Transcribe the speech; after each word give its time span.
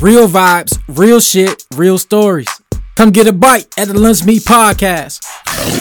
Real 0.00 0.28
vibes, 0.28 0.80
real 0.86 1.18
shit, 1.18 1.66
real 1.74 1.98
stories. 1.98 2.46
Come 2.94 3.10
get 3.10 3.26
a 3.26 3.32
bite 3.32 3.76
at 3.76 3.88
the 3.88 3.98
Lunch 3.98 4.24
Meet 4.24 4.42
Podcast. 4.42 5.26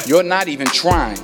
You're 0.08 0.24
not 0.24 0.48
even 0.48 0.66
trying. 0.66 1.20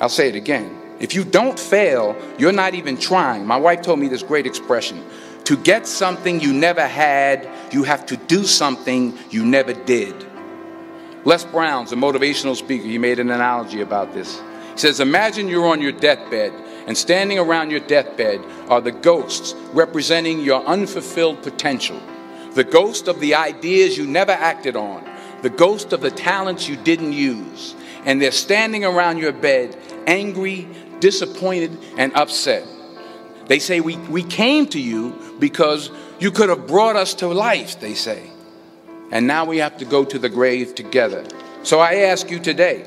I'll 0.00 0.08
say 0.08 0.28
it 0.28 0.36
again. 0.36 0.80
If 1.00 1.16
you 1.16 1.24
don't 1.24 1.58
fail, 1.58 2.16
you're 2.38 2.52
not 2.52 2.74
even 2.74 2.96
trying. 2.96 3.44
My 3.44 3.56
wife 3.56 3.82
told 3.82 3.98
me 3.98 4.06
this 4.06 4.22
great 4.22 4.46
expression 4.46 5.04
to 5.46 5.56
get 5.56 5.84
something 5.84 6.38
you 6.38 6.52
never 6.52 6.86
had, 6.86 7.48
you 7.72 7.82
have 7.82 8.06
to 8.06 8.16
do 8.16 8.44
something 8.44 9.18
you 9.30 9.44
never 9.44 9.72
did. 9.72 10.14
Les 11.24 11.44
Brown's 11.44 11.90
a 11.90 11.96
motivational 11.96 12.54
speaker. 12.54 12.84
He 12.84 12.98
made 12.98 13.18
an 13.18 13.30
analogy 13.30 13.80
about 13.80 14.14
this. 14.14 14.40
He 14.74 14.78
says, 14.78 15.00
Imagine 15.00 15.48
you're 15.48 15.66
on 15.66 15.82
your 15.82 15.90
deathbed, 15.90 16.52
and 16.88 16.96
standing 16.96 17.38
around 17.38 17.70
your 17.70 17.80
deathbed 17.80 18.42
are 18.70 18.80
the 18.80 18.92
ghosts 18.92 19.54
representing 19.74 20.40
your 20.40 20.64
unfulfilled 20.64 21.42
potential. 21.42 22.00
The 22.54 22.64
ghost 22.64 23.08
of 23.08 23.20
the 23.20 23.34
ideas 23.34 23.98
you 23.98 24.06
never 24.06 24.32
acted 24.32 24.74
on, 24.74 25.04
the 25.42 25.50
ghost 25.50 25.92
of 25.92 26.00
the 26.00 26.10
talents 26.10 26.66
you 26.66 26.76
didn't 26.76 27.12
use. 27.12 27.74
And 28.06 28.22
they're 28.22 28.30
standing 28.30 28.86
around 28.86 29.18
your 29.18 29.32
bed, 29.32 29.76
angry, 30.06 30.66
disappointed, 30.98 31.76
and 31.98 32.14
upset. 32.14 32.66
They 33.48 33.58
say, 33.58 33.80
we, 33.80 33.98
we 33.98 34.22
came 34.22 34.66
to 34.68 34.80
you 34.80 35.36
because 35.38 35.90
you 36.18 36.30
could 36.30 36.48
have 36.48 36.66
brought 36.66 36.96
us 36.96 37.12
to 37.16 37.28
life, 37.28 37.80
they 37.80 37.92
say. 37.92 38.30
And 39.10 39.26
now 39.26 39.44
we 39.44 39.58
have 39.58 39.76
to 39.76 39.84
go 39.84 40.06
to 40.06 40.18
the 40.18 40.30
grave 40.30 40.74
together. 40.74 41.26
So 41.64 41.80
I 41.80 41.96
ask 41.96 42.30
you 42.30 42.38
today, 42.38 42.86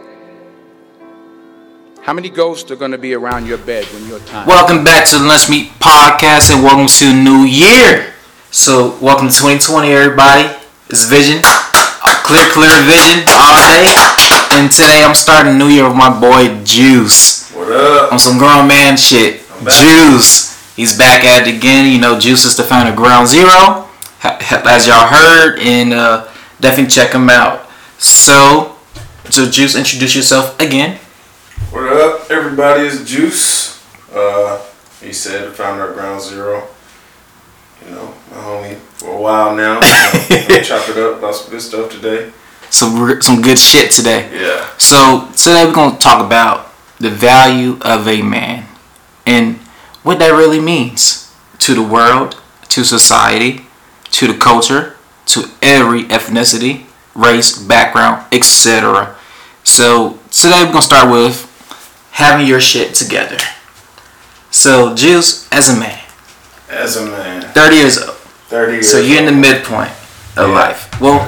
how 2.04 2.14
many 2.14 2.30
ghosts 2.30 2.72
are 2.72 2.76
going 2.76 2.92
to 2.92 2.98
be 2.98 3.14
around 3.14 3.46
your 3.46 3.60
bed 3.60 3.86
when 3.94 4.08
your 4.08 4.20
time? 4.22 4.48
Welcome 4.48 4.84
back 4.84 5.08
to 5.10 5.20
the 5.20 5.24
Lunch 5.24 5.50
Meet 5.50 5.70
Podcast 5.78 6.52
and 6.52 6.64
welcome 6.64 6.88
to 6.88 7.14
New 7.14 7.46
Year. 7.46 8.14
So, 8.50 8.98
welcome 9.00 9.30
to 9.30 9.34
2020, 9.34 9.92
everybody. 9.92 10.50
It's 10.90 11.06
Vision, 11.06 11.42
clear, 12.26 12.50
clear 12.50 12.74
vision 12.90 13.24
all 13.30 13.54
day. 13.54 13.86
And 14.54 14.72
today 14.72 15.04
I'm 15.06 15.14
starting 15.14 15.60
New 15.60 15.68
Year 15.68 15.88
with 15.88 15.96
my 15.96 16.10
boy 16.10 16.64
Juice. 16.64 17.52
What 17.52 17.72
up? 17.72 18.12
On 18.12 18.18
some 18.20 18.40
grown 18.40 18.68
man 18.68 18.98
shit. 18.98 19.42
Juice. 19.70 20.76
He's 20.76 20.98
back 20.98 21.24
at 21.24 21.48
it 21.48 21.56
again. 21.56 21.92
You 21.92 22.00
know, 22.00 22.20
Juice 22.20 22.46
is 22.46 22.58
the 22.58 22.64
founder 22.64 22.92
of 22.92 22.98
Ground 22.98 23.28
Zero, 23.28 23.88
as 24.24 24.88
y'all 24.88 25.08
heard, 25.08 25.60
and 25.60 25.94
uh, 25.94 26.28
definitely 26.60 26.90
check 26.92 27.14
him 27.14 27.30
out. 27.30 27.70
So, 28.00 28.76
so 29.30 29.50
Juice, 29.50 29.76
introduce 29.76 30.16
yourself 30.16 30.60
again. 30.60 31.00
What 31.72 31.88
up, 31.94 32.30
everybody? 32.30 32.82
It's 32.82 33.02
Juice. 33.06 33.82
Uh, 34.14 34.62
he 35.00 35.14
said 35.14 35.48
the 35.48 35.54
founder 35.54 35.88
of 35.88 35.96
Ground 35.96 36.22
Zero. 36.22 36.68
You 37.86 37.92
know, 37.92 38.14
my 38.30 38.38
homie 38.38 38.76
for 38.76 39.16
a 39.16 39.22
while 39.22 39.56
now. 39.56 39.80
You 40.30 40.50
know, 40.50 40.62
chop 40.64 40.90
it 40.90 40.98
up 40.98 41.20
about 41.20 41.34
some 41.34 41.50
good 41.50 41.62
stuff 41.62 41.90
today. 41.90 42.34
Some 42.70 43.22
some 43.22 43.42
good 43.42 43.58
shit 43.58 43.90
today. 43.90 44.30
Yeah. 44.34 44.70
So 44.80 45.30
today 45.38 45.64
we're 45.64 45.74
gonna 45.74 45.98
talk 45.98 46.26
about 46.26 46.74
the 47.00 47.10
value 47.10 47.78
of 47.84 48.06
a 48.06 48.22
man 48.22 48.68
and 49.26 49.56
what 50.04 50.20
that 50.20 50.32
really 50.32 50.60
means 50.60 51.34
to 51.60 51.74
the 51.74 51.84
world, 51.84 52.36
to 52.68 52.84
society, 52.84 53.62
to 54.12 54.28
the 54.28 54.38
culture, 54.38 54.98
to 55.28 55.46
every 55.62 56.04
ethnicity, 56.04 56.84
race, 57.16 57.58
background, 57.58 58.26
etc. 58.34 59.16
So 59.64 60.20
today 60.32 60.66
we're 60.66 60.74
gonna 60.74 60.82
start 60.82 61.10
with 61.10 61.48
having 62.12 62.46
your 62.48 62.60
shit 62.60 62.94
together. 62.96 63.38
So, 64.52 64.94
Juice, 64.96 65.48
as 65.52 65.70
a 65.70 65.80
man, 65.80 65.98
As 66.70 66.96
a 66.98 67.06
man, 67.06 67.42
30 67.54 67.76
years 67.76 67.98
old. 68.02 68.16
30 68.50 68.74
years 68.74 68.92
So 68.92 68.98
you're 69.00 69.20
in 69.20 69.26
the 69.26 69.32
midpoint 69.32 69.92
of 70.38 70.50
Yeah. 70.50 70.56
life. 70.56 70.88
Well, 71.02 71.20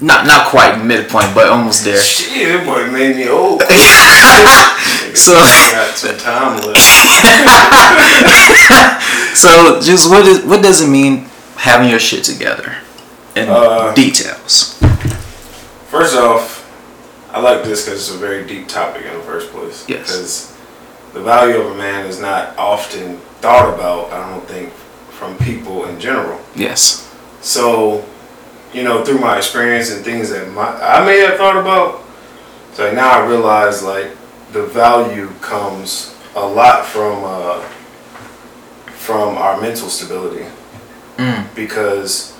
not 0.00 0.26
not 0.26 0.46
quite 0.48 0.82
midpoint, 0.82 1.34
but 1.34 1.48
almost 1.48 1.84
there. 1.84 2.00
Shit, 2.00 2.48
that 2.48 2.64
boy 2.66 2.86
made 2.90 3.16
me 3.16 3.28
old. 3.28 3.62
So- 5.14 5.32
got 5.34 5.96
some 5.96 6.16
time 6.18 6.60
left. 6.62 6.78
So, 9.36 9.80
just 9.80 10.08
what 10.10 10.26
is 10.26 10.40
what 10.44 10.62
does 10.62 10.80
it 10.80 10.88
mean 10.88 11.26
having 11.56 11.88
your 11.90 11.98
shit 12.00 12.24
together? 12.24 12.76
In 13.36 13.48
Uh, 13.48 13.92
details. 13.94 14.74
First 15.90 16.16
off, 16.16 16.53
I 17.34 17.40
like 17.40 17.64
this 17.64 17.84
because 17.84 18.08
it's 18.08 18.14
a 18.14 18.18
very 18.18 18.46
deep 18.46 18.68
topic 18.68 19.04
in 19.04 19.12
the 19.12 19.24
first 19.24 19.50
place. 19.50 19.84
Yes. 19.88 20.06
Because 20.06 20.56
the 21.14 21.20
value 21.20 21.56
of 21.56 21.72
a 21.72 21.74
man 21.74 22.06
is 22.06 22.20
not 22.20 22.56
often 22.56 23.16
thought 23.40 23.74
about, 23.74 24.12
I 24.12 24.30
don't 24.30 24.46
think, 24.46 24.72
from 25.10 25.36
people 25.38 25.86
in 25.86 25.98
general. 25.98 26.40
Yes. 26.54 27.12
So, 27.40 28.04
you 28.72 28.84
know, 28.84 29.04
through 29.04 29.18
my 29.18 29.36
experience 29.36 29.90
and 29.90 30.04
things 30.04 30.30
that 30.30 30.48
my, 30.52 30.80
I 30.80 31.04
may 31.04 31.18
have 31.22 31.36
thought 31.36 31.56
about, 31.56 32.04
so 32.72 32.92
now 32.92 33.10
I 33.10 33.26
realize 33.26 33.82
like 33.82 34.12
the 34.52 34.64
value 34.66 35.28
comes 35.40 36.14
a 36.36 36.46
lot 36.46 36.86
from 36.86 37.24
uh, 37.24 37.60
from 38.94 39.36
our 39.36 39.60
mental 39.60 39.88
stability. 39.88 40.46
Mm. 41.16 41.52
Because 41.56 42.32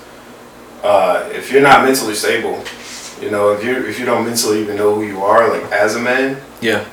uh, 0.83 1.29
if 1.33 1.51
you're 1.51 1.61
not 1.61 1.83
mentally 1.83 2.15
stable, 2.15 2.63
you 3.21 3.31
know, 3.31 3.51
if 3.53 3.63
you 3.63 3.85
if 3.85 3.99
you 3.99 4.05
don't 4.05 4.25
mentally 4.25 4.61
even 4.61 4.75
know 4.77 4.95
who 4.95 5.03
you 5.03 5.23
are, 5.23 5.49
like 5.49 5.71
as 5.71 5.95
a 5.95 5.99
man, 5.99 6.41
Yeah. 6.61 6.85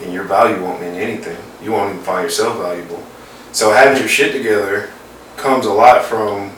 then 0.00 0.12
your 0.12 0.24
value 0.24 0.62
won't 0.62 0.80
mean 0.80 0.94
anything. 0.94 1.36
You 1.62 1.72
won't 1.72 1.92
even 1.94 2.04
find 2.04 2.24
yourself 2.24 2.58
valuable. 2.58 3.02
So 3.52 3.72
having 3.72 3.98
your 3.98 4.08
shit 4.08 4.32
together 4.32 4.90
comes 5.36 5.66
a 5.66 5.72
lot 5.72 6.04
from 6.04 6.52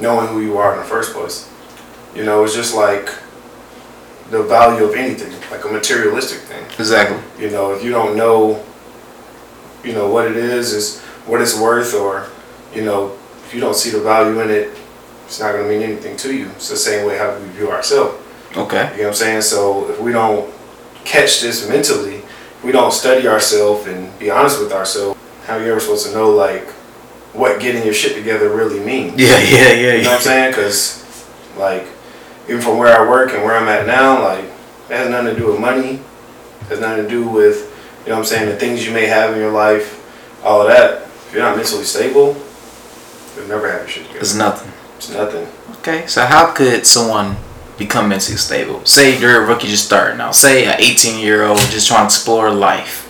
knowing 0.00 0.28
who 0.28 0.40
you 0.40 0.56
are 0.58 0.72
in 0.74 0.78
the 0.80 0.84
first 0.86 1.12
place. 1.12 1.48
You 2.14 2.24
know, 2.24 2.44
it's 2.44 2.54
just 2.54 2.74
like 2.74 3.08
the 4.30 4.42
value 4.42 4.84
of 4.84 4.94
anything, 4.94 5.32
like 5.50 5.64
a 5.64 5.68
materialistic 5.68 6.40
thing. 6.40 6.64
Exactly. 6.78 7.18
You 7.38 7.50
know, 7.50 7.72
if 7.74 7.84
you 7.84 7.90
don't 7.90 8.16
know, 8.16 8.64
you 9.84 9.92
know, 9.92 10.08
what 10.10 10.26
it 10.26 10.36
is, 10.36 10.72
is 10.72 11.00
what 11.26 11.40
it's 11.40 11.58
worth, 11.58 11.94
or, 11.94 12.28
you 12.74 12.84
know, 12.84 13.16
if 13.46 13.52
you 13.54 13.60
don't 13.60 13.76
see 13.76 13.90
the 13.90 14.00
value 14.00 14.40
in 14.40 14.50
it, 14.50 14.70
it's 15.24 15.40
not 15.40 15.52
going 15.52 15.64
to 15.64 15.68
mean 15.68 15.82
anything 15.82 16.16
to 16.18 16.34
you. 16.34 16.48
It's 16.50 16.68
the 16.68 16.76
same 16.76 17.06
way 17.06 17.18
how 17.18 17.38
we 17.38 17.48
view 17.48 17.70
ourselves. 17.70 18.20
Okay. 18.56 18.90
You 18.92 18.98
know 18.98 19.02
what 19.04 19.08
I'm 19.08 19.14
saying? 19.14 19.42
So 19.42 19.90
if 19.90 20.00
we 20.00 20.12
don't 20.12 20.52
catch 21.04 21.40
this 21.40 21.68
mentally, 21.68 22.16
if 22.16 22.64
we 22.64 22.72
don't 22.72 22.92
study 22.92 23.26
ourselves 23.26 23.86
and 23.86 24.16
be 24.18 24.30
honest 24.30 24.60
with 24.60 24.72
ourselves, 24.72 25.18
how 25.46 25.56
you 25.56 25.70
ever 25.70 25.80
supposed 25.80 26.06
to 26.06 26.12
know 26.12 26.30
like 26.30 26.68
what 27.34 27.60
getting 27.60 27.84
your 27.84 27.94
shit 27.94 28.16
together 28.16 28.48
really 28.48 28.80
means? 28.80 29.14
Yeah, 29.20 29.38
yeah, 29.38 29.72
yeah, 29.72 29.94
You 29.94 30.02
know 30.04 30.10
what 30.10 30.16
I'm 30.16 30.22
saying? 30.22 30.50
Because 30.52 31.04
like 31.58 31.86
even 32.48 32.60
from 32.60 32.78
where 32.78 32.96
I 32.96 33.08
work 33.08 33.32
and 33.32 33.42
where 33.42 33.56
I'm 33.56 33.68
at 33.68 33.86
now, 33.86 34.22
like 34.22 34.44
it 34.44 34.96
has 34.96 35.10
nothing 35.10 35.34
to 35.34 35.40
do 35.40 35.46
with 35.48 35.60
money. 35.60 36.00
It 36.60 36.66
has 36.68 36.80
nothing 36.80 37.04
to 37.04 37.10
do 37.10 37.28
with 37.28 37.70
you 38.04 38.10
know 38.10 38.16
what 38.16 38.20
I'm 38.20 38.24
saying 38.26 38.48
the 38.48 38.56
things 38.56 38.86
you 38.86 38.92
may 38.92 39.06
have 39.06 39.32
in 39.32 39.40
your 39.40 39.52
life, 39.52 40.00
all 40.44 40.60
of 40.62 40.68
that. 40.68 41.02
If 41.02 41.30
you're 41.32 41.42
not 41.42 41.56
mentally 41.56 41.84
stable, 41.84 42.36
you'll 43.36 43.48
never 43.48 43.70
have 43.70 43.80
your 43.80 43.88
shit 43.88 44.02
together. 44.04 44.20
It's 44.20 44.34
nothing. 44.34 44.73
It's 45.04 45.12
nothing. 45.12 45.46
Okay. 45.80 46.06
So 46.06 46.24
how 46.24 46.52
could 46.52 46.86
someone 46.86 47.36
become 47.76 48.08
mentally 48.08 48.38
stable? 48.38 48.84
Say 48.86 49.20
you're 49.20 49.44
a 49.44 49.46
rookie 49.46 49.68
just 49.68 49.84
starting 49.84 50.18
out. 50.18 50.34
Say 50.34 50.64
an 50.64 50.76
18 50.78 51.20
year 51.20 51.44
old 51.44 51.58
just 51.58 51.88
trying 51.88 52.00
to 52.00 52.04
explore 52.06 52.50
life, 52.50 53.04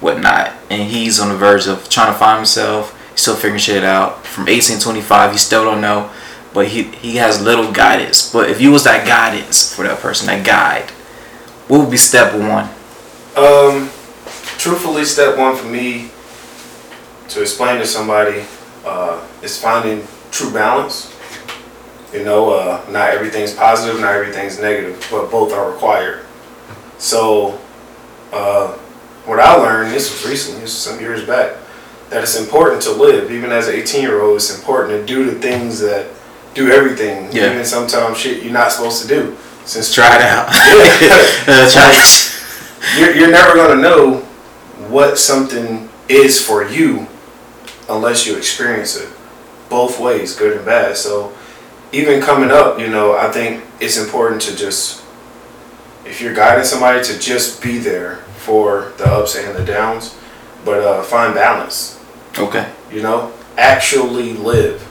whatnot, 0.00 0.52
and 0.70 0.88
he's 0.88 1.18
on 1.18 1.30
the 1.30 1.36
verge 1.36 1.66
of 1.66 1.88
trying 1.88 2.12
to 2.12 2.18
find 2.18 2.38
himself. 2.38 2.96
He's 3.10 3.22
still 3.22 3.34
figuring 3.34 3.58
shit 3.58 3.82
out. 3.82 4.24
From 4.24 4.48
18 4.48 4.76
to 4.76 4.82
25, 4.82 5.32
he 5.32 5.38
still 5.38 5.64
don't 5.64 5.80
know, 5.80 6.08
but 6.52 6.68
he 6.68 6.84
he 6.84 7.16
has 7.16 7.42
little 7.42 7.72
guidance. 7.72 8.32
But 8.32 8.48
if 8.48 8.60
you 8.60 8.70
was 8.70 8.84
that 8.84 9.04
guidance 9.04 9.74
for 9.74 9.82
that 9.82 9.98
person, 9.98 10.28
that 10.28 10.46
guide, 10.46 10.88
what 11.66 11.80
would 11.80 11.90
be 11.90 11.96
step 11.96 12.32
one? 12.32 12.68
Um, 13.36 13.90
truthfully, 14.58 15.04
step 15.04 15.36
one 15.36 15.56
for 15.56 15.66
me 15.66 16.10
to 17.30 17.40
explain 17.42 17.80
to 17.80 17.86
somebody 17.86 18.44
uh, 18.84 19.26
is 19.42 19.60
finding 19.60 20.06
true 20.30 20.52
balance. 20.52 21.13
You 22.14 22.22
know, 22.22 22.50
uh, 22.50 22.84
not 22.90 23.10
everything's 23.10 23.52
positive, 23.52 24.00
not 24.00 24.14
everything's 24.14 24.60
negative, 24.60 25.04
but 25.10 25.32
both 25.32 25.52
are 25.52 25.72
required. 25.72 26.24
So, 26.98 27.60
uh, 28.32 28.72
what 29.24 29.40
I 29.40 29.54
learned, 29.56 29.92
this 29.92 30.12
was 30.12 30.30
recently, 30.30 30.60
this 30.60 30.70
was 30.70 30.78
some 30.78 31.00
years 31.00 31.26
back, 31.26 31.56
that 32.10 32.22
it's 32.22 32.38
important 32.38 32.82
to 32.82 32.92
live. 32.92 33.32
Even 33.32 33.50
as 33.50 33.66
an 33.66 33.74
18 33.74 34.02
year 34.02 34.22
old, 34.22 34.36
it's 34.36 34.56
important 34.56 35.00
to 35.00 35.04
do 35.12 35.28
the 35.28 35.40
things 35.40 35.80
that 35.80 36.08
do 36.54 36.70
everything. 36.70 37.32
Yeah. 37.32 37.50
Even 37.52 37.64
sometimes 37.64 38.18
shit 38.18 38.44
you're 38.44 38.52
not 38.52 38.70
supposed 38.70 39.02
to 39.02 39.08
do. 39.08 39.36
Since 39.64 39.92
Try 39.92 40.16
it 40.16 40.22
out. 40.22 40.48
Yeah. 41.02 41.30
Uh, 41.46 41.70
try 41.70 41.90
it. 41.92 42.98
you're, 42.98 43.14
you're 43.14 43.30
never 43.30 43.54
going 43.54 43.76
to 43.76 43.82
know 43.82 44.18
what 44.88 45.18
something 45.18 45.88
is 46.08 46.40
for 46.44 46.64
you 46.64 47.06
unless 47.88 48.26
you 48.26 48.36
experience 48.36 48.96
it 48.96 49.08
both 49.68 49.98
ways 49.98 50.36
good 50.36 50.56
and 50.56 50.64
bad 50.66 50.96
so 50.96 51.32
even 51.94 52.20
coming 52.20 52.50
up 52.50 52.78
you 52.78 52.88
know 52.88 53.16
i 53.16 53.30
think 53.30 53.62
it's 53.80 53.96
important 53.96 54.40
to 54.42 54.54
just 54.56 55.02
if 56.04 56.20
you're 56.20 56.34
guiding 56.34 56.64
somebody 56.64 57.02
to 57.02 57.18
just 57.18 57.62
be 57.62 57.78
there 57.78 58.16
for 58.36 58.92
the 58.98 59.06
ups 59.06 59.36
and 59.36 59.54
the 59.56 59.64
downs 59.64 60.16
but 60.64 60.80
uh, 60.80 61.02
find 61.02 61.34
balance 61.34 62.00
Okay. 62.38 62.66
you 62.92 63.00
know 63.02 63.32
actually 63.56 64.32
live. 64.32 64.82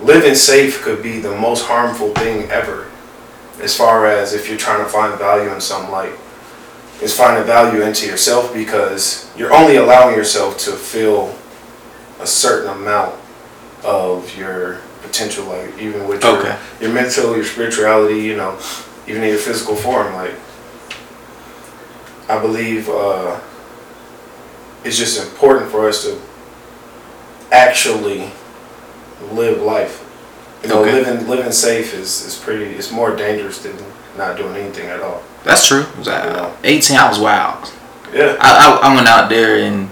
Living 0.00 0.36
safe 0.36 0.80
could 0.82 1.02
be 1.02 1.18
the 1.18 1.34
most 1.36 1.66
harmful 1.66 2.12
thing 2.14 2.48
ever, 2.50 2.86
as 3.60 3.76
far 3.76 4.06
as 4.06 4.32
if 4.32 4.48
you're 4.48 4.56
trying 4.56 4.84
to 4.84 4.88
find 4.88 5.18
value 5.18 5.52
in 5.52 5.60
some 5.60 5.90
light. 5.90 6.12
is 7.02 7.16
finding 7.16 7.44
value 7.44 7.82
into 7.82 8.06
yourself 8.06 8.54
because 8.54 9.28
you're 9.36 9.52
only 9.52 9.74
allowing 9.76 10.14
yourself 10.16 10.56
to 10.58 10.70
feel 10.72 11.36
a 12.20 12.26
certain 12.26 12.70
amount 12.70 13.16
of 13.84 14.36
your 14.36 14.80
potential, 15.02 15.44
like 15.46 15.78
even 15.78 16.06
with 16.08 16.22
your, 16.22 16.38
Okay. 16.38 16.56
your 16.80 16.92
mental, 16.92 17.34
your 17.36 17.44
spirituality, 17.44 18.20
you 18.20 18.36
know, 18.36 18.58
even 19.06 19.22
in 19.22 19.28
your 19.30 19.38
physical 19.38 19.74
form. 19.76 20.12
Like, 20.14 20.34
I 22.28 22.38
believe 22.38 22.88
uh, 22.88 23.38
it's 24.84 24.98
just 24.98 25.20
important 25.22 25.70
for 25.70 25.88
us 25.88 26.02
to 26.04 26.18
actually 27.50 28.30
live 29.32 29.62
life. 29.62 30.04
You 30.62 30.68
know, 30.70 30.82
Okay. 30.82 30.92
living 30.92 31.28
living 31.28 31.52
safe 31.52 31.94
is, 31.94 32.24
is 32.26 32.34
pretty. 32.34 32.64
It's 32.74 32.90
more 32.90 33.14
dangerous 33.14 33.58
than 33.62 33.76
not 34.16 34.36
doing 34.36 34.56
anything 34.56 34.88
at 34.88 35.00
all. 35.00 35.22
That's 35.44 35.66
true. 35.66 35.86
Was, 35.96 36.08
uh, 36.08 36.52
18, 36.64 36.96
I 36.96 37.08
was 37.08 37.18
wild. 37.18 37.72
Yeah. 38.12 38.36
I, 38.40 38.78
I, 38.82 38.88
I 38.90 38.94
went 38.94 39.06
out 39.06 39.28
there 39.28 39.56
and 39.58 39.88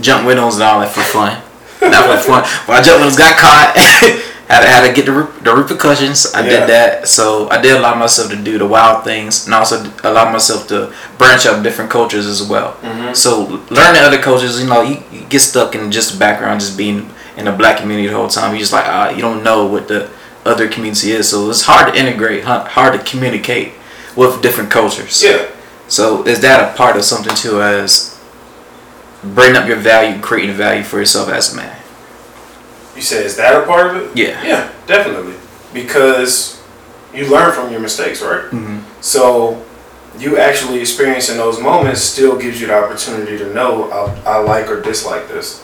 jumped 0.00 0.26
windows 0.26 0.54
and 0.54 0.62
all 0.62 0.80
that 0.80 0.90
for 0.90 1.02
fun. 1.02 1.42
Not 1.82 2.06
for 2.06 2.26
fun. 2.26 2.42
But 2.66 2.80
I 2.80 2.82
jumped 2.82 3.00
windows, 3.00 3.18
got 3.18 3.36
caught. 3.36 3.74
had, 4.48 4.60
to, 4.62 4.66
had 4.66 4.86
to 4.88 4.92
get 4.94 5.06
the, 5.06 5.12
re- 5.12 5.40
the 5.42 5.54
repercussions. 5.54 6.32
I 6.34 6.40
Yeah. 6.40 6.60
did 6.60 6.68
that. 6.70 7.08
So 7.08 7.48
I 7.50 7.60
did 7.60 7.76
allow 7.76 7.94
myself 7.94 8.30
to 8.30 8.36
do 8.36 8.58
the 8.58 8.66
wild 8.66 9.04
things 9.04 9.44
and 9.46 9.54
also 9.54 9.92
allow 10.04 10.30
myself 10.32 10.66
to 10.68 10.92
branch 11.18 11.46
out 11.46 11.62
different 11.62 11.90
cultures 11.90 12.26
as 12.26 12.42
well. 12.42 12.72
Mm-hmm. 12.82 13.14
So 13.14 13.62
learning 13.70 14.02
other 14.02 14.18
cultures, 14.18 14.60
you 14.60 14.66
know, 14.66 14.82
you, 14.82 15.02
you 15.12 15.20
get 15.26 15.40
stuck 15.40 15.74
in 15.74 15.92
just 15.92 16.12
the 16.12 16.18
background, 16.18 16.60
just 16.60 16.76
being 16.78 17.10
in 17.36 17.44
the 17.44 17.52
black 17.52 17.78
community 17.78 18.08
the 18.08 18.14
whole 18.16 18.28
time. 18.28 18.52
You 18.54 18.58
just 18.60 18.72
like, 18.72 18.86
uh, 18.86 19.12
you 19.14 19.20
don't 19.20 19.44
know 19.44 19.66
what 19.66 19.86
the 19.88 20.10
other 20.46 20.66
community 20.68 21.12
is. 21.12 21.28
So 21.28 21.50
it's 21.50 21.62
hard 21.62 21.92
to 21.92 22.00
integrate, 22.00 22.44
hard 22.44 22.98
to 22.98 23.04
communicate 23.10 23.74
with 24.16 24.40
different 24.42 24.70
cultures. 24.70 25.22
Yeah. 25.22 25.46
So 25.88 26.24
is 26.26 26.40
that 26.40 26.72
a 26.72 26.76
part 26.76 26.96
of 26.96 27.04
something 27.04 27.34
too 27.36 27.62
as 27.62 28.18
bringing 29.22 29.56
up 29.56 29.68
your 29.68 29.76
value, 29.76 30.20
creating 30.20 30.54
value 30.56 30.82
for 30.82 30.98
yourself 30.98 31.28
as 31.28 31.52
a 31.52 31.56
man? 31.56 31.77
You 32.98 33.02
said 33.02 33.24
is 33.24 33.36
that 33.36 33.54
a 33.54 33.64
part 33.64 33.94
of 33.94 34.02
it? 34.02 34.16
Yeah. 34.18 34.42
Yeah, 34.42 34.72
definitely. 34.88 35.34
Because 35.72 36.60
you 37.14 37.30
learn 37.30 37.52
from 37.52 37.70
your 37.70 37.78
mistakes, 37.78 38.20
right? 38.20 38.50
Mhm. 38.50 38.80
So 39.00 39.62
you 40.18 40.36
actually 40.36 40.80
experiencing 40.80 41.36
those 41.36 41.60
moments 41.60 42.00
still 42.00 42.34
gives 42.34 42.60
you 42.60 42.66
the 42.66 42.74
opportunity 42.74 43.38
to 43.38 43.54
know 43.54 43.88
I, 44.26 44.32
I 44.32 44.38
like 44.38 44.68
or 44.68 44.80
dislike 44.80 45.28
this. 45.28 45.62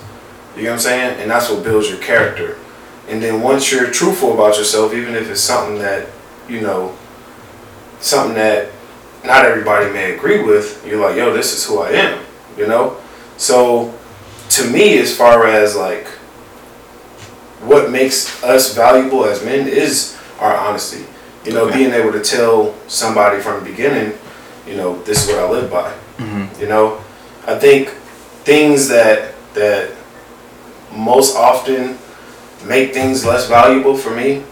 You 0.57 0.63
know 0.63 0.69
what 0.69 0.75
I'm 0.75 0.81
saying? 0.83 1.21
And 1.21 1.29
that's 1.29 1.51
what 1.51 1.65
builds 1.65 1.89
your 1.89 1.99
character. 1.99 2.57
And 3.09 3.21
then 3.21 3.43
once 3.43 3.73
you're 3.73 3.91
truthful 3.91 4.35
about 4.35 4.57
yourself, 4.57 4.95
even 4.95 5.17
if 5.17 5.29
it's 5.29 5.41
something 5.41 5.81
that, 5.81 6.07
you 6.49 6.61
know, 6.61 6.93
something 7.99 8.37
that 8.37 8.69
not 9.25 9.45
everybody 9.45 9.91
may 9.93 10.15
agree 10.15 10.41
with, 10.41 10.87
you're 10.87 11.01
like, 11.05 11.17
yo, 11.17 11.33
this 11.33 11.53
is 11.53 11.67
who 11.67 11.81
I 11.81 11.91
am, 11.91 12.21
you 12.57 12.69
know? 12.69 12.97
So 13.39 13.93
to 14.51 14.71
me, 14.71 14.99
as 15.01 15.17
far 15.17 15.49
as 15.49 15.75
like 15.75 16.07
what 17.67 17.91
makes 17.91 18.43
us 18.43 18.75
valuable 18.75 19.25
as 19.25 19.45
men 19.45 19.67
is 19.69 20.17
our 20.41 20.55
honesty. 20.57 21.05
You 21.45 21.53
know, 21.53 21.65
Okay. 21.67 21.79
being 21.79 21.93
able 21.93 22.13
to 22.13 22.21
tell 22.21 22.75
somebody 22.89 23.41
from 23.41 23.63
the 23.63 23.71
beginning, 23.71 24.13
you 24.67 24.77
know, 24.77 25.03
this 25.05 25.23
is 25.25 25.29
what 25.35 25.39
I 25.45 25.49
live 25.49 25.71
by. 25.71 25.91
Mhm. 26.19 26.49
You 26.61 26.67
know, 26.69 26.99
I 27.47 27.55
think 27.59 27.91
things 28.45 28.89
that 28.89 29.33
that 29.55 29.91
most 30.93 31.37
often 31.37 31.99
make 32.65 32.93
things 32.95 33.25
less 33.25 33.47
valuable 33.47 33.97
for 33.97 34.11
me 34.11 34.43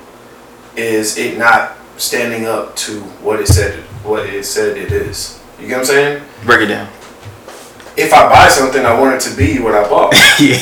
is 0.76 1.17
it 1.19 1.37
not 1.38 1.73
standing 1.97 2.47
up 2.47 2.75
to 2.76 3.00
what 3.23 3.41
it 3.41 3.49
said 3.49 3.75
what 4.05 4.26
it 4.26 4.44
said 4.44 4.76
it 4.76 4.91
is. 4.93 5.38
You 5.61 5.67
get 5.69 5.79
what 5.79 5.81
I'm 5.81 5.87
saying? 5.94 6.23
Break 6.44 6.61
it 6.62 6.67
down. 6.67 6.88
If 7.97 8.12
I 8.12 8.29
buy 8.29 8.49
something, 8.49 8.85
I 8.85 8.94
want 8.99 9.15
it 9.17 9.20
to 9.31 9.37
be 9.37 9.58
what 9.61 9.75
I 9.75 9.88
bought. 9.88 10.12
yeah. 10.41 10.58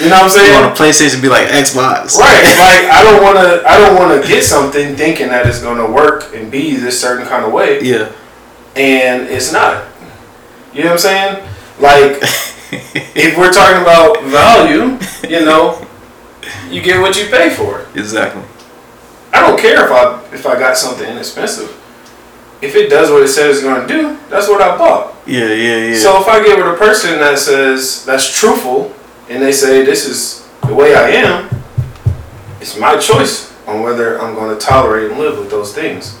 You 0.00 0.08
know 0.08 0.16
what 0.16 0.24
I'm 0.24 0.30
saying? 0.30 0.52
You 0.54 0.60
want 0.60 0.78
a 0.78 0.82
PlayStation 0.82 1.20
be 1.22 1.28
like 1.28 1.48
Xbox. 1.48 2.16
Right. 2.16 2.42
Like 2.44 2.90
I 2.90 3.02
don't 3.02 3.22
want 3.22 3.36
to. 3.38 3.68
I 3.68 3.78
don't 3.78 3.96
want 3.96 4.20
to 4.22 4.26
get 4.28 4.44
something 4.44 4.94
thinking 4.96 5.28
that 5.28 5.46
it's 5.46 5.60
going 5.62 5.78
to 5.78 5.92
work 5.92 6.34
and 6.34 6.50
be 6.50 6.76
this 6.76 7.00
certain 7.00 7.26
kind 7.26 7.44
of 7.44 7.52
way, 7.52 7.80
Yeah. 7.82 8.12
and 8.76 9.22
it's 9.28 9.52
not. 9.52 9.84
You 10.72 10.84
know 10.84 10.90
what 10.90 10.92
I'm 10.92 10.98
saying? 10.98 11.44
Like 11.80 12.18
if 13.16 13.36
we're 13.38 13.52
talking 13.52 13.82
about 13.82 14.22
value, 14.24 14.98
you 15.28 15.44
know, 15.44 15.84
you 16.70 16.82
get 16.82 17.00
what 17.00 17.16
you 17.18 17.26
pay 17.28 17.50
for. 17.50 17.86
Exactly. 17.94 18.42
I 19.32 19.40
don't 19.40 19.58
care 19.58 19.84
if 19.84 19.90
I 19.90 20.22
if 20.34 20.46
I 20.46 20.58
got 20.58 20.76
something 20.76 21.08
inexpensive. 21.08 21.74
If 22.60 22.74
it 22.74 22.88
does 22.90 23.10
what 23.10 23.22
it 23.22 23.28
says 23.28 23.56
it's 23.58 23.64
going 23.64 23.86
to 23.86 23.88
do, 23.88 24.18
that's 24.28 24.48
what 24.48 24.60
I 24.60 24.76
bought. 24.76 25.14
Yeah, 25.26 25.52
yeah, 25.52 25.90
yeah. 25.90 25.96
So 25.96 26.20
if 26.20 26.26
I 26.26 26.42
get 26.42 26.58
with 26.58 26.66
a 26.74 26.76
person 26.76 27.18
that 27.20 27.38
says 27.38 28.04
that's 28.04 28.28
truthful 28.36 28.92
and 29.28 29.42
they 29.42 29.52
say 29.52 29.84
this 29.84 30.06
is 30.06 30.48
the 30.66 30.74
way 30.74 30.94
I 30.94 31.10
am, 31.10 31.48
it's 32.60 32.78
my 32.78 32.96
choice 32.98 33.54
on 33.66 33.82
whether 33.82 34.20
I'm 34.20 34.34
going 34.34 34.56
to 34.56 34.64
tolerate 34.64 35.10
and 35.10 35.20
live 35.20 35.38
with 35.38 35.50
those 35.50 35.74
things. 35.74 36.18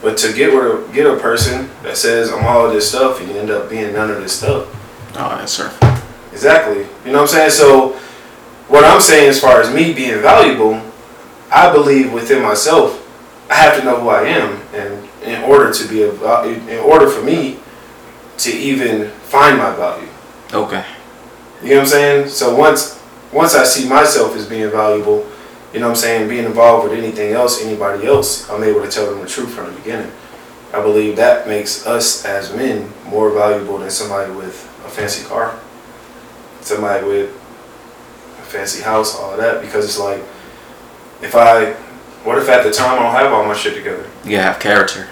But 0.00 0.16
to 0.18 0.32
get 0.32 0.50
a, 0.50 0.86
get 0.92 1.06
a 1.06 1.18
person 1.18 1.70
that 1.82 1.96
says 1.96 2.30
I'm 2.30 2.44
all 2.44 2.66
of 2.66 2.72
this 2.72 2.88
stuff 2.88 3.20
and 3.20 3.30
you 3.30 3.36
end 3.36 3.50
up 3.50 3.70
being 3.70 3.92
none 3.92 4.10
of 4.10 4.18
this 4.18 4.38
stuff. 4.38 4.68
oh, 5.16 5.36
that's 5.36 5.52
sir. 5.52 5.72
Exactly. 6.32 6.86
You 7.04 7.12
know 7.12 7.22
what 7.22 7.22
I'm 7.22 7.26
saying? 7.28 7.50
So 7.50 7.92
what 8.68 8.84
I'm 8.84 9.00
saying 9.00 9.28
as 9.28 9.40
far 9.40 9.60
as 9.60 9.72
me 9.74 9.92
being 9.92 10.20
valuable, 10.20 10.80
I 11.50 11.72
believe 11.72 12.12
within 12.12 12.42
myself, 12.42 13.00
I 13.50 13.54
have 13.54 13.78
to 13.78 13.84
know 13.84 14.00
who 14.00 14.08
I 14.08 14.22
am 14.22 14.60
and 14.74 15.08
in 15.22 15.42
order 15.44 15.72
to 15.72 15.88
be 15.88 16.02
a 16.02 16.12
in 16.68 16.80
order 16.80 17.08
for 17.08 17.22
me 17.22 17.58
to 18.38 18.50
even 18.50 19.10
find 19.10 19.58
my 19.58 19.74
value. 19.74 20.08
Okay. 20.52 20.84
You 21.64 21.70
know 21.70 21.76
what 21.76 21.82
I'm 21.84 21.86
saying? 21.88 22.28
So 22.28 22.54
once 22.54 23.00
once 23.32 23.54
I 23.54 23.64
see 23.64 23.88
myself 23.88 24.36
as 24.36 24.46
being 24.46 24.70
valuable, 24.70 25.26
you 25.72 25.80
know 25.80 25.86
what 25.86 25.96
I'm 25.96 25.96
saying, 25.96 26.28
being 26.28 26.44
involved 26.44 26.88
with 26.88 26.96
anything 26.96 27.32
else, 27.32 27.62
anybody 27.62 28.06
else, 28.06 28.48
I'm 28.50 28.62
able 28.62 28.82
to 28.82 28.90
tell 28.90 29.10
them 29.10 29.20
the 29.20 29.26
truth 29.26 29.52
from 29.54 29.66
the 29.66 29.72
beginning. 29.72 30.12
I 30.74 30.82
believe 30.82 31.16
that 31.16 31.48
makes 31.48 31.86
us 31.86 32.24
as 32.26 32.54
men 32.54 32.92
more 33.06 33.30
valuable 33.30 33.78
than 33.78 33.90
somebody 33.90 34.30
with 34.32 34.64
a 34.84 34.90
fancy 34.90 35.26
car, 35.26 35.58
somebody 36.60 37.06
with 37.06 37.30
a 37.30 38.42
fancy 38.42 38.82
house, 38.82 39.16
all 39.18 39.32
of 39.32 39.38
that, 39.38 39.62
because 39.62 39.84
it's 39.86 39.98
like, 39.98 40.20
if 41.22 41.34
I, 41.34 41.72
what 42.24 42.38
if 42.38 42.48
at 42.48 42.62
the 42.62 42.70
time 42.70 42.98
I 42.98 43.02
don't 43.02 43.12
have 43.12 43.32
all 43.32 43.44
my 43.44 43.54
shit 43.54 43.74
together? 43.74 44.06
You 44.24 44.32
gotta 44.32 44.52
have 44.52 44.60
character. 44.60 45.08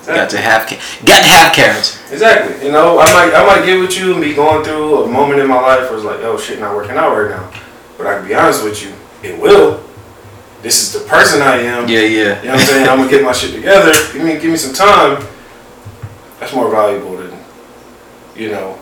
You 0.00 0.14
got 0.14 0.30
to 0.30 0.38
have 0.38 0.68
got 1.04 1.22
to 1.22 1.28
have 1.28 1.52
character. 1.52 1.98
Exactly. 2.10 2.66
You 2.66 2.72
know, 2.72 2.98
I 2.98 3.04
might 3.12 3.34
I 3.34 3.46
might 3.46 3.66
get 3.66 3.78
with 3.78 3.96
you 3.98 4.14
and 4.14 4.22
be 4.22 4.34
going 4.34 4.64
through 4.64 5.04
a 5.04 5.08
moment 5.08 5.40
in 5.40 5.46
my 5.48 5.60
life 5.60 5.88
where 5.90 5.96
it's 5.96 6.04
like, 6.04 6.20
oh 6.20 6.38
shit, 6.38 6.58
not 6.58 6.74
working 6.74 6.96
out 6.96 7.14
right 7.14 7.30
now. 7.30 7.50
But 7.98 8.06
I 8.06 8.18
can 8.18 8.26
be 8.26 8.34
honest 8.34 8.64
with 8.64 8.82
you, 8.82 8.94
it 9.22 9.38
will. 9.38 9.82
This 10.62 10.82
is 10.82 11.00
the 11.00 11.08
person 11.08 11.42
I 11.42 11.56
am. 11.56 11.88
Yeah, 11.88 12.00
yeah. 12.00 12.40
You 12.40 12.46
know 12.46 12.52
what 12.52 12.60
I'm 12.60 12.66
saying? 12.66 12.88
I'm 12.88 12.98
gonna 12.98 13.10
get 13.10 13.24
my 13.24 13.32
shit 13.32 13.54
together. 13.54 13.92
Give 14.12 14.24
me 14.24 14.32
give 14.34 14.50
me 14.50 14.56
some 14.56 14.74
time. 14.74 15.26
That's 16.38 16.54
more 16.54 16.70
valuable 16.70 17.16
than, 17.18 17.38
you 18.34 18.50
know, 18.50 18.78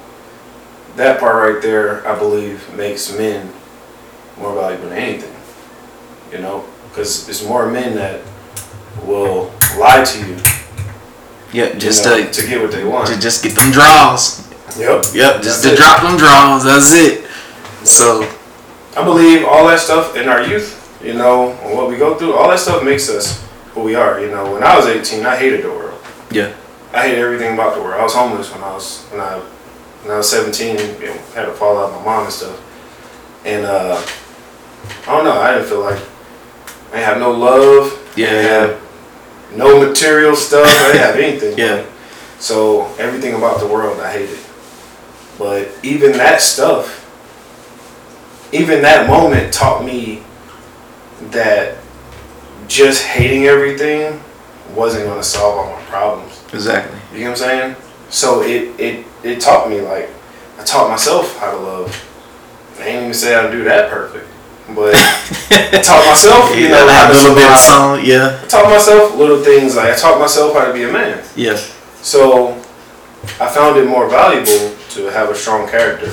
that 0.96 1.18
part 1.18 1.34
right 1.34 1.62
there. 1.62 2.06
I 2.06 2.16
believe 2.16 2.72
makes 2.74 3.16
men 3.16 3.52
more 4.38 4.54
valuable 4.54 4.88
than 4.88 4.98
anything. 4.98 5.34
You 6.32 6.38
know, 6.42 6.64
because 6.88 7.26
there's 7.26 7.44
more 7.46 7.70
men 7.70 7.96
that 7.96 8.22
will 9.04 9.52
lie 9.78 10.04
to 10.04 10.26
you, 10.26 10.27
Yep, 11.52 11.74
you 11.74 11.80
just 11.80 12.04
know, 12.04 12.16
to, 12.24 12.30
to 12.30 12.46
get 12.46 12.60
what 12.60 12.72
they 12.72 12.84
want. 12.84 13.08
to 13.08 13.18
just 13.18 13.42
get 13.42 13.54
them 13.56 13.70
draws. 13.72 14.46
Yep. 14.78 15.04
Yep, 15.14 15.42
just 15.42 15.62
to 15.64 15.72
it. 15.72 15.76
drop 15.76 16.02
them 16.02 16.16
draws. 16.18 16.64
That's 16.64 16.92
it. 16.92 17.24
So 17.84 18.22
I 18.96 19.04
believe 19.04 19.44
all 19.44 19.66
that 19.68 19.80
stuff 19.80 20.16
in 20.16 20.28
our 20.28 20.42
youth, 20.42 21.00
you 21.02 21.14
know, 21.14 21.52
what 21.74 21.88
we 21.88 21.96
go 21.96 22.16
through, 22.16 22.34
all 22.34 22.48
that 22.50 22.58
stuff 22.58 22.84
makes 22.84 23.08
us 23.08 23.44
who 23.72 23.82
we 23.82 23.94
are. 23.94 24.20
You 24.20 24.30
know, 24.30 24.52
when 24.52 24.62
I 24.62 24.76
was 24.76 24.86
18, 24.86 25.24
I 25.24 25.36
hated 25.36 25.64
the 25.64 25.68
world. 25.70 26.00
yeah, 26.30 26.52
I 26.92 27.08
hated 27.08 27.18
everything 27.20 27.54
about 27.54 27.74
the 27.76 27.82
world. 27.82 28.00
I 28.00 28.02
was 28.02 28.14
homeless 28.14 28.52
when 28.52 28.62
I 28.62 28.72
was 28.74 29.04
when 29.06 29.20
I 29.20 29.38
when 30.02 30.12
I 30.12 30.16
was 30.18 30.30
17. 30.30 30.76
You 31.00 31.06
know, 31.06 31.12
had 31.34 31.46
to 31.46 31.52
fall 31.52 31.78
out 31.78 31.92
with 31.92 32.00
my 32.00 32.04
mom 32.04 32.24
and 32.24 32.32
stuff. 32.32 32.64
And 33.46 33.64
uh, 33.64 34.04
I 35.06 35.16
don't 35.16 35.24
know. 35.24 35.40
I 35.40 35.54
didn't 35.54 35.68
feel 35.68 35.80
like 35.80 36.00
I 36.90 36.96
didn't 36.96 37.04
have 37.04 37.18
no 37.18 37.30
love. 37.30 38.14
Yeah, 38.16 38.78
no 39.54 39.86
material 39.86 40.36
stuff. 40.36 40.66
I 40.66 40.92
didn't 40.92 41.02
have 41.02 41.16
anything. 41.20 41.58
Yeah. 41.58 41.86
So 42.38 42.86
everything 42.98 43.34
about 43.34 43.60
the 43.60 43.66
world 43.66 44.00
I 44.00 44.12
hated. 44.12 44.38
But 45.38 45.68
even 45.82 46.12
that 46.12 46.40
stuff, 46.40 47.04
even 48.52 48.82
that 48.82 49.08
moment 49.08 49.52
taught 49.52 49.84
me 49.84 50.22
that 51.30 51.78
just 52.66 53.04
hating 53.04 53.44
everything 53.44 54.20
wasn't 54.74 55.04
going 55.04 55.18
to 55.18 55.24
solve 55.24 55.58
all 55.58 55.74
my 55.74 55.82
problems. 55.86 56.42
exactly. 56.52 56.98
You 57.12 57.24
know 57.24 57.30
what 57.30 57.42
I'm 57.42 57.48
saying? 57.48 57.76
So 58.10 58.42
it, 58.42 58.78
it, 58.78 59.06
it 59.24 59.40
taught 59.40 59.68
me 59.68 59.80
like, 59.80 60.10
I 60.58 60.64
taught 60.64 60.90
myself 60.90 61.36
how 61.38 61.52
to 61.52 61.56
love. 61.58 62.04
I 62.78 62.86
ain't 62.86 63.02
even 63.02 63.14
say 63.14 63.34
I 63.34 63.50
do 63.50 63.64
that 63.64 63.90
perfect, 63.90 64.28
but 64.74 64.94
I 64.94 65.80
taught 65.82 66.04
myself, 66.06 66.54
you 66.56 66.64
You 66.64 66.68
know, 66.68 66.86
know, 66.86 66.92
how 66.92 67.06
to 67.08 67.12
a 67.12 67.16
little 67.16 67.34
bit 67.34 67.50
of 67.50 67.58
survive. 67.58 67.60
song. 67.60 68.00
Yeah, 68.04 68.40
I 68.42 68.46
taught 68.46 68.70
myself 68.70 69.14
little 69.16 69.42
things 69.42 69.76
like 69.76 69.90
I 69.92 69.96
taught 69.96 70.18
myself 70.20 70.54
how 70.54 70.66
to 70.66 70.72
be 70.72 70.84
a 70.84 70.92
man. 70.92 71.22
yeah, 71.36 71.56
So 72.02 72.52
I 73.40 73.48
found 73.48 73.76
it 73.78 73.86
more 73.86 74.08
valuable 74.08 74.76
to 74.90 75.06
have 75.06 75.30
a 75.30 75.34
strong 75.34 75.68
character. 75.68 76.12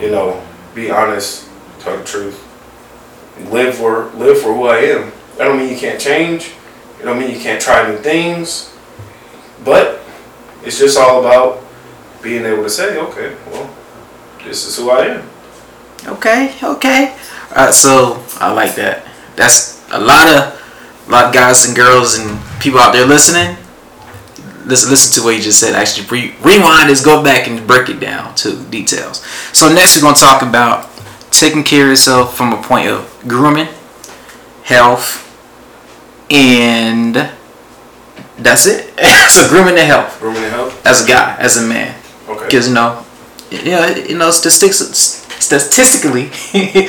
You 0.00 0.10
know, 0.10 0.42
be 0.74 0.90
honest, 0.90 1.48
tell 1.80 1.96
the 1.96 2.04
truth, 2.04 2.40
live 3.50 3.74
for 3.76 4.10
live 4.14 4.38
for 4.40 4.52
who 4.54 4.64
I 4.66 4.78
am. 4.78 5.12
That 5.36 5.44
don't 5.44 5.58
mean 5.58 5.68
you 5.70 5.78
can't 5.78 6.00
change. 6.00 6.52
It 7.00 7.04
don't 7.04 7.18
mean 7.18 7.30
you 7.30 7.40
can't 7.40 7.60
try 7.60 7.88
new 7.90 7.98
things. 7.98 8.70
But 9.64 10.00
it's 10.62 10.78
just 10.78 10.98
all 10.98 11.20
about 11.20 11.62
being 12.22 12.44
able 12.44 12.62
to 12.62 12.70
say, 12.70 12.98
okay, 12.98 13.34
well, 13.50 13.68
this 14.44 14.66
is 14.66 14.76
who 14.76 14.90
I 14.90 15.06
am. 15.06 15.28
Okay, 16.06 16.54
okay. 16.62 17.16
Alright, 17.50 17.74
so 17.74 18.22
I 18.40 18.52
like 18.52 18.74
that. 18.76 19.06
That's 19.36 19.80
a 19.92 20.00
lot 20.00 20.28
of 20.28 20.60
a 21.06 21.10
lot 21.10 21.26
of 21.26 21.34
guys 21.34 21.66
and 21.66 21.76
girls 21.76 22.18
and 22.18 22.40
people 22.60 22.80
out 22.80 22.92
there 22.92 23.06
listening. 23.06 23.56
Listen, 24.64 24.88
listen 24.90 25.12
to 25.20 25.26
what 25.26 25.36
you 25.36 25.42
just 25.42 25.60
said. 25.60 25.74
Actually, 25.74 26.06
re- 26.08 26.34
rewind 26.42 26.88
is 26.90 27.04
go 27.04 27.22
back 27.22 27.46
and 27.46 27.66
break 27.66 27.90
it 27.90 28.00
down 28.00 28.34
to 28.36 28.56
details. 28.70 29.18
So 29.52 29.68
next, 29.72 29.96
we're 29.96 30.02
gonna 30.02 30.16
talk 30.16 30.40
about 30.42 30.88
taking 31.30 31.62
care 31.64 31.84
of 31.84 31.90
yourself 31.90 32.36
from 32.36 32.52
a 32.54 32.62
point 32.62 32.88
of 32.88 33.04
grooming, 33.28 33.68
health, 34.62 35.20
and 36.30 37.14
that's 38.38 38.66
it. 38.66 38.98
so 39.30 39.46
grooming 39.48 39.76
and 39.78 39.86
health 39.86 40.18
Grooming 40.18 40.42
and 40.44 40.52
health. 40.52 40.86
as 40.86 41.04
a 41.04 41.08
guy, 41.08 41.36
as 41.38 41.56
a 41.58 41.62
man. 41.66 41.94
Okay. 42.28 42.44
Because 42.46 42.68
you 42.68 42.74
know, 42.74 43.04
yeah, 43.50 43.94
you 43.96 44.16
know, 44.16 44.30
statistics, 44.30 44.78
statistically, 45.38 46.30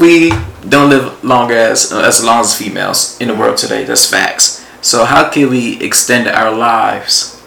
we 0.00 0.30
don't 0.68 0.88
live 0.90 1.22
longer 1.22 1.54
as 1.54 1.92
as 1.92 2.24
long 2.24 2.40
as 2.40 2.56
females 2.56 3.20
in 3.20 3.28
the 3.28 3.34
world 3.34 3.56
today. 3.56 3.84
That's 3.84 4.08
facts. 4.08 4.66
So 4.80 5.04
how 5.04 5.28
can 5.30 5.50
we 5.50 5.80
extend 5.82 6.26
our 6.26 6.50
lives 6.50 7.40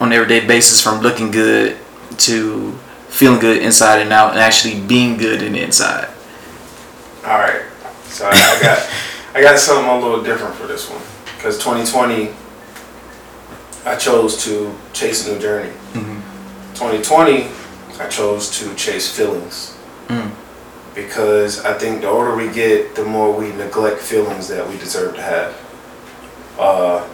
on 0.00 0.08
an 0.08 0.14
everyday 0.14 0.46
basis 0.46 0.80
from 0.82 1.00
looking 1.00 1.30
good 1.30 1.76
to 2.18 2.72
feeling 3.08 3.38
good 3.38 3.62
inside 3.62 4.00
and 4.02 4.12
out, 4.12 4.32
and 4.32 4.40
actually 4.40 4.80
being 4.80 5.16
good 5.16 5.42
in 5.42 5.52
the 5.52 5.62
inside? 5.62 6.08
All 7.24 7.38
right. 7.38 7.62
So 8.06 8.26
I, 8.26 8.30
I 8.32 8.62
got 8.62 8.90
I 9.34 9.40
got 9.40 9.58
something 9.58 9.88
a 9.88 9.98
little 9.98 10.22
different 10.22 10.54
for 10.56 10.66
this 10.66 10.90
one 10.90 11.02
because 11.36 11.56
2020 11.58 12.34
I 13.86 13.96
chose 13.96 14.42
to 14.44 14.74
chase 14.92 15.26
a 15.28 15.34
new 15.34 15.40
journey. 15.40 15.72
2020 16.74 17.46
I 18.00 18.08
chose 18.08 18.50
to 18.58 18.74
chase 18.74 19.16
feelings 19.16 19.70
Mm. 20.08 20.30
Because 20.94 21.64
I 21.64 21.76
think 21.76 22.02
the 22.02 22.08
older 22.08 22.34
we 22.34 22.52
get, 22.52 22.94
the 22.94 23.04
more 23.04 23.36
we 23.36 23.52
neglect 23.52 24.00
feelings 24.00 24.48
that 24.48 24.68
we 24.68 24.78
deserve 24.78 25.16
to 25.16 25.22
have. 25.22 25.60
Uh, 26.58 27.08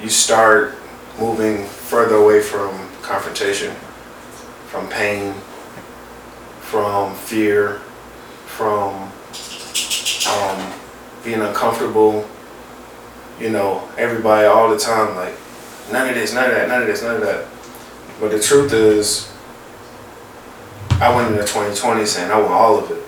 you 0.00 0.08
start 0.08 0.76
moving 1.18 1.66
further 1.66 2.16
away 2.16 2.40
from 2.40 2.70
confrontation, 3.02 3.74
from 4.66 4.88
pain, 4.88 5.34
from 6.60 7.14
fear, 7.14 7.80
from 8.46 8.94
um, 10.28 10.72
being 11.24 11.40
uncomfortable. 11.40 12.28
You 13.40 13.50
know, 13.50 13.88
everybody 13.98 14.46
all 14.46 14.70
the 14.70 14.78
time, 14.78 15.16
like, 15.16 15.34
none 15.90 16.08
of 16.08 16.14
this, 16.14 16.32
none 16.32 16.44
of 16.44 16.52
that, 16.52 16.68
none 16.68 16.82
of 16.82 16.86
this, 16.86 17.02
none 17.02 17.16
of 17.16 17.22
that. 17.22 17.46
But 18.20 18.30
the 18.30 18.38
truth 18.40 18.72
is, 18.72 19.32
I 21.00 21.14
went 21.14 21.32
into 21.32 21.42
2020 21.42 22.06
saying, 22.06 22.30
I 22.30 22.38
want 22.38 22.52
all 22.52 22.78
of 22.78 22.90
it. 22.92 23.02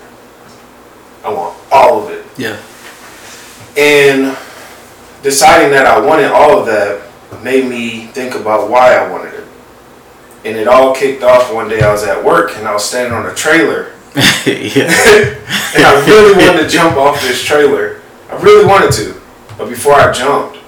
I 1.25 1.33
want 1.33 1.56
all 1.73 2.04
of 2.04 2.11
it. 2.11 2.25
Yeah. 2.38 2.61
And 3.76 4.37
deciding 5.23 5.71
that 5.73 5.87
I 5.87 5.99
wanted 6.00 6.26
all 6.26 6.59
of 6.59 6.66
that 6.66 7.02
made 7.43 7.69
me 7.69 8.07
think 8.07 8.35
about 8.35 8.71
why 8.71 8.95
I 8.95 9.11
wanted 9.11 9.35
it. 9.35 9.45
And 10.45 10.57
it 10.57 10.69
all 10.69 10.95
kicked 10.95 11.23
off 11.23 11.52
one 11.52 11.69
day 11.69 11.81
I 11.81 11.90
was 11.90 12.05
at 12.05 12.25
work 12.25 12.57
and 12.57 12.66
I 12.66 12.73
was 12.73 12.85
standing 12.85 13.12
on 13.12 13.26
a 13.26 13.35
trailer 13.35 13.93
yeah. 14.47 14.88
and 15.75 15.85
I 15.85 16.05
really 16.07 16.47
wanted 16.47 16.62
to 16.62 16.69
jump 16.69 16.97
off 16.97 17.21
this 17.21 17.45
trailer. 17.45 18.00
I 18.31 18.40
really 18.40 18.64
wanted 18.64 18.93
to. 18.93 19.21
But 19.59 19.69
before 19.69 19.95
I 19.95 20.11
jumped, 20.12 20.59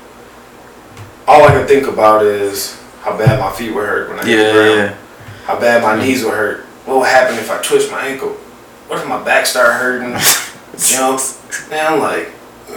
all 1.27 1.45
I 1.45 1.53
could 1.53 1.67
think 1.67 1.87
about 1.87 2.25
is 2.25 2.79
how 3.01 3.17
bad 3.17 3.41
my 3.41 3.51
feet 3.53 3.73
were 3.73 3.87
hurt 3.87 4.11
when 4.11 4.19
I 4.19 4.27
hit 4.27 4.37
the 4.37 4.53
ground. 4.53 4.77
Yeah. 4.77 4.97
How 5.45 5.59
bad 5.59 5.83
my 5.83 5.97
mm. 5.97 6.07
knees 6.07 6.25
would 6.25 6.35
hurt. 6.35 6.65
What 6.85 6.99
would 6.99 7.09
happen 7.09 7.39
if 7.39 7.51
I 7.51 7.63
twitched 7.63 7.91
my 7.91 8.07
ankle? 8.07 8.33
What 8.89 9.01
if 9.01 9.09
my 9.09 9.23
back 9.25 9.47
started 9.47 9.75
hurting? 9.75 10.13
Jump. 10.79 11.21
Man, 11.71 11.93
I'm 11.93 12.01
like, 12.01 12.31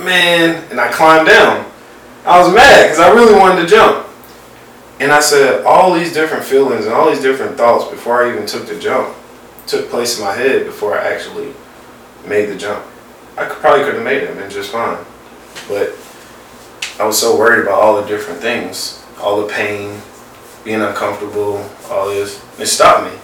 man. 0.04 0.64
And 0.72 0.80
I 0.80 0.92
climbed 0.92 1.28
down. 1.28 1.70
I 2.26 2.40
was 2.40 2.54
mad 2.54 2.84
because 2.84 3.00
I 3.00 3.12
really 3.12 3.38
wanted 3.38 3.64
to 3.64 3.68
jump. 3.68 4.08
And 5.00 5.12
I 5.12 5.20
said, 5.20 5.66
all 5.66 5.94
these 5.94 6.14
different 6.14 6.44
feelings 6.44 6.86
and 6.86 6.94
all 6.94 7.10
these 7.10 7.22
different 7.22 7.58
thoughts 7.58 7.90
before 7.90 8.24
I 8.24 8.32
even 8.32 8.46
took 8.46 8.68
the 8.68 8.80
jump 8.80 9.16
took 9.68 9.90
place 9.90 10.18
in 10.18 10.26
my 10.26 10.34
head 10.34 10.66
before 10.66 10.98
I 10.98 11.14
actually 11.14 11.54
made 12.28 12.48
the 12.48 12.58
jump. 12.58 12.84
I 13.38 13.46
could, 13.46 13.58
probably 13.58 13.86
could 13.86 13.96
have 13.96 14.04
made 14.04 14.24
it 14.24 14.36
and 14.36 14.52
just 14.52 14.72
fine. 14.72 14.98
But 15.68 15.96
I 17.00 17.06
was 17.06 17.18
so 17.18 17.38
worried 17.38 17.64
about 17.64 17.82
all 17.82 18.02
the 18.02 18.08
different 18.08 18.42
things, 18.42 19.04
all 19.20 19.42
the 19.42 19.52
pain, 19.52 20.02
being 20.64 20.82
uncomfortable, 20.82 21.68
all 21.90 22.10
this. 22.10 22.44
It 22.60 22.68
stopped 22.68 23.12
me. 23.12 23.18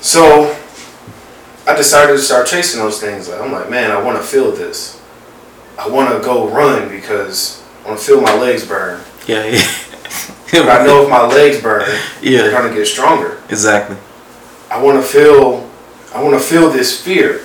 So 0.00 0.54
I 1.66 1.74
decided 1.74 2.12
to 2.12 2.18
start 2.18 2.46
chasing 2.46 2.80
those 2.80 3.00
things. 3.00 3.28
Like, 3.28 3.40
I'm 3.40 3.52
like, 3.52 3.68
man, 3.68 3.90
I 3.90 4.00
want 4.00 4.18
to 4.18 4.22
feel 4.22 4.52
this. 4.52 5.02
I 5.78 5.88
want 5.88 6.16
to 6.16 6.24
go 6.24 6.48
run 6.48 6.88
because 6.88 7.62
I 7.84 7.88
want 7.88 7.98
to 7.98 8.06
feel 8.06 8.20
my 8.20 8.34
legs 8.38 8.66
burn. 8.66 9.02
Yeah. 9.26 9.44
Yeah. 9.44 9.62
But 10.52 10.80
I 10.80 10.86
know 10.86 11.02
if 11.02 11.10
my 11.10 11.26
legs 11.26 11.60
burn, 11.60 11.84
they're 12.22 12.52
gonna 12.52 12.72
get 12.72 12.86
stronger. 12.86 13.42
Exactly. 13.50 13.96
I 14.70 14.80
want 14.80 14.96
to 14.96 15.02
feel, 15.02 15.68
I 16.14 16.22
want 16.22 16.34
to 16.34 16.40
feel 16.40 16.70
this 16.70 17.02
fear. 17.02 17.42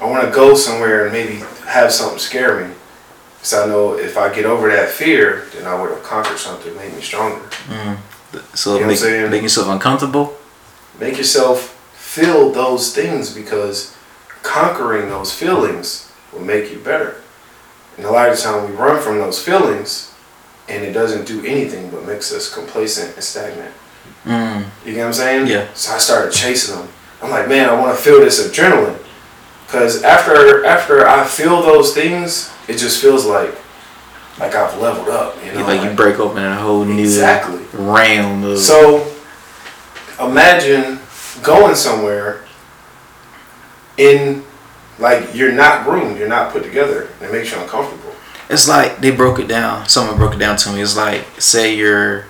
I 0.00 0.06
want 0.06 0.24
to 0.24 0.34
go 0.34 0.54
somewhere 0.54 1.04
and 1.04 1.12
maybe 1.12 1.44
have 1.66 1.92
something 1.92 2.18
scare 2.18 2.66
me. 2.66 2.74
Because 3.36 3.52
I 3.52 3.66
know 3.66 3.98
if 3.98 4.16
I 4.16 4.34
get 4.34 4.46
over 4.46 4.68
that 4.70 4.88
fear, 4.88 5.46
then 5.52 5.66
I 5.66 5.80
would 5.80 5.90
have 5.90 6.02
conquered 6.02 6.38
something, 6.38 6.74
made 6.74 6.94
me 6.94 7.02
stronger. 7.02 7.44
Mm. 7.68 7.98
So 8.56 8.74
You 8.76 8.80
know 8.80 8.86
make, 8.86 9.30
making 9.30 9.42
yourself 9.44 9.68
uncomfortable. 9.68 10.36
Make 10.98 11.18
yourself 11.18 11.77
feel 12.18 12.50
those 12.50 12.94
things 12.94 13.34
because 13.34 13.96
conquering 14.42 15.08
those 15.08 15.32
feelings 15.32 16.10
will 16.32 16.40
make 16.40 16.70
you 16.70 16.78
better. 16.78 17.16
And 17.96 18.06
a 18.06 18.10
lot 18.10 18.28
of 18.28 18.36
the 18.36 18.42
time 18.42 18.68
we 18.68 18.76
run 18.76 19.00
from 19.02 19.18
those 19.18 19.42
feelings 19.42 20.12
and 20.68 20.84
it 20.84 20.92
doesn't 20.92 21.26
do 21.26 21.44
anything 21.44 21.90
but 21.90 22.04
makes 22.06 22.32
us 22.32 22.52
complacent 22.52 23.14
and 23.14 23.24
stagnant. 23.24 23.74
Mm. 24.24 24.66
You 24.84 24.92
get 24.94 25.00
what 25.00 25.06
I'm 25.06 25.12
saying? 25.12 25.46
Yeah. 25.46 25.68
So 25.74 25.94
I 25.94 25.98
started 25.98 26.32
chasing 26.32 26.76
them. 26.76 26.88
I'm 27.22 27.30
like, 27.30 27.48
man, 27.48 27.68
I 27.68 27.80
want 27.80 27.96
to 27.96 28.02
feel 28.02 28.20
this 28.20 28.46
adrenaline. 28.46 28.98
Cause 29.68 30.02
after 30.02 30.64
after 30.64 31.06
I 31.06 31.26
feel 31.26 31.60
those 31.60 31.92
things, 31.92 32.50
it 32.68 32.78
just 32.78 33.02
feels 33.02 33.26
like 33.26 33.54
like 34.40 34.54
I've 34.54 34.80
leveled 34.80 35.10
up. 35.10 35.36
You 35.44 35.52
know, 35.52 35.66
like 35.66 35.82
you 35.82 35.94
break 35.94 36.18
open 36.18 36.42
a 36.42 36.56
whole 36.56 36.86
new 36.86 37.02
Exactly. 37.02 37.62
realm 37.74 38.44
of 38.44 38.58
So 38.58 39.06
imagine 40.18 41.00
going 41.42 41.74
somewhere 41.74 42.44
in 43.96 44.44
like 44.98 45.34
you're 45.34 45.52
not 45.52 45.84
groomed, 45.84 46.18
you're 46.18 46.28
not 46.28 46.52
put 46.52 46.62
together. 46.62 47.08
It 47.20 47.32
makes 47.32 47.50
you 47.52 47.58
uncomfortable. 47.60 48.12
It's 48.50 48.68
like 48.68 48.98
they 49.00 49.10
broke 49.10 49.38
it 49.38 49.48
down. 49.48 49.88
Someone 49.88 50.16
broke 50.16 50.34
it 50.34 50.38
down 50.38 50.56
to 50.58 50.72
me. 50.72 50.80
It's 50.80 50.96
like 50.96 51.24
say 51.40 51.74
you're 51.74 52.24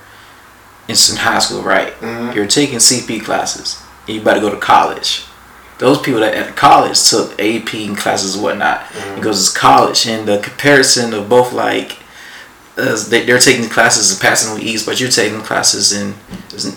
in 0.88 0.96
some 0.96 1.16
high 1.16 1.38
school, 1.38 1.62
right? 1.62 1.98
Mhm. 2.00 2.34
You're 2.34 2.46
taking 2.46 2.78
CP 2.78 3.20
classes. 3.24 3.78
And 4.06 4.16
you 4.16 4.22
about 4.22 4.34
to 4.34 4.40
go 4.40 4.50
to 4.50 4.56
college. 4.56 5.24
Those 5.78 6.00
people 6.00 6.20
that 6.20 6.34
at 6.34 6.56
college 6.56 7.02
took 7.08 7.38
AP 7.38 7.94
classes 7.94 8.34
and 8.34 8.42
whatnot. 8.42 8.82
Because 9.14 9.38
it's 9.40 9.56
college, 9.56 10.06
and 10.08 10.26
the 10.26 10.38
comparison 10.38 11.14
of 11.14 11.28
both 11.28 11.52
like 11.52 11.98
as 12.78 13.08
they, 13.10 13.24
they're 13.26 13.38
taking 13.38 13.68
classes 13.68 14.10
and 14.12 14.20
passing 14.20 14.54
with 14.54 14.62
ease, 14.62 14.84
but 14.86 15.00
you're 15.00 15.10
taking 15.10 15.40
classes 15.40 15.92
and 15.92 16.14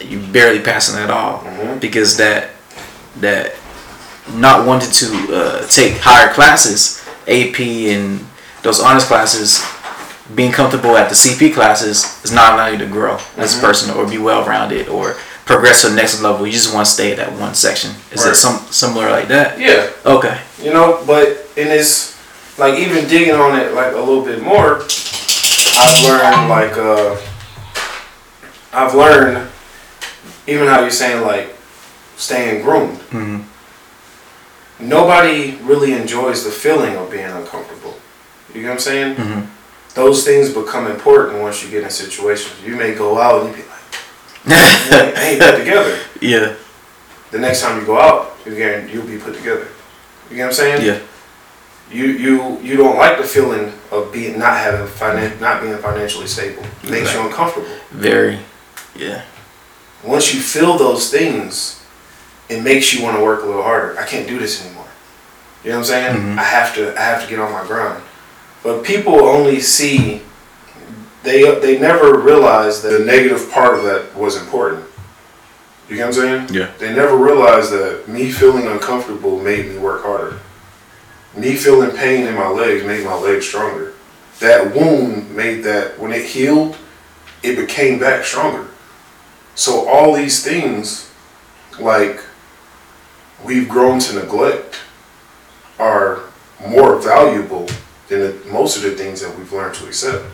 you're 0.02 0.22
barely 0.32 0.60
passing 0.60 0.98
at 1.02 1.10
all 1.10 1.40
Mhm. 1.40 1.80
because 1.80 2.18
that 2.18 2.50
that 3.20 3.54
not 4.36 4.66
wanting 4.66 4.92
to 4.92 5.36
uh, 5.36 5.68
take 5.68 5.98
higher 5.98 6.32
classes, 6.34 7.02
AP 7.28 7.60
and 7.90 8.26
those 8.64 8.80
honors 8.80 9.04
classes, 9.06 9.64
being 10.36 10.52
comfortable 10.52 10.96
at 10.96 11.10
the 11.10 11.16
CP 11.16 11.54
classes 11.54 12.06
is 12.24 12.32
not 12.32 12.54
allowing 12.54 12.74
you 12.74 12.80
to 12.80 12.86
grow 12.92 13.18
as 13.38 13.58
a 13.58 13.62
person 13.62 13.92
or 13.96 14.08
be 14.08 14.18
well 14.18 14.46
rounded 14.46 14.88
or 14.88 15.16
progress 15.46 15.82
to 15.82 15.90
the 15.90 15.96
next 15.96 16.22
level. 16.22 16.46
You 16.46 16.54
just 16.54 16.74
want 16.74 16.86
to 16.86 16.92
stay 16.92 17.12
at 17.12 17.18
that 17.18 17.34
one 17.34 17.54
section. 17.56 17.92
Is 18.12 18.24
Right. 18.24 18.32
it 18.32 18.36
some 18.36 18.60
similar 18.70 19.10
like 19.12 19.28
that? 19.28 19.60
Yeah. 19.60 19.88
Okay. 20.06 20.38
You 20.64 20.72
know, 20.72 21.00
but 21.06 21.50
in 21.58 21.68
this 21.68 22.16
like 22.58 22.76
even 22.80 23.08
digging 23.10 23.34
on 23.36 23.60
it 23.60 23.74
like 23.74 23.92
a 23.94 23.98
little 24.00 24.24
bit 24.24 24.42
more, 24.42 24.84
I've 25.84 26.04
learned 26.04 26.50
like 26.50 26.78
uh 26.78 27.18
I've 28.74 28.94
learned 28.96 29.50
even 30.48 30.68
how 30.68 30.82
you're 30.82 30.90
saying 30.92 31.22
like 31.26 31.56
staying 32.18 32.64
groomed. 32.64 33.00
Nobody 34.80 35.58
really 35.64 35.94
enjoys 35.94 36.44
the 36.44 36.50
feeling 36.52 36.96
of 36.98 37.12
being 37.12 37.26
uncomfortable. 37.30 37.96
You 38.54 38.62
get 38.62 38.68
what 38.70 38.74
I'm 38.74 38.80
saying? 38.80 39.48
Those 39.94 40.24
things 40.24 40.54
become 40.54 40.88
important 40.90 41.42
once 41.42 41.64
you 41.64 41.70
get 41.70 41.84
in 41.84 41.90
situations. 41.90 42.56
You 42.66 42.76
may 42.76 42.94
go 42.96 43.20
out 43.20 43.46
and 43.46 43.50
you 43.56 43.64
be 43.64 43.70
like, 43.70 44.58
"I 45.18 45.22
ain't 45.32 45.42
put 45.42 45.58
together." 45.58 45.98
Yeah. 46.22 46.54
The 47.32 47.40
next 47.40 47.62
time 47.62 47.80
you 47.80 47.86
go 47.86 48.00
out, 48.00 48.38
you'll 48.46 49.06
be 49.08 49.18
put 49.18 49.34
together. 49.36 49.68
You 50.30 50.36
get 50.36 50.44
what 50.44 50.48
I'm 50.50 50.54
saying? 50.54 50.86
Yeah. 50.86 51.00
You 51.92 52.06
you 52.06 52.60
you 52.62 52.78
don't 52.78 52.98
like 52.98 53.18
the 53.18 53.24
feeling 53.24 53.74
of 53.92 54.12
being 54.14 54.40
not 54.40 54.58
having 54.58 54.88
finan- 54.88 55.40
not 55.42 55.62
being 55.62 55.78
financially 55.78 56.28
stable. 56.28 56.64
It 56.84 56.90
makes 56.90 57.14
you 57.14 57.22
uncomfortable. 57.22 57.68
Very. 57.92 58.40
Yeah. 58.96 59.24
Once 60.04 60.34
you 60.34 60.40
feel 60.40 60.78
those 60.78 61.10
things, 61.12 61.84
it 62.50 62.62
makes 62.64 62.94
you 62.94 63.04
want 63.04 63.18
to 63.18 63.24
work 63.24 63.44
a 63.44 63.46
little 63.46 63.64
harder. 63.64 64.00
I 64.00 64.06
can't 64.06 64.28
do 64.28 64.40
this 64.40 64.66
anymore. 64.66 64.86
You 65.64 65.72
know 65.72 65.78
what 65.80 65.82
I'm 65.84 65.86
saying? 65.90 66.16
Mhm. 66.16 66.38
I 66.40 66.44
have 66.44 66.74
to 66.76 66.98
I 66.98 67.02
have 67.04 67.24
to 67.24 67.30
get 67.30 67.40
on 67.40 67.52
my 67.52 67.66
grind. 67.66 68.02
But 68.64 68.84
people 68.84 69.26
only 69.26 69.60
see 69.60 70.22
they 71.24 71.44
they 71.60 71.78
never 71.78 72.18
realize 72.18 72.82
that 72.84 72.92
the 72.98 73.06
negative 73.06 73.52
part 73.52 73.76
of 73.78 73.84
that 73.84 74.16
was 74.16 74.38
important. 74.38 74.86
You 75.90 75.98
get 75.98 76.08
what 76.08 76.16
I'm 76.18 76.22
saying? 76.22 76.48
Yeah. 76.54 76.68
They 76.80 76.94
never 76.96 77.18
realized 77.18 77.72
that 77.74 78.08
me 78.08 78.32
feeling 78.32 78.66
uncomfortable 78.68 79.40
made 79.40 79.68
me 79.70 79.78
work 79.78 80.04
harder. 80.04 80.40
Me 81.36 81.56
feeling 81.56 81.96
pain 81.96 82.28
in 82.28 82.36
my 82.36 82.48
legs 82.48 82.86
made 82.86 83.06
my 83.06 83.16
legs 83.16 83.48
stronger. 83.48 83.94
That 84.40 84.76
wound 84.76 85.34
made 85.36 85.64
that 85.64 85.98
when 86.00 86.12
it 86.12 86.26
healed, 86.26 86.78
it 87.44 87.56
became 87.56 88.00
back 88.00 88.26
stronger. 88.26 88.68
So 89.56 89.88
all 89.88 90.14
these 90.14 90.44
things, 90.44 91.12
like 91.80 92.22
we've 93.44 93.70
grown 93.70 94.00
to 94.00 94.16
neglect, 94.16 94.80
are 95.80 96.22
more 96.68 97.00
valuable 97.00 97.68
than 98.08 98.20
the, 98.20 98.42
most 98.52 98.78
of 98.78 98.84
the 98.84 98.92
things 98.92 99.22
that 99.22 99.36
we've 99.38 99.52
learned 99.52 99.76
to 99.76 99.88
accept. 99.88 100.26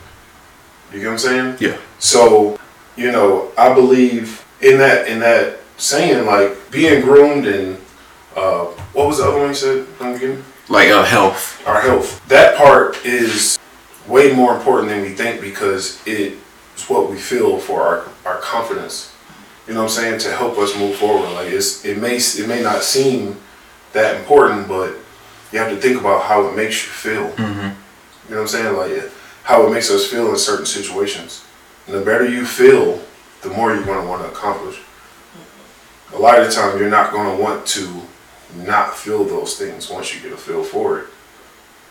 You 0.92 1.00
get 1.00 1.06
what 1.06 1.12
I'm 1.13 1.20
saying? 1.20 1.58
Yeah. 1.60 1.77
So, 2.00 2.60
you 2.96 3.12
know, 3.12 3.51
I 3.58 3.74
believe 3.74 4.46
in 4.62 4.77
that 4.80 5.08
in 5.08 5.20
that 5.20 5.60
saying, 5.77 6.25
like 6.25 6.72
being 6.72 7.01
groomed 7.01 7.46
and 7.46 7.77
uh, 8.36 8.66
what 8.94 9.08
was 9.08 9.18
the 9.18 9.25
other 9.25 9.38
one 9.38 9.50
you 9.50 9.54
said? 9.54 9.88
Again? 10.00 10.44
Like 10.70 10.90
our 10.90 11.06
health. 11.06 11.66
Our 11.66 11.82
health. 11.82 12.28
That 12.28 12.58
part 12.58 13.06
is 13.06 13.58
way 14.08 14.34
more 14.34 14.56
important 14.56 14.90
than 14.90 15.02
we 15.02 15.10
think 15.10 15.42
because 15.42 16.06
it 16.06 16.38
is 16.76 16.84
what 16.90 17.10
we 17.10 17.18
feel 17.18 17.58
for 17.58 17.82
our, 17.82 18.10
our 18.26 18.40
confidence. 18.40 19.14
You 19.68 19.74
know 19.74 19.84
what 19.84 19.92
I'm 19.92 19.96
saying? 19.96 20.20
To 20.20 20.32
help 20.32 20.58
us 20.58 20.78
move 20.78 20.96
forward. 20.96 21.32
Like 21.34 21.48
it's 21.48 21.86
it 21.86 21.98
may 21.98 22.18
it 22.18 22.48
may 22.48 22.62
not 22.62 22.84
seem 22.84 23.38
that 23.94 24.18
important, 24.18 24.68
but 24.68 24.96
you 25.52 25.60
have 25.60 25.70
to 25.70 25.78
think 25.78 26.00
about 26.00 26.24
how 26.24 26.48
it 26.48 26.56
makes 26.56 26.86
you 26.86 26.92
feel. 26.92 27.30
Mm-hmm. 27.32 27.60
You 28.30 28.36
know 28.36 28.42
what 28.42 28.42
I'm 28.42 28.48
saying? 28.48 28.76
Like 28.76 29.12
how 29.44 29.66
it 29.66 29.72
makes 29.72 29.90
us 29.90 30.06
feel 30.06 30.30
in 30.30 30.38
certain 30.38 30.66
situations. 30.66 31.46
And 31.86 31.96
the 31.96 32.02
better 32.02 32.28
you 32.28 32.46
feel, 32.46 33.02
the 33.42 33.50
more 33.50 33.74
you're 33.74 33.86
going 33.86 34.02
to 34.02 34.08
want 34.08 34.22
to 34.24 34.30
accomplish. 34.30 34.82
A 36.14 36.18
lot 36.18 36.40
of 36.40 36.48
the 36.48 36.52
time, 36.54 36.78
you're 36.78 36.90
not 36.90 37.12
going 37.12 37.36
to 37.36 37.42
want 37.42 37.66
to 37.68 38.02
not 38.56 38.96
feel 38.98 39.24
those 39.24 39.58
things 39.58 39.89
once 39.89 40.13
you 40.13 40.22
get 40.22 40.32
a 40.34 40.38
feel 40.38 40.63
for 40.63 41.00
it. 41.00 41.06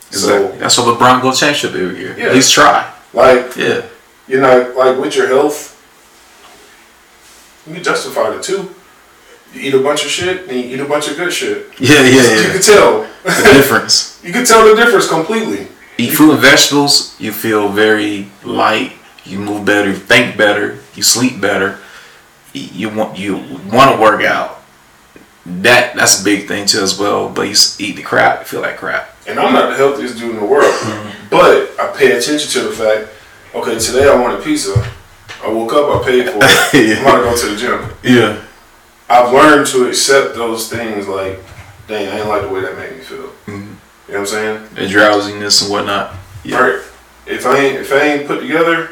Exactly. 0.08 0.52
So, 0.52 0.58
That's 0.58 0.78
what 0.78 0.98
LeBron 0.98 1.20
go 1.22 1.32
championship 1.32 1.70
every 1.74 1.98
year. 1.98 2.16
Yeah. 2.18 2.26
At 2.26 2.34
least 2.34 2.52
try. 2.54 2.92
like, 3.12 3.56
Yeah. 3.56 3.82
you 4.28 4.40
know, 4.40 4.72
like 4.76 4.98
with 4.98 5.16
your 5.16 5.26
health, 5.28 5.72
you 7.66 7.74
can 7.74 7.82
justify 7.82 8.34
it 8.34 8.42
too. 8.42 8.74
You 9.52 9.60
eat 9.60 9.74
a 9.74 9.80
bunch 9.80 10.04
of 10.04 10.10
shit 10.10 10.48
and 10.48 10.52
you 10.52 10.74
eat 10.76 10.80
a 10.80 10.84
bunch 10.84 11.08
of 11.08 11.16
good 11.16 11.32
shit. 11.32 11.68
Yeah, 11.78 12.00
yeah, 12.02 12.08
You 12.08 12.20
yeah. 12.20 12.52
can 12.52 12.62
tell. 12.62 13.00
the 13.24 13.50
difference. 13.52 14.12
You 14.26 14.32
can 14.32 14.44
tell 14.44 14.66
the 14.68 14.74
difference 14.74 15.08
completely. 15.08 15.68
Eat 15.98 16.10
fruit 16.14 16.32
and 16.32 16.40
vegetables, 16.40 17.14
you 17.20 17.30
feel 17.32 17.68
very 17.68 18.28
light. 18.44 18.92
You 19.24 19.38
move 19.38 19.64
better, 19.64 19.88
you 19.88 19.94
think 19.96 20.36
better, 20.36 20.78
you 20.94 21.02
sleep 21.02 21.40
better. 21.40 21.78
You 22.52 22.88
want 22.90 23.16
you 23.18 23.36
want 23.72 23.94
to 23.94 24.00
work 24.00 24.22
out. 24.22 24.62
That 25.62 25.94
that's 25.94 26.20
a 26.20 26.24
big 26.24 26.48
thing 26.48 26.66
too 26.66 26.80
as 26.80 26.98
well. 26.98 27.28
But 27.28 27.42
you 27.48 27.54
eat 27.78 27.96
the 27.96 28.02
crap, 28.02 28.40
you 28.40 28.44
feel 28.46 28.60
like 28.62 28.76
crap. 28.78 29.14
And 29.28 29.38
I'm 29.38 29.52
not 29.52 29.70
the 29.70 29.76
healthiest 29.76 30.18
dude 30.18 30.30
in 30.34 30.40
the 30.40 30.44
world, 30.46 30.74
but 31.30 31.70
I 31.80 31.92
pay 31.96 32.12
attention 32.16 32.50
to 32.62 32.68
the 32.68 32.72
fact. 32.74 33.10
Okay, 33.54 33.78
today 33.78 34.08
I 34.08 34.14
wanted 34.20 34.42
pizza. 34.44 34.74
I 35.42 35.48
woke 35.48 35.72
up, 35.72 36.00
I 36.00 36.04
paid 36.04 36.28
for 36.30 36.38
it. 36.42 36.74
Yeah. 36.98 37.04
I'm 37.08 37.18
to 37.18 37.24
go 37.30 37.36
to 37.36 37.46
the 37.48 37.56
gym. 37.56 37.90
Yeah. 38.02 38.42
I've 39.08 39.32
learned 39.32 39.66
to 39.68 39.88
accept 39.88 40.34
those 40.34 40.68
things. 40.68 41.06
Like, 41.06 41.38
dang, 41.86 42.08
I 42.08 42.18
ain't 42.20 42.28
like 42.28 42.42
the 42.42 42.48
way 42.48 42.60
that 42.62 42.76
made 42.76 42.96
me 42.96 43.00
feel. 43.02 43.30
You 43.46 43.52
know 43.52 43.66
what 44.06 44.18
I'm 44.18 44.26
saying? 44.26 44.68
The 44.74 44.88
drowsiness 44.88 45.62
and 45.62 45.70
whatnot. 45.70 46.14
Yeah. 46.44 46.58
Right. 46.58 46.82
If 47.26 47.46
I 47.46 47.58
ain't 47.58 47.76
if 47.80 47.92
I 47.92 48.00
ain't 48.02 48.26
put 48.26 48.40
together, 48.40 48.90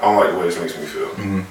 I 0.00 0.04
don't 0.04 0.16
like 0.16 0.30
the 0.32 0.38
way 0.38 0.46
this 0.46 0.58
makes 0.58 0.76
me 0.76 0.84
feel. 0.86 1.08
Mhm. 1.08 1.44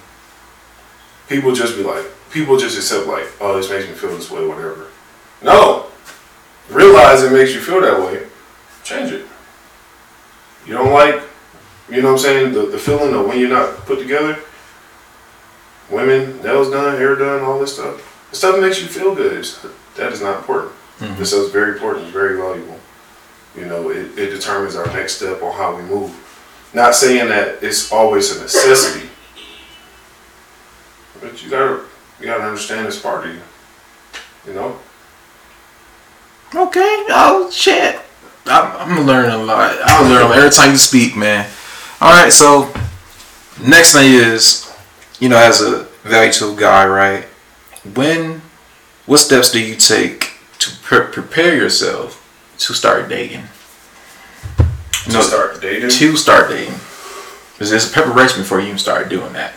People 1.29 1.53
just 1.53 1.75
be 1.77 1.83
like, 1.83 2.05
people 2.31 2.57
just 2.57 2.77
accept 2.77 3.07
like, 3.07 3.27
oh, 3.39 3.57
this 3.57 3.69
makes 3.69 3.87
me 3.87 3.93
feel 3.93 4.15
this 4.15 4.31
way, 4.31 4.45
whatever. 4.45 4.87
No. 5.41 5.87
Realize 6.69 7.23
it 7.23 7.31
makes 7.31 7.53
you 7.53 7.59
feel 7.59 7.81
that 7.81 7.99
way. 7.99 8.25
Change 8.83 9.11
it. 9.11 9.25
You 10.65 10.73
don't 10.73 10.93
like, 10.93 11.21
you 11.89 12.01
know 12.01 12.13
what 12.13 12.19
I'm 12.19 12.19
saying, 12.19 12.53
the, 12.53 12.67
the 12.67 12.77
feeling 12.77 13.13
of 13.13 13.25
when 13.27 13.39
you're 13.39 13.49
not 13.49 13.75
put 13.85 13.99
together. 13.99 14.39
Women, 15.89 16.41
nails 16.41 16.69
done, 16.71 16.97
hair 16.97 17.15
done, 17.15 17.41
all 17.41 17.59
this 17.59 17.73
stuff. 17.73 18.27
The 18.29 18.37
stuff 18.37 18.55
that 18.55 18.61
makes 18.61 18.81
you 18.81 18.87
feel 18.87 19.13
good. 19.13 19.43
That 19.97 20.13
is 20.13 20.21
not 20.21 20.37
important. 20.37 20.73
Mm-hmm. 20.99 21.19
This 21.19 21.29
stuff 21.29 21.45
is 21.45 21.51
very 21.51 21.73
important, 21.73 22.05
it's 22.05 22.13
very 22.13 22.37
valuable. 22.37 22.79
You 23.55 23.65
know, 23.65 23.89
it, 23.89 24.17
it 24.17 24.29
determines 24.29 24.75
our 24.75 24.85
next 24.87 25.17
step 25.17 25.41
on 25.41 25.53
how 25.53 25.75
we 25.75 25.81
move. 25.83 26.15
Not 26.73 26.95
saying 26.95 27.27
that 27.27 27.61
it's 27.61 27.91
always 27.91 28.37
a 28.37 28.41
necessity, 28.41 29.09
but 31.19 31.43
you 31.43 31.49
gotta 31.49 31.83
you 32.21 32.27
gotta 32.27 32.43
understand 32.43 32.87
it's 32.87 32.99
part 32.99 33.27
of 33.27 33.33
you. 33.33 33.41
You 34.47 34.53
know, 34.53 34.79
Okay. 36.53 37.05
Oh 37.09 37.49
shit. 37.51 37.99
I'm, 38.45 38.99
I'm 38.99 39.05
learning 39.05 39.31
a 39.31 39.37
lot. 39.37 39.77
I 39.83 40.01
learn 40.07 40.29
a 40.29 40.35
every 40.35 40.49
time 40.49 40.71
you 40.71 40.77
speak, 40.77 41.15
man. 41.15 41.49
All 42.01 42.11
right. 42.11 42.31
So 42.31 42.73
next 43.63 43.93
thing 43.93 44.11
is, 44.11 44.71
you 45.19 45.29
know, 45.29 45.37
as 45.37 45.61
a 45.61 45.83
value 46.03 46.33
tool 46.33 46.55
guy, 46.55 46.85
right? 46.85 47.23
When, 47.95 48.41
what 49.05 49.17
steps 49.17 49.51
do 49.51 49.63
you 49.63 49.75
take 49.75 50.33
to 50.59 50.71
pre- 50.81 51.07
prepare 51.07 51.55
yourself 51.55 52.17
to 52.59 52.73
start 52.73 53.07
dating? 53.07 53.43
to 55.05 55.23
start 55.23 55.61
dating. 55.61 55.89
To 55.89 56.17
start 56.17 56.49
dating. 56.49 56.75
Is 57.59 57.69
this 57.69 57.91
preparation 57.91 58.41
before 58.41 58.59
you 58.59 58.67
even 58.67 58.77
start 58.77 59.09
doing 59.09 59.33
that? 59.33 59.53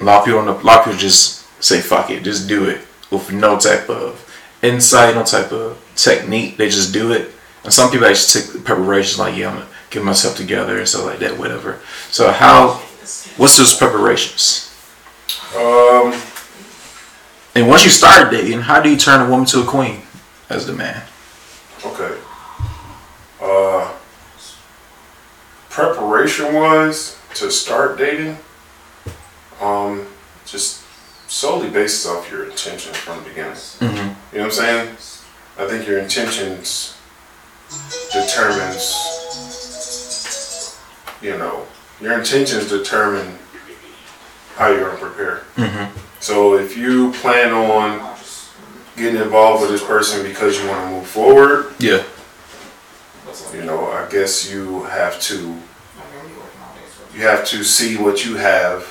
A 0.00 0.04
lot 0.04 0.20
of 0.20 0.24
people, 0.24 0.44
don't- 0.44 0.60
a 0.62 0.66
lot 0.66 0.78
of 0.80 0.84
people 0.86 0.98
just 0.98 1.44
say 1.62 1.80
fuck 1.80 2.10
it, 2.10 2.22
just 2.22 2.48
do 2.48 2.64
it 2.64 2.80
with 3.10 3.32
no 3.32 3.58
type 3.58 3.88
of 3.90 4.24
insight, 4.62 5.14
no 5.14 5.24
type 5.24 5.52
of 5.52 5.76
technique. 5.96 6.56
They 6.56 6.68
just 6.68 6.92
do 6.92 7.12
it. 7.12 7.32
And 7.64 7.72
some 7.72 7.90
people 7.90 8.06
actually 8.06 8.40
take 8.42 8.52
the 8.52 8.58
preparations 8.60 9.18
like, 9.18 9.36
yeah, 9.36 9.48
I'm 9.48 9.54
gonna 9.54 9.66
get 9.90 10.02
myself 10.04 10.36
together 10.36 10.78
and 10.78 10.88
stuff 10.88 11.04
like 11.04 11.18
that, 11.18 11.36
whatever. 11.38 11.78
So 12.10 12.30
how, 12.32 12.80
what's 13.36 13.58
those 13.58 13.74
preparations? 13.76 14.70
Um, 15.56 16.14
And 17.54 17.68
once 17.68 17.84
you 17.84 17.90
start 17.90 18.30
dating, 18.30 18.60
how 18.62 18.80
do 18.80 18.88
you 18.88 18.96
turn 18.96 19.20
a 19.20 19.28
woman 19.28 19.44
to 19.46 19.60
a 19.62 19.64
queen 19.64 20.02
as 20.48 20.66
the 20.66 20.72
man? 20.72 21.02
okay. 21.84 22.14
Uh, 23.42 23.90
preparation 25.68 26.54
wise 26.54 27.16
to 27.34 27.50
start 27.50 27.98
dating, 27.98 28.38
um, 29.60 30.06
just 30.46 30.82
solely 31.28 31.70
based 31.70 32.06
off 32.06 32.30
your 32.30 32.44
intentions 32.44 32.96
from 32.96 33.18
the 33.22 33.28
beginning. 33.28 33.52
Mm-hmm. 33.52 33.96
You 33.96 34.38
know 34.38 34.44
what 34.44 34.44
I'm 34.44 34.50
saying? 34.50 34.96
I 35.58 35.68
think 35.68 35.86
your 35.86 35.98
intentions 35.98 36.96
determines, 38.12 38.96
you 41.22 41.36
know, 41.38 41.66
your 42.00 42.18
intentions 42.18 42.68
determine 42.68 43.38
how 44.56 44.68
you're 44.68 44.86
gonna 44.90 44.98
prepare. 44.98 45.44
Mm-hmm. 45.56 45.98
So 46.20 46.56
if 46.56 46.76
you 46.76 47.12
plan 47.12 47.52
on 47.52 48.16
getting 48.96 49.20
involved 49.20 49.62
with 49.62 49.70
this 49.70 49.84
person 49.84 50.26
because 50.26 50.60
you 50.60 50.68
want 50.68 50.88
to 50.88 50.96
move 50.96 51.06
forward, 51.06 51.72
Yeah. 51.78 52.02
you 53.54 53.64
know, 53.64 53.90
I 53.90 54.08
guess 54.10 54.50
you 54.50 54.82
have 54.84 55.20
to 55.22 55.56
you 57.14 57.22
have 57.22 57.44
to 57.46 57.64
see 57.64 57.96
what 57.96 58.24
you 58.24 58.36
have 58.36 58.84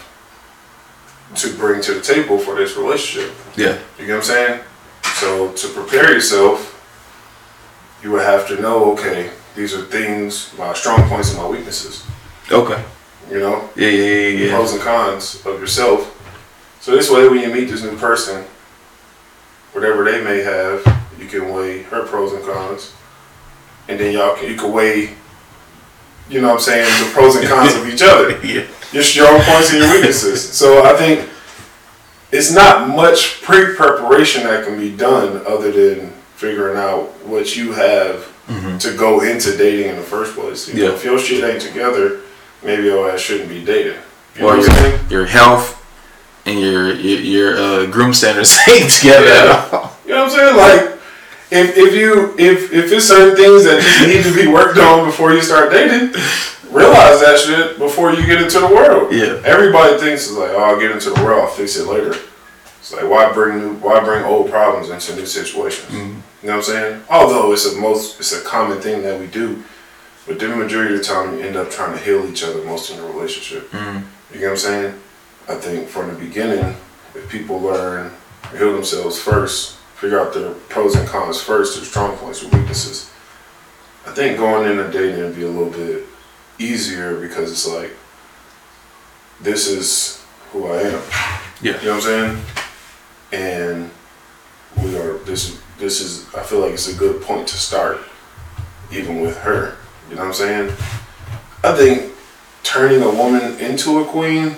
to 1.36 1.54
bring 1.56 1.82
to 1.82 1.94
the 1.94 2.02
table 2.02 2.38
for 2.40 2.56
this 2.56 2.76
relationship. 2.76 3.34
Yeah. 3.56 3.78
You 3.98 4.06
get 4.06 4.14
what 4.14 4.16
I'm 4.18 4.24
saying? 4.24 4.60
So 5.16 5.52
to 5.52 5.68
prepare 5.70 6.12
yourself, 6.14 6.76
you 8.04 8.12
would 8.12 8.22
have 8.24 8.48
to 8.48 8.60
know, 8.62 8.94
okay, 8.94 9.30
these 9.56 9.74
are 9.74 9.82
things, 9.84 10.54
my 10.58 10.74
strong 10.74 11.08
points 11.10 11.30
and 11.32 11.40
my 11.40 11.48
weaknesses. 11.48 12.06
Okay. 12.52 12.84
You 13.30 13.40
know, 13.40 13.70
Yeah, 13.76 13.90
yeah, 13.90 14.04
yeah, 14.06 14.46
yeah. 14.46 14.56
pros 14.56 14.74
and 14.74 14.82
cons 14.82 15.46
of 15.46 15.60
yourself. 15.60 16.16
So 16.82 16.92
this 16.96 17.12
way, 17.12 17.28
when 17.28 17.40
you 17.42 17.54
meet 17.54 17.66
this 17.66 17.84
new 17.84 17.96
person, 17.98 18.44
whatever 19.74 20.04
they 20.04 20.24
may 20.24 20.40
have, 20.42 20.82
you 21.20 21.28
can 21.28 21.54
weigh 21.54 21.84
her 21.84 22.06
pros 22.08 22.34
and 22.34 22.44
cons, 22.44 22.94
and 23.88 24.00
then 24.00 24.14
y'all 24.14 24.36
can 24.36 24.50
you 24.50 24.56
can 24.56 24.72
weigh, 24.72 25.14
you 26.30 26.42
know, 26.42 26.48
what 26.48 26.54
I'm 26.56 26.60
saying 26.62 27.06
the 27.06 27.12
pros 27.12 27.36
and 27.36 27.48
cons 27.48 27.76
of 27.76 27.88
each 27.94 28.02
other. 28.02 28.40
Yeah. 28.46 28.66
Your 28.92 29.04
strong 29.04 29.40
points 29.42 29.72
and 29.72 29.80
your 29.84 29.92
weaknesses. 29.94 30.42
So 30.52 30.84
I 30.84 30.96
think 30.98 31.30
it's 32.32 32.52
not 32.52 32.90
much 32.90 33.42
pre-preparation 33.42 34.44
that 34.44 34.66
can 34.66 34.78
be 34.78 34.96
done 34.96 35.42
other 35.48 35.72
than 35.72 36.10
figuring 36.36 36.78
out 36.78 37.04
what 37.26 37.56
you 37.56 37.74
have 37.74 38.28
to 38.80 38.98
go 38.98 39.22
into 39.22 39.56
dating 39.58 39.92
in 39.92 39.96
the 39.96 40.02
first 40.02 40.34
place. 40.36 40.68
You 40.68 40.74
know, 40.74 40.80
Mm-hmm. 40.80 40.92
Yeah. 40.92 40.96
if 40.98 41.04
your 41.04 41.20
shit 41.20 41.44
ain't 41.44 41.62
together, 41.62 42.22
maybe 42.64 42.84
your 42.84 43.10
ass 43.12 43.20
shouldn't 43.20 43.50
be 43.50 43.64
dating. 43.64 44.00
You 44.36 44.42
know 44.42 44.50
Or 44.50 44.58
your, 44.58 45.00
your 45.10 45.26
health 45.28 45.76
and 46.48 46.60
your 46.60 46.94
your, 46.94 47.20
your 47.20 47.58
uh, 47.58 47.86
groom 47.88 48.14
standards 48.14 48.58
ain't 48.68 48.90
together 48.90 49.28
at 49.28 49.74
all. 49.74 49.96
You 50.06 50.14
know 50.14 50.24
what 50.24 50.32
I'm 50.32 50.38
saying? 50.38 50.56
Like, 50.58 51.00
if, 51.52 51.78
if 51.78 51.94
you 51.94 52.34
if 52.40 52.72
if 52.74 52.92
it's 52.92 53.06
certain 53.06 53.36
things 53.36 53.66
that 53.66 53.82
need 54.08 54.24
to 54.24 54.34
be 54.34 54.48
worked 54.52 54.80
on 54.80 55.06
before 55.06 55.34
you 55.34 55.42
start 55.42 55.70
dating, 55.72 56.14
realize 56.72 57.20
that 57.22 57.40
shit 57.40 57.78
before 57.78 58.14
you 58.14 58.26
get 58.26 58.42
into 58.42 58.60
the 58.60 58.68
world. 58.68 59.12
Yeah. 59.12 59.42
Everybody 59.46 59.98
thinks 59.98 60.28
it's 60.28 60.38
like, 60.38 60.52
oh, 60.52 60.64
I'll 60.64 60.80
get 60.80 60.92
into 60.92 61.10
the 61.10 61.24
world, 61.24 61.44
I'll 61.44 61.50
fix 61.50 61.76
it 61.78 61.88
later. 61.88 62.16
It's 62.80 62.94
like 62.94 63.10
why 63.10 63.32
bring 63.34 63.60
new 63.60 63.74
why 63.76 64.00
bring 64.00 64.24
old 64.24 64.50
problems 64.50 64.90
into 64.90 65.16
new 65.20 65.26
situations? 65.26 65.92
Mm-hmm. 65.92 66.20
You 66.42 66.48
know 66.48 66.58
what 66.58 66.70
I'm 66.70 66.74
saying? 66.74 67.04
Although 67.10 67.52
it's 67.52 67.66
a 67.66 67.78
most 67.78 68.20
it's 68.20 68.32
a 68.32 68.44
common 68.44 68.80
thing 68.80 69.02
that 69.04 69.20
we 69.20 69.28
do, 69.28 69.64
but 70.26 70.40
the 70.40 70.48
majority 70.48 70.96
of 70.96 71.00
the 71.00 71.06
time 71.06 71.34
you 71.34 71.42
end 71.42 71.56
up 71.56 71.70
trying 71.70 71.98
to 71.98 72.04
heal 72.04 72.26
each 72.26 72.44
other 72.44 72.64
most 72.64 72.90
in 72.90 73.00
a 73.00 73.06
relationship. 73.06 73.70
Mm-hmm. 73.72 74.34
You 74.34 74.40
get 74.40 74.46
what 74.46 74.52
I'm 74.52 74.58
saying? 74.58 75.00
I 75.50 75.56
think 75.56 75.90
from 75.90 76.10
the 76.10 76.16
beginning, 76.16 76.76
if 77.16 77.30
people 77.30 77.60
learn 77.60 78.12
heal 78.52 78.74
themselves 78.74 79.20
first, 79.20 79.76
figure 79.96 80.20
out 80.20 80.34
their 80.34 80.54
pros 80.54 80.96
and 80.96 81.08
cons 81.08 81.42
first, 81.42 81.76
their 81.76 81.86
strong 81.86 82.16
points 82.18 82.44
and 82.44 82.54
weaknesses. 82.54 83.12
I 84.06 84.12
think 84.12 84.38
going 84.38 84.72
in 84.72 84.80
into 84.80 84.92
dating 84.92 85.24
would 85.24 85.36
be 85.36 85.44
a 85.44 85.50
little 85.50 85.70
bit 85.70 86.06
easier 86.60 87.20
because 87.20 87.52
it's 87.52 87.68
like, 87.68 87.92
this 89.42 89.68
is 89.68 90.24
who 90.52 90.68
I 90.68 90.82
am. 90.82 91.02
Yeah. 91.62 91.80
You 91.80 91.88
know 91.88 91.96
what 91.96 91.96
I'm 91.96 92.02
saying? 92.02 92.42
And 93.32 93.92
we 94.84 94.98
are 94.98 95.18
this 95.20 95.62
this 95.78 96.02
is 96.02 96.34
I 96.36 96.44
feel 96.44 96.60
like 96.60 96.74
it's 96.74 96.94
a 96.94 96.98
good 96.98 97.22
point 97.22 97.48
to 97.48 97.58
start, 97.58 98.02
even 98.92 99.22
with 99.22 99.38
her. 99.38 99.78
You 100.10 100.16
know 100.16 100.22
what 100.22 100.28
I'm 100.28 100.34
saying? 100.34 100.74
I 101.64 101.76
think 101.76 102.14
turning 102.64 103.02
a 103.02 103.10
woman 103.10 103.58
into 103.60 104.00
a 104.00 104.06
queen 104.06 104.56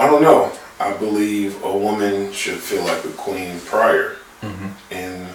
I 0.00 0.06
don't 0.06 0.22
know. 0.22 0.50
I 0.80 0.94
believe 0.94 1.62
a 1.62 1.76
woman 1.76 2.32
should 2.32 2.56
feel 2.56 2.82
like 2.84 3.04
a 3.04 3.10
queen 3.10 3.60
prior. 3.66 4.16
Mm-hmm. 4.40 4.68
And, 4.90 5.28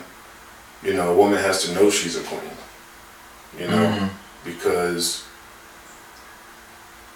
you 0.81 0.95
know, 0.95 1.13
a 1.13 1.15
woman 1.15 1.37
has 1.37 1.63
to 1.65 1.75
know 1.75 1.91
she's 1.91 2.17
a 2.17 2.23
queen. 2.23 2.49
You 3.59 3.67
know, 3.67 3.77
mm-hmm. 3.77 4.07
because, 4.43 5.25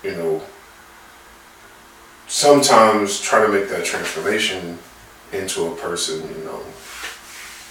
you 0.04 0.12
know, 0.12 0.42
sometimes 2.28 3.20
trying 3.20 3.48
to 3.48 3.52
make 3.52 3.70
that 3.70 3.84
transformation 3.84 4.80
into 5.34 5.68
a 5.68 5.76
person, 5.76 6.22
you 6.22 6.44
know, 6.46 6.62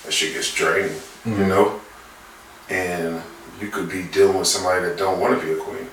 that 0.05 0.13
shit 0.13 0.35
gets 0.35 0.53
draining, 0.55 0.93
you 1.25 1.33
mm-hmm. 1.33 1.49
know? 1.49 1.81
And 2.69 3.23
you 3.61 3.69
could 3.69 3.89
be 3.89 4.03
dealing 4.03 4.39
with 4.39 4.49
somebody 4.49 4.85
that 4.85 4.99
don't 4.99 5.19
want 5.19 5.41
to 5.41 5.47
be 5.47 5.53
a 5.53 5.57
queen. 5.57 5.87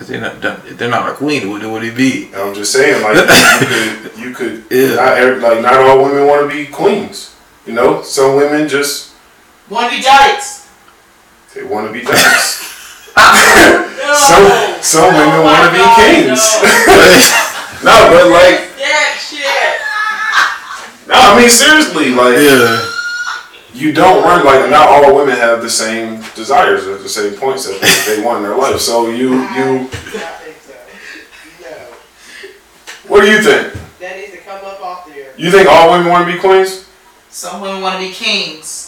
They're 0.00 0.20
not, 0.20 0.40
they're 0.40 0.88
not 0.88 1.10
a 1.10 1.14
queen. 1.14 1.50
What 1.50 1.62
would 1.64 1.82
it 1.82 1.96
be? 1.96 2.30
I'm 2.34 2.54
just 2.54 2.72
saying, 2.72 3.02
like 3.02 3.16
you 3.16 3.66
could, 3.66 4.18
you 4.18 4.34
could, 4.34 4.64
Yeah. 4.70 4.94
not 4.94 5.42
like 5.42 5.62
not 5.62 5.74
all 5.74 6.04
women 6.04 6.24
want 6.24 6.48
to 6.48 6.56
be 6.56 6.70
queens. 6.70 7.34
You 7.66 7.72
know, 7.72 8.02
some 8.02 8.36
women 8.36 8.68
just 8.68 9.08
Want 9.68 9.90
to 9.90 9.98
be 9.98 10.02
dykes? 10.02 10.57
They 11.54 11.62
want 11.64 11.86
to 11.86 11.92
be 11.92 12.02
dykes. 12.04 12.66
No. 13.18 14.14
some 14.14 14.82
some 14.82 15.12
women 15.14 15.40
Oh 15.40 15.42
want 15.42 15.64
to 15.66 15.72
be 15.74 15.82
kings. 15.98 16.38
No. 17.82 17.90
no, 17.90 17.96
but 18.10 18.30
like, 18.30 18.72
That 18.78 19.18
shit. 19.18 19.76
no, 21.08 21.14
I 21.14 21.38
mean 21.38 21.50
seriously, 21.50 22.10
like 22.10 22.38
Yeah. 22.38 22.80
you 23.74 23.92
don't 23.92 24.22
run 24.22 24.44
like 24.46 24.70
not 24.70 24.88
all 24.88 25.14
women 25.16 25.36
have 25.36 25.62
the 25.62 25.68
same 25.68 26.22
desires 26.36 26.86
or 26.86 26.96
the 26.96 27.08
same 27.08 27.34
points 27.34 27.66
that 27.66 27.80
they, 28.06 28.22
want 28.22 28.38
in 28.38 28.44
their 28.44 28.56
life. 28.56 28.80
So 28.80 29.10
you 29.10 29.34
you, 29.34 29.90
I 29.90 30.38
think 30.40 30.56
so. 30.62 30.74
No. 31.60 31.68
what 33.08 33.20
do 33.22 33.30
you 33.30 33.42
think? 33.42 33.74
That 34.00 34.16
needs 34.16 34.30
to 34.32 34.38
come 34.38 34.64
up 34.64 34.80
off 34.80 35.06
there. 35.12 35.34
You 35.36 35.50
think 35.50 35.68
all 35.68 35.90
women 35.90 36.08
want 36.08 36.26
to 36.28 36.32
be 36.32 36.38
queens? 36.38 36.88
Some 37.30 37.60
women 37.60 37.82
want 37.82 38.00
to 38.00 38.06
be 38.08 38.12
kings. 38.14 38.87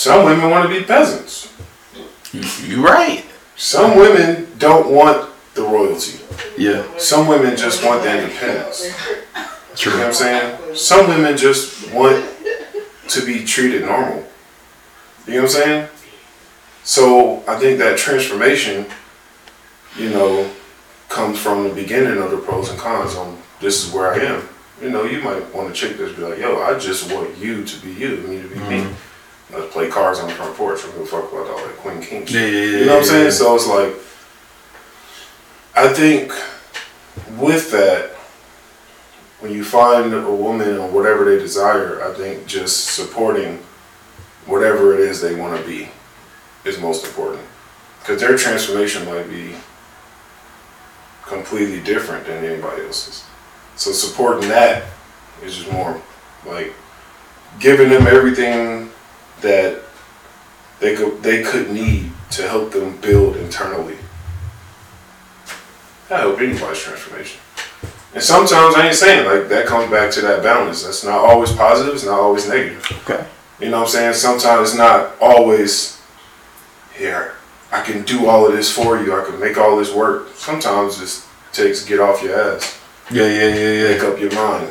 Some 0.00 0.24
women 0.24 0.48
want 0.48 0.66
to 0.66 0.80
be 0.80 0.82
peasants. 0.82 1.52
You're 2.32 2.82
right. 2.82 3.22
Some 3.56 3.98
women 3.98 4.48
don't 4.56 4.90
want 4.90 5.28
the 5.52 5.60
royalty. 5.60 6.18
Yeah. 6.56 6.86
Some 6.96 7.28
women 7.28 7.54
just 7.54 7.84
want 7.84 8.02
the 8.02 8.18
independence. 8.18 8.86
You 9.76 9.90
know 9.90 9.98
what 9.98 10.06
I'm 10.06 10.12
saying? 10.14 10.74
Some 10.74 11.06
women 11.06 11.36
just 11.36 11.92
want 11.92 12.24
to 13.08 13.26
be 13.26 13.44
treated 13.44 13.82
normal. 13.82 14.26
You 15.26 15.34
know 15.34 15.42
what 15.42 15.42
I'm 15.42 15.48
saying? 15.48 15.88
So 16.82 17.44
I 17.46 17.58
think 17.58 17.78
that 17.80 17.98
transformation, 17.98 18.86
you 19.98 20.08
know, 20.08 20.50
comes 21.10 21.38
from 21.38 21.64
the 21.64 21.74
beginning 21.74 22.22
of 22.22 22.30
the 22.30 22.38
pros 22.38 22.70
and 22.70 22.78
cons 22.78 23.16
on 23.16 23.36
this 23.60 23.86
is 23.86 23.92
where 23.92 24.14
I 24.14 24.24
am. 24.24 24.48
You 24.80 24.88
know, 24.88 25.04
you 25.04 25.20
might 25.20 25.54
want 25.54 25.68
to 25.68 25.78
check 25.78 25.98
this 25.98 26.16
be 26.16 26.22
like, 26.22 26.38
yo, 26.38 26.62
I 26.62 26.78
just 26.78 27.12
want 27.12 27.36
you 27.36 27.66
to 27.66 27.82
be 27.82 27.92
you, 27.92 28.16
me 28.16 28.40
to 28.40 28.48
be 28.48 28.54
me. 28.54 28.80
Mm-hmm. 28.80 29.09
Let's 29.52 29.72
play 29.72 29.88
cards 29.88 30.20
on 30.20 30.28
the 30.28 30.34
front 30.34 30.56
porch. 30.56 30.84
I'm 30.84 30.92
gonna 30.92 31.06
fuck 31.06 31.30
about 31.32 31.48
all 31.50 31.66
that 31.66 31.76
queen 31.78 32.00
king 32.00 32.24
shit. 32.26 32.34
Yeah, 32.34 32.46
yeah, 32.46 32.64
yeah, 32.64 32.78
You 32.78 32.86
know 32.86 32.94
what 32.94 33.02
I'm 33.02 33.08
saying? 33.08 33.30
So 33.32 33.54
it's 33.54 33.66
like 33.66 33.94
I 35.74 35.92
think 35.92 36.32
with 37.38 37.70
that, 37.72 38.10
when 39.40 39.52
you 39.52 39.64
find 39.64 40.12
a 40.12 40.30
woman 40.30 40.76
or 40.76 40.88
whatever 40.88 41.24
they 41.24 41.40
desire, 41.40 42.04
I 42.04 42.12
think 42.12 42.46
just 42.46 42.94
supporting 42.94 43.58
whatever 44.46 44.94
it 44.94 45.00
is 45.00 45.20
they 45.20 45.34
want 45.34 45.60
to 45.60 45.66
be 45.66 45.88
is 46.64 46.78
most 46.78 47.06
important. 47.06 47.42
Because 48.00 48.20
their 48.20 48.36
transformation 48.36 49.04
might 49.06 49.28
be 49.28 49.54
completely 51.22 51.80
different 51.80 52.26
than 52.26 52.44
anybody 52.44 52.82
else's. 52.84 53.24
So 53.76 53.92
supporting 53.92 54.48
that 54.50 54.84
is 55.42 55.56
just 55.56 55.72
more 55.72 56.02
like 56.44 56.74
giving 57.58 57.88
them 57.88 58.06
everything 58.06 58.89
that 59.42 59.80
they 60.80 60.94
could 60.96 61.22
they 61.22 61.42
could 61.42 61.70
need 61.70 62.10
to 62.32 62.48
help 62.48 62.72
them 62.72 62.96
build 63.00 63.36
internally. 63.36 63.96
I 66.10 66.18
help 66.18 66.40
anybody's 66.40 66.80
transformation. 66.80 67.40
And 68.14 68.22
sometimes 68.22 68.74
I 68.74 68.86
ain't 68.88 68.96
saying 68.96 69.26
like 69.26 69.48
that 69.48 69.66
comes 69.66 69.90
back 69.90 70.10
to 70.12 70.20
that 70.22 70.42
balance. 70.42 70.82
That's 70.84 71.04
not 71.04 71.18
always 71.18 71.52
positive, 71.52 71.94
it's 71.94 72.04
not 72.04 72.18
always 72.18 72.48
negative. 72.48 72.84
Okay. 73.08 73.24
You 73.60 73.70
know 73.70 73.78
what 73.80 73.86
I'm 73.88 73.92
saying? 73.92 74.14
Sometimes 74.14 74.70
it's 74.70 74.78
not 74.78 75.14
always 75.20 76.00
here. 76.94 77.34
I 77.70 77.82
can 77.82 78.02
do 78.02 78.26
all 78.26 78.46
of 78.46 78.52
this 78.52 78.70
for 78.72 78.98
you. 79.00 79.14
I 79.20 79.24
can 79.24 79.38
make 79.38 79.56
all 79.56 79.76
this 79.76 79.94
work. 79.94 80.28
Sometimes 80.34 81.00
it 81.00 81.24
takes 81.52 81.84
get 81.84 82.00
off 82.00 82.22
your 82.22 82.38
ass, 82.56 82.80
Yeah, 83.10 83.26
yeah, 83.26 83.54
yeah, 83.54 83.72
yeah. 83.72 83.88
make 83.92 84.02
up 84.02 84.18
your 84.18 84.34
mind, 84.34 84.68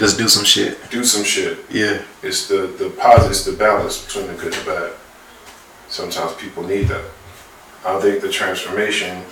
Just 0.00 0.16
do 0.16 0.28
some 0.28 0.44
shit. 0.44 0.78
do 0.90 1.04
some 1.04 1.22
shit. 1.22 1.58
Yeah. 1.70 2.02
It's 2.22 2.48
the 2.48 2.66
the 2.66 2.88
positive, 2.88 3.30
it's 3.30 3.44
the 3.44 3.52
balance 3.52 4.02
between 4.02 4.28
the 4.28 4.32
good 4.32 4.54
and 4.54 4.54
the 4.54 4.64
bad. 4.64 4.92
Sometimes 5.88 6.34
people 6.34 6.62
need 6.62 6.88
that. 6.88 7.04
I 7.84 8.00
think 8.00 8.22
the 8.22 8.30
transformation, 8.30 9.22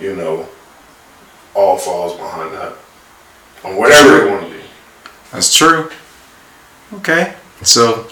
you 0.00 0.16
know, 0.16 0.48
all 1.54 1.76
falls 1.76 2.16
behind 2.16 2.54
that. 2.54 2.74
On 3.64 3.76
whatever 3.76 4.26
it 4.26 4.30
want 4.30 4.46
to 4.46 4.50
be. 4.50 4.62
That's 5.32 5.54
true. 5.54 5.90
Okay. 6.94 7.34
So, 7.62 8.08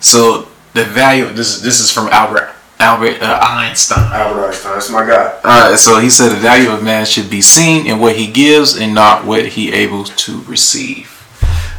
so 0.00 0.48
the 0.74 0.84
value. 0.84 1.32
This 1.32 1.60
this 1.60 1.80
is 1.80 1.90
from 1.90 2.06
Albert 2.08 2.55
Albert 2.78 3.22
uh, 3.22 3.38
Einstein. 3.42 4.12
Albert 4.12 4.48
Einstein, 4.48 4.72
that's 4.74 4.90
my 4.90 5.06
guy. 5.06 5.32
All 5.44 5.70
right. 5.70 5.78
So 5.78 5.98
he 5.98 6.10
said 6.10 6.30
the 6.30 6.36
value 6.36 6.70
of 6.70 6.82
man 6.82 7.06
should 7.06 7.30
be 7.30 7.40
seen 7.40 7.86
in 7.86 7.98
what 7.98 8.16
he 8.16 8.26
gives 8.26 8.76
and 8.78 8.94
not 8.94 9.24
what 9.24 9.46
he 9.48 9.72
able 9.72 10.04
to 10.04 10.42
receive. 10.42 11.08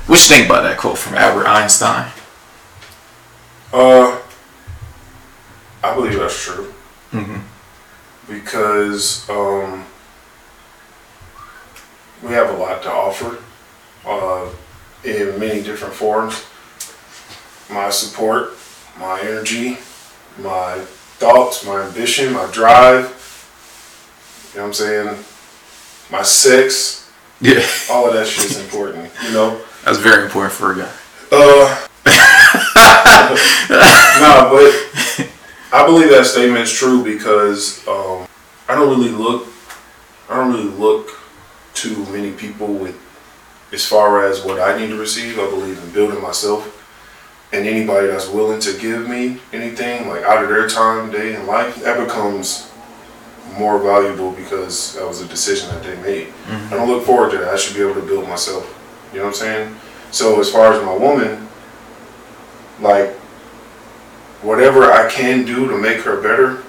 What 0.07 0.19
you 0.19 0.25
think 0.35 0.45
about 0.47 0.63
that 0.63 0.77
quote 0.77 0.97
from 0.97 1.15
Albert 1.15 1.47
Einstein? 1.47 2.11
Uh, 3.71 4.19
I 5.83 5.93
believe 5.93 6.17
that's 6.17 6.41
true. 6.41 6.73
Mhm. 7.13 7.41
Because 8.27 9.29
um, 9.29 9.85
we 12.23 12.31
have 12.31 12.49
a 12.49 12.57
lot 12.57 12.81
to 12.83 12.91
offer 12.91 13.37
uh, 14.05 14.49
in 15.03 15.39
many 15.39 15.61
different 15.61 15.93
forms. 15.93 16.43
My 17.69 17.89
support, 17.89 18.53
my 18.97 19.19
energy, 19.21 19.77
my 20.39 20.77
thoughts, 21.19 21.65
my 21.65 21.83
ambition, 21.83 22.33
my 22.33 22.49
drive. 22.51 23.13
You 24.53 24.59
know 24.59 24.67
what 24.67 24.67
I'm 24.67 24.73
saying? 24.73 25.23
My 26.11 26.21
sex, 26.23 27.11
Yeah, 27.41 27.65
all 27.91 28.07
of 28.07 28.13
that 28.13 28.27
shit 28.27 28.45
is 28.45 28.59
important. 28.59 29.11
You 29.23 29.31
know. 29.31 29.61
that's 29.83 29.99
very 29.99 30.25
important 30.25 30.53
for 30.53 30.73
a 30.73 30.75
guy. 30.77 30.91
Uh, 31.31 31.87
nah, 34.19 34.49
but 34.49 34.71
I 35.73 35.85
believe 35.85 36.09
that 36.09 36.25
statement 36.25 36.61
is 36.63 36.71
true 36.71 37.03
because 37.03 37.85
um, 37.87 38.27
I 38.69 38.75
don't 38.75 38.89
really 38.89 39.11
look, 39.11 39.47
I 40.29 40.37
don't 40.37 40.53
really 40.53 40.69
look 40.69 41.19
to 41.75 42.05
many 42.05 42.31
people 42.31 42.67
with 42.67 42.97
as 43.73 43.85
far 43.85 44.25
as 44.25 44.43
what 44.43 44.59
I 44.59 44.77
need 44.79 44.87
to 44.87 44.97
receive. 44.97 45.37
I 45.37 45.49
believe 45.49 45.77
in 45.83 45.91
building 45.91 46.21
myself, 46.21 46.76
and 47.53 47.65
anybody 47.65 48.07
that's 48.07 48.27
willing 48.27 48.59
to 48.59 48.77
give 48.77 49.07
me 49.07 49.39
anything 49.53 50.07
like 50.07 50.23
out 50.23 50.43
of 50.43 50.49
their 50.49 50.67
time, 50.67 51.11
day, 51.11 51.35
and 51.35 51.47
life, 51.47 51.75
that 51.83 52.03
becomes 52.05 52.71
more 53.57 53.79
valuable 53.79 54.31
because 54.31 54.95
that 54.95 55.07
was 55.07 55.21
a 55.21 55.27
decision 55.27 55.69
that 55.69 55.83
they 55.83 55.95
made. 56.01 56.27
Mm-hmm. 56.27 56.73
I 56.73 56.77
don't 56.77 56.89
look 56.89 57.05
forward 57.05 57.31
to 57.31 57.37
that. 57.37 57.53
I 57.53 57.57
should 57.57 57.75
be 57.75 57.81
able 57.81 57.95
to 57.95 58.05
build 58.05 58.27
myself. 58.27 58.73
You 59.13 59.19
know 59.19 59.25
what 59.25 59.29
I'm 59.29 59.35
saying? 59.35 59.75
So 60.11 60.39
as 60.39 60.51
far 60.51 60.73
as 60.73 60.83
my 60.83 60.95
woman, 60.95 61.47
like 62.81 63.11
whatever 64.41 64.91
I 64.91 65.09
can 65.09 65.45
do 65.45 65.67
to 65.67 65.77
make 65.77 66.01
her 66.01 66.21
better, 66.21 66.63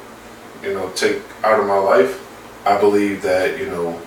you 0.63 0.75
know, 0.75 0.91
take 0.93 1.23
out 1.45 1.61
of 1.61 1.67
my 1.67 1.79
life, 1.79 2.25
I 2.67 2.79
believe 2.79 3.23
that, 3.23 3.59
you 3.59 3.67
know, 3.67 4.01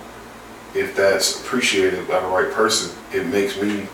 if 0.74 0.96
that's 0.96 1.40
appreciated 1.40 2.08
by 2.08 2.20
the 2.20 2.26
right 2.26 2.50
person, 2.52 2.96
it 3.12 3.26
makes 3.26 3.60
me 3.60 3.86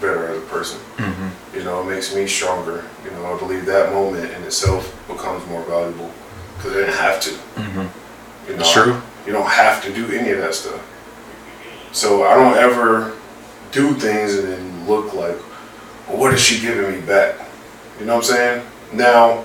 better 0.00 0.28
as 0.28 0.38
a 0.38 0.46
person. 0.46 0.78
Mm-hmm. 0.96 1.56
You 1.56 1.64
know, 1.64 1.82
it 1.82 1.94
makes 1.94 2.14
me 2.14 2.26
stronger. 2.26 2.84
You 3.04 3.10
know, 3.12 3.34
I 3.34 3.38
believe 3.38 3.66
that 3.66 3.92
moment 3.92 4.32
in 4.32 4.42
itself 4.42 4.94
becomes 5.06 5.46
more 5.46 5.62
valuable 5.64 6.10
because 6.56 6.72
I 6.72 6.80
didn't 6.80 6.96
have 6.96 7.20
to. 7.20 7.30
Mm-hmm. 7.30 8.50
You 8.50 8.56
know, 8.56 8.72
True. 8.72 9.02
you 9.26 9.32
don't 9.32 9.50
have 9.50 9.82
to 9.84 9.92
do 9.92 10.10
any 10.12 10.30
of 10.30 10.38
that 10.38 10.54
stuff. 10.54 10.82
So 11.92 12.24
I 12.24 12.34
don't 12.34 12.56
ever 12.56 13.16
do 13.72 13.94
things 13.94 14.34
and 14.38 14.48
then 14.48 14.88
look 14.88 15.14
like, 15.14 15.36
well, 16.08 16.18
what 16.18 16.34
is 16.34 16.40
she 16.40 16.60
giving 16.60 16.92
me 16.92 17.00
back? 17.06 17.36
You 17.98 18.06
know 18.06 18.16
what 18.16 18.30
I'm 18.30 18.34
saying? 18.36 18.66
Now, 18.92 19.44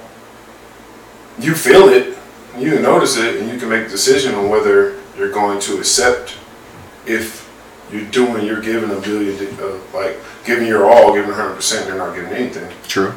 you 1.40 1.56
feel 1.56 1.90
it, 1.90 2.18
you 2.58 2.80
notice 2.80 3.18
it, 3.18 3.38
and 3.38 3.50
you 3.50 3.58
can 3.58 3.70
make 3.70 3.86
a 3.88 3.90
decision 3.90 4.36
on 4.36 4.50
whether 4.50 5.00
you're 5.18 5.32
going 5.32 5.60
to 5.62 5.78
accept 5.78 6.36
if 7.06 7.49
you're 7.92 8.06
doing, 8.06 8.46
you're 8.46 8.62
giving 8.62 8.92
a 8.92 9.00
billion, 9.02 9.36
uh, 9.60 9.80
like 9.94 10.18
giving 10.46 10.68
your 10.68 10.90
all, 10.90 11.14
giving 11.14 11.32
100%, 11.32 11.86
they're 11.86 11.98
not 11.98 12.16
giving 12.16 12.32
anything. 12.32 12.72
True. 12.88 13.14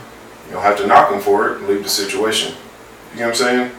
You 0.47 0.53
don't 0.53 0.63
have 0.63 0.79
to 0.79 0.87
knock 0.87 1.11
them 1.11 1.21
for 1.21 1.51
it 1.51 1.59
and 1.59 1.69
leave 1.69 1.83
the 1.83 1.89
situation. 1.89 2.55
You 3.13 3.21
know 3.21 3.27
what 3.27 3.31
I'm 3.31 3.35
saying? 3.37 3.73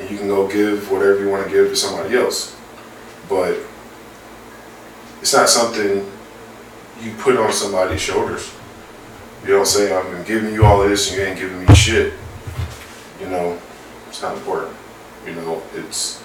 And 0.00 0.10
you 0.10 0.16
can 0.16 0.28
go 0.28 0.48
give 0.48 0.90
whatever 0.90 1.20
you 1.20 1.28
want 1.28 1.44
to 1.44 1.50
give 1.50 1.68
to 1.68 1.76
somebody 1.76 2.16
else. 2.16 2.56
But 3.28 3.58
it's 5.20 5.32
not 5.32 5.48
something 5.48 6.10
you 7.02 7.12
put 7.18 7.36
on 7.36 7.52
somebody's 7.52 8.00
shoulders. 8.00 8.52
You 9.42 9.50
don't 9.50 9.66
say, 9.66 9.94
I've 9.94 10.10
been 10.10 10.24
giving 10.24 10.54
you 10.54 10.64
all 10.64 10.86
this 10.86 11.10
and 11.10 11.18
you 11.18 11.24
ain't 11.24 11.38
giving 11.38 11.66
me 11.66 11.74
shit. 11.74 12.14
You 13.20 13.28
know, 13.28 13.58
it's 14.08 14.22
not 14.22 14.36
important. 14.36 14.74
You 15.26 15.34
know, 15.34 15.62
it's 15.74 16.23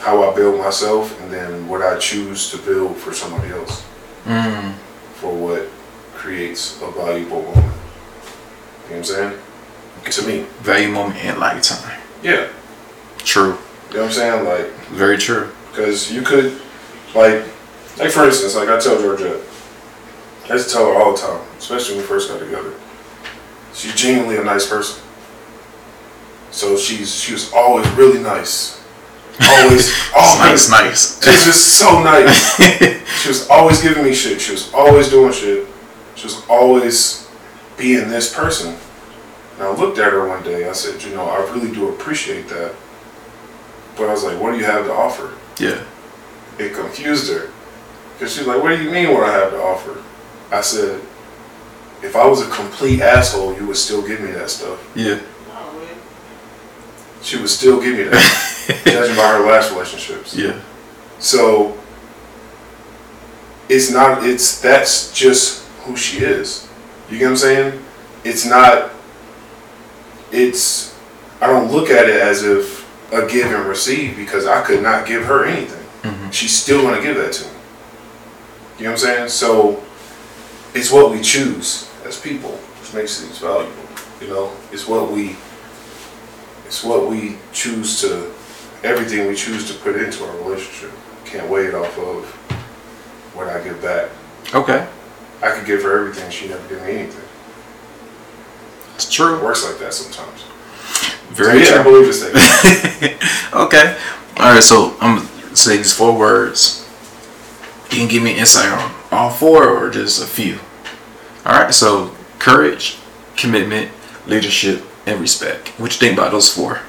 how 0.00 0.22
I 0.30 0.34
build 0.34 0.58
myself 0.58 1.18
and 1.20 1.30
then 1.32 1.68
what 1.68 1.82
I 1.82 1.98
choose 1.98 2.50
to 2.50 2.58
build 2.58 2.96
for 2.96 3.12
somebody 3.12 3.50
else 3.52 3.82
Mm. 4.26 4.74
for 5.20 5.32
what 5.34 5.68
creates 6.14 6.80
a 6.82 6.90
valuable 6.90 7.42
moment. 7.42 7.56
You 7.56 7.62
know 7.62 7.72
what 8.88 8.96
I'm 8.96 9.04
saying? 9.04 9.38
To 10.04 10.22
me. 10.26 10.46
Value 10.62 10.88
moment 10.88 11.22
in 11.24 11.38
lifetime. 11.38 11.98
Yeah. 12.22 12.46
True. 13.18 13.56
You 13.90 13.96
know 13.96 14.00
what 14.02 14.06
I'm 14.06 14.12
saying? 14.12 14.44
Like, 14.44 14.70
Very 14.90 15.16
true. 15.18 15.50
because 15.70 16.10
you 16.12 16.22
could, 16.22 16.60
like, 17.14 17.42
like 17.98 18.10
for 18.10 18.24
instance, 18.24 18.54
like 18.56 18.68
I 18.68 18.78
tell 18.80 18.98
Georgette, 19.00 19.40
I 20.48 20.54
used 20.54 20.68
to 20.68 20.74
tell 20.74 20.86
her 20.86 20.94
all 21.00 21.12
the 21.12 21.18
time, 21.20 21.40
especially 21.58 21.94
when 21.96 22.02
we 22.02 22.08
first 22.08 22.28
got 22.30 22.40
together. 22.40 22.72
She's 23.74 23.94
genuinely 23.94 24.36
a 24.36 24.44
nice 24.44 24.66
person. 24.66 25.02
So 26.50 26.76
she's 26.76 27.14
she 27.14 27.32
was 27.32 27.52
always 27.52 27.88
really 27.90 28.18
nice. 28.20 28.79
Always, 29.42 29.92
always 30.16 30.70
nice, 30.70 30.70
nice. 30.70 31.24
She 31.24 31.30
was 31.30 31.44
just 31.44 31.78
so 31.78 32.02
nice. 32.02 32.56
she 33.22 33.28
was 33.28 33.48
always 33.48 33.80
giving 33.82 34.04
me 34.04 34.14
shit. 34.14 34.40
She 34.40 34.52
was 34.52 34.72
always 34.74 35.08
doing 35.08 35.32
shit. 35.32 35.66
She 36.14 36.26
was 36.26 36.44
always 36.48 37.28
being 37.78 38.08
this 38.08 38.32
person. 38.34 38.76
And 39.54 39.62
I 39.62 39.72
looked 39.74 39.98
at 39.98 40.12
her 40.12 40.28
one 40.28 40.42
day. 40.42 40.68
I 40.68 40.72
said, 40.72 41.02
you 41.02 41.14
know, 41.14 41.24
I 41.24 41.38
really 41.52 41.72
do 41.72 41.88
appreciate 41.88 42.48
that. 42.48 42.74
But 43.96 44.08
I 44.08 44.12
was 44.12 44.24
like, 44.24 44.40
what 44.40 44.52
do 44.52 44.58
you 44.58 44.64
have 44.64 44.84
to 44.86 44.92
offer? 44.92 45.34
yeah. 45.58 45.82
It 46.58 46.74
confused 46.74 47.32
her. 47.32 47.50
Because 48.12 48.36
she's 48.36 48.46
like, 48.46 48.62
what 48.62 48.76
do 48.76 48.82
you 48.82 48.90
mean 48.90 49.14
what 49.14 49.24
I 49.24 49.32
have 49.32 49.50
to 49.50 49.56
offer? 49.62 50.02
I 50.54 50.60
said, 50.60 51.00
if 52.02 52.14
I 52.14 52.26
was 52.26 52.42
a 52.42 52.50
complete 52.50 53.00
asshole, 53.00 53.56
you 53.56 53.66
would 53.66 53.76
still 53.78 54.06
give 54.06 54.20
me 54.20 54.30
that 54.32 54.50
stuff. 54.50 54.78
Yeah. 54.94 55.20
Oh. 55.50 55.88
She 57.22 57.38
would 57.38 57.48
still 57.48 57.80
give 57.80 57.96
me 57.96 58.04
that, 58.04 58.14
judging 58.84 59.16
by 59.16 59.28
her 59.32 59.46
last 59.46 59.70
relationships. 59.72 60.34
Yeah. 60.36 60.60
So 61.18 61.76
it's 63.68 63.90
not 63.90 64.24
it's 64.26 64.60
that's 64.60 65.12
just 65.12 65.64
who 65.84 65.96
she 65.96 66.18
is. 66.24 66.68
You 67.08 67.18
get 67.18 67.24
what 67.26 67.30
I'm 67.32 67.36
saying? 67.36 67.84
It's 68.24 68.44
not 68.44 68.90
it's 70.32 70.96
I 71.40 71.46
don't 71.46 71.70
look 71.72 71.90
at 71.90 72.08
it 72.08 72.20
as 72.20 72.42
if 72.44 72.80
a 73.12 73.26
give 73.26 73.46
and 73.46 73.66
receive 73.66 74.16
because 74.16 74.46
I 74.46 74.62
could 74.62 74.82
not 74.82 75.06
give 75.06 75.24
her 75.24 75.44
anything. 75.44 75.84
Mhm. 76.02 76.32
She's 76.32 76.54
still 76.54 76.82
gonna 76.82 77.02
give 77.02 77.16
that 77.16 77.32
to 77.32 77.44
me. 77.44 77.50
You 78.78 78.84
know 78.84 78.90
what 78.92 79.00
I'm 79.00 79.06
saying? 79.06 79.28
So 79.28 79.82
it's 80.74 80.90
what 80.90 81.10
we 81.10 81.20
choose 81.20 81.88
as 82.04 82.18
people 82.18 82.52
which 82.80 82.94
makes 82.94 83.20
things 83.20 83.38
valuable. 83.38 83.72
You 84.20 84.28
know, 84.28 84.52
it's 84.72 84.86
what 84.86 85.10
we 85.10 85.36
it's 86.66 86.84
what 86.84 87.08
we 87.08 87.36
choose 87.52 88.00
to 88.02 88.32
everything 88.82 89.26
we 89.26 89.34
choose 89.34 89.66
to 89.70 89.74
put 89.78 89.96
into 89.96 90.24
our 90.24 90.36
relationship. 90.38 90.90
Can't 91.24 91.48
weigh 91.48 91.66
it 91.66 91.74
off 91.74 91.96
of 91.98 92.24
what 93.34 93.48
I 93.48 93.62
give 93.62 93.80
back. 93.82 94.10
Okay. 94.54 94.86
I 95.42 95.50
could 95.52 95.66
give 95.66 95.82
her 95.82 95.98
everything, 96.00 96.30
she 96.30 96.48
never 96.48 96.66
give 96.68 96.82
me 96.84 96.92
anything. 96.92 97.24
It's 98.94 99.06
It 99.08 99.12
true. 99.12 99.42
works 99.42 99.64
like 99.64 99.78
that 99.78 99.94
sometimes. 99.94 100.42
Very 101.30 101.64
so, 101.64 101.74
yeah, 101.74 101.80
I 101.80 101.82
believe 101.84 102.06
this 102.06 102.22
thing. 102.24 103.16
okay. 103.54 103.96
All 104.36 104.52
right. 104.52 104.62
So 104.62 104.96
I'm 105.00 105.18
gonna 105.18 105.56
say 105.56 105.76
these 105.76 105.94
four 105.94 106.16
words. 106.18 106.84
You 107.90 107.98
can 107.98 108.08
give 108.08 108.22
me 108.22 108.36
insight 108.36 108.68
on 108.70 108.92
all 109.12 109.30
four 109.30 109.64
or 109.68 109.90
just 109.90 110.22
a 110.22 110.26
few. 110.26 110.58
All 111.46 111.52
right. 111.60 111.72
So 111.72 112.14
courage, 112.40 112.98
commitment, 113.36 113.92
leadership, 114.26 114.84
and 115.06 115.20
respect. 115.20 115.68
What 115.78 115.92
you 115.92 115.98
think 116.00 116.18
about 116.18 116.32
those 116.32 116.52
four? 116.52 116.80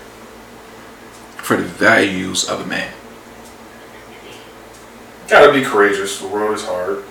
For 1.52 1.58
the 1.58 1.64
values 1.64 2.48
of 2.48 2.62
a 2.62 2.66
man. 2.66 2.94
Gotta 5.28 5.52
be 5.52 5.62
courageous. 5.62 6.22
The 6.22 6.28
world 6.30 6.56
is 6.56 6.64
hard. 6.64 7.04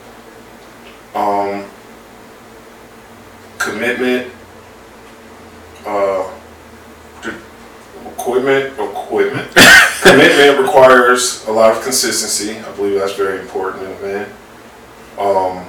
Um, 1.14 1.68
commitment. 3.59 4.33
Uh, 5.85 6.33
equipment. 8.07 8.72
Equipment. 8.79 9.55
commitment 10.00 10.59
requires 10.59 11.46
a 11.46 11.53
lot 11.53 11.76
of 11.76 11.83
consistency. 11.83 12.59
I 12.61 12.72
believe 12.76 12.98
that's 12.98 13.12
very 13.12 13.40
important 13.40 13.83
in 13.83 13.92
a 13.92 14.00
man. 14.00 14.33
Um, 15.18 15.66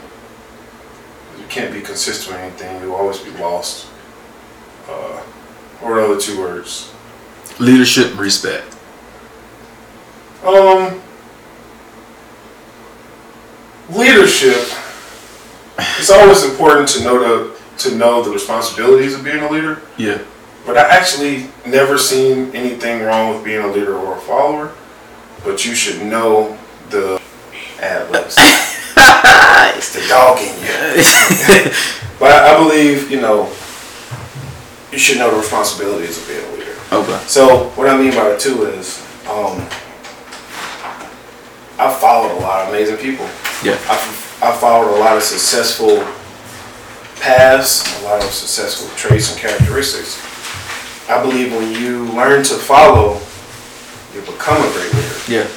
you 1.37 1.45
can't 1.49 1.73
be 1.73 1.81
consistent 1.81 2.37
with 2.37 2.41
anything. 2.41 2.81
You'll 2.81 2.95
always 2.95 3.19
be 3.19 3.31
lost. 3.31 3.87
Uh, 4.87 5.17
what 5.81 5.91
are 5.91 5.95
the 6.07 6.13
other 6.13 6.21
two 6.21 6.39
words? 6.39 6.90
Leadership, 7.61 8.09
and 8.09 8.19
respect. 8.19 8.75
Um, 10.43 10.99
leadership. 13.91 14.57
It's 15.99 16.09
always 16.09 16.43
important 16.43 16.87
to 16.89 17.03
know 17.03 17.19
the 17.19 17.61
to 17.83 17.95
know 17.95 18.23
the 18.23 18.31
responsibilities 18.31 19.13
of 19.13 19.23
being 19.23 19.43
a 19.43 19.49
leader. 19.51 19.83
Yeah. 19.97 20.23
But 20.65 20.75
I 20.75 20.89
actually 20.89 21.51
never 21.67 21.99
seen 21.99 22.49
anything 22.55 23.03
wrong 23.03 23.35
with 23.35 23.43
being 23.43 23.61
a 23.61 23.67
leader 23.67 23.95
or 23.95 24.17
a 24.17 24.21
follower. 24.21 24.73
But 25.43 25.63
you 25.63 25.75
should 25.75 26.01
know 26.01 26.57
the 26.89 27.21
ad 27.79 28.09
libs. 28.09 28.37
it's 28.39 29.93
the 29.93 30.07
dog 30.09 30.39
in 30.39 30.47
you. 30.61 31.71
but 32.19 32.31
I 32.31 32.57
believe 32.57 33.11
you 33.11 33.21
know 33.21 33.53
you 34.91 34.97
should 34.97 35.19
know 35.19 35.29
the 35.29 35.37
responsibilities 35.37 36.17
of 36.17 36.27
being 36.27 36.43
a 36.43 36.51
leader. 36.53 36.60
Okay. 36.91 37.17
So 37.27 37.69
what 37.75 37.87
I 37.89 37.97
mean 37.97 38.11
by 38.11 38.29
that 38.29 38.39
too 38.39 38.65
is, 38.65 38.99
um, 39.29 39.61
I 41.79 41.91
followed 41.99 42.37
a 42.37 42.41
lot 42.41 42.63
of 42.63 42.69
amazing 42.69 42.97
people. 42.97 43.25
Yeah. 43.63 43.77
I, 43.87 43.95
I 44.43 44.51
followed 44.57 44.95
a 44.95 44.99
lot 44.99 45.15
of 45.17 45.23
successful 45.23 46.03
paths, 47.21 48.01
a 48.01 48.05
lot 48.05 48.23
of 48.23 48.29
successful 48.31 48.89
traits 48.97 49.31
and 49.31 49.39
characteristics. 49.39 50.19
I 51.09 51.21
believe 51.21 51.53
when 51.53 51.71
you 51.81 52.05
learn 52.13 52.43
to 52.43 52.55
follow, 52.55 53.19
you 54.13 54.21
become 54.21 54.57
a 54.57 54.71
great 54.73 54.93
leader. 54.93 55.15
Yeah. 55.27 55.47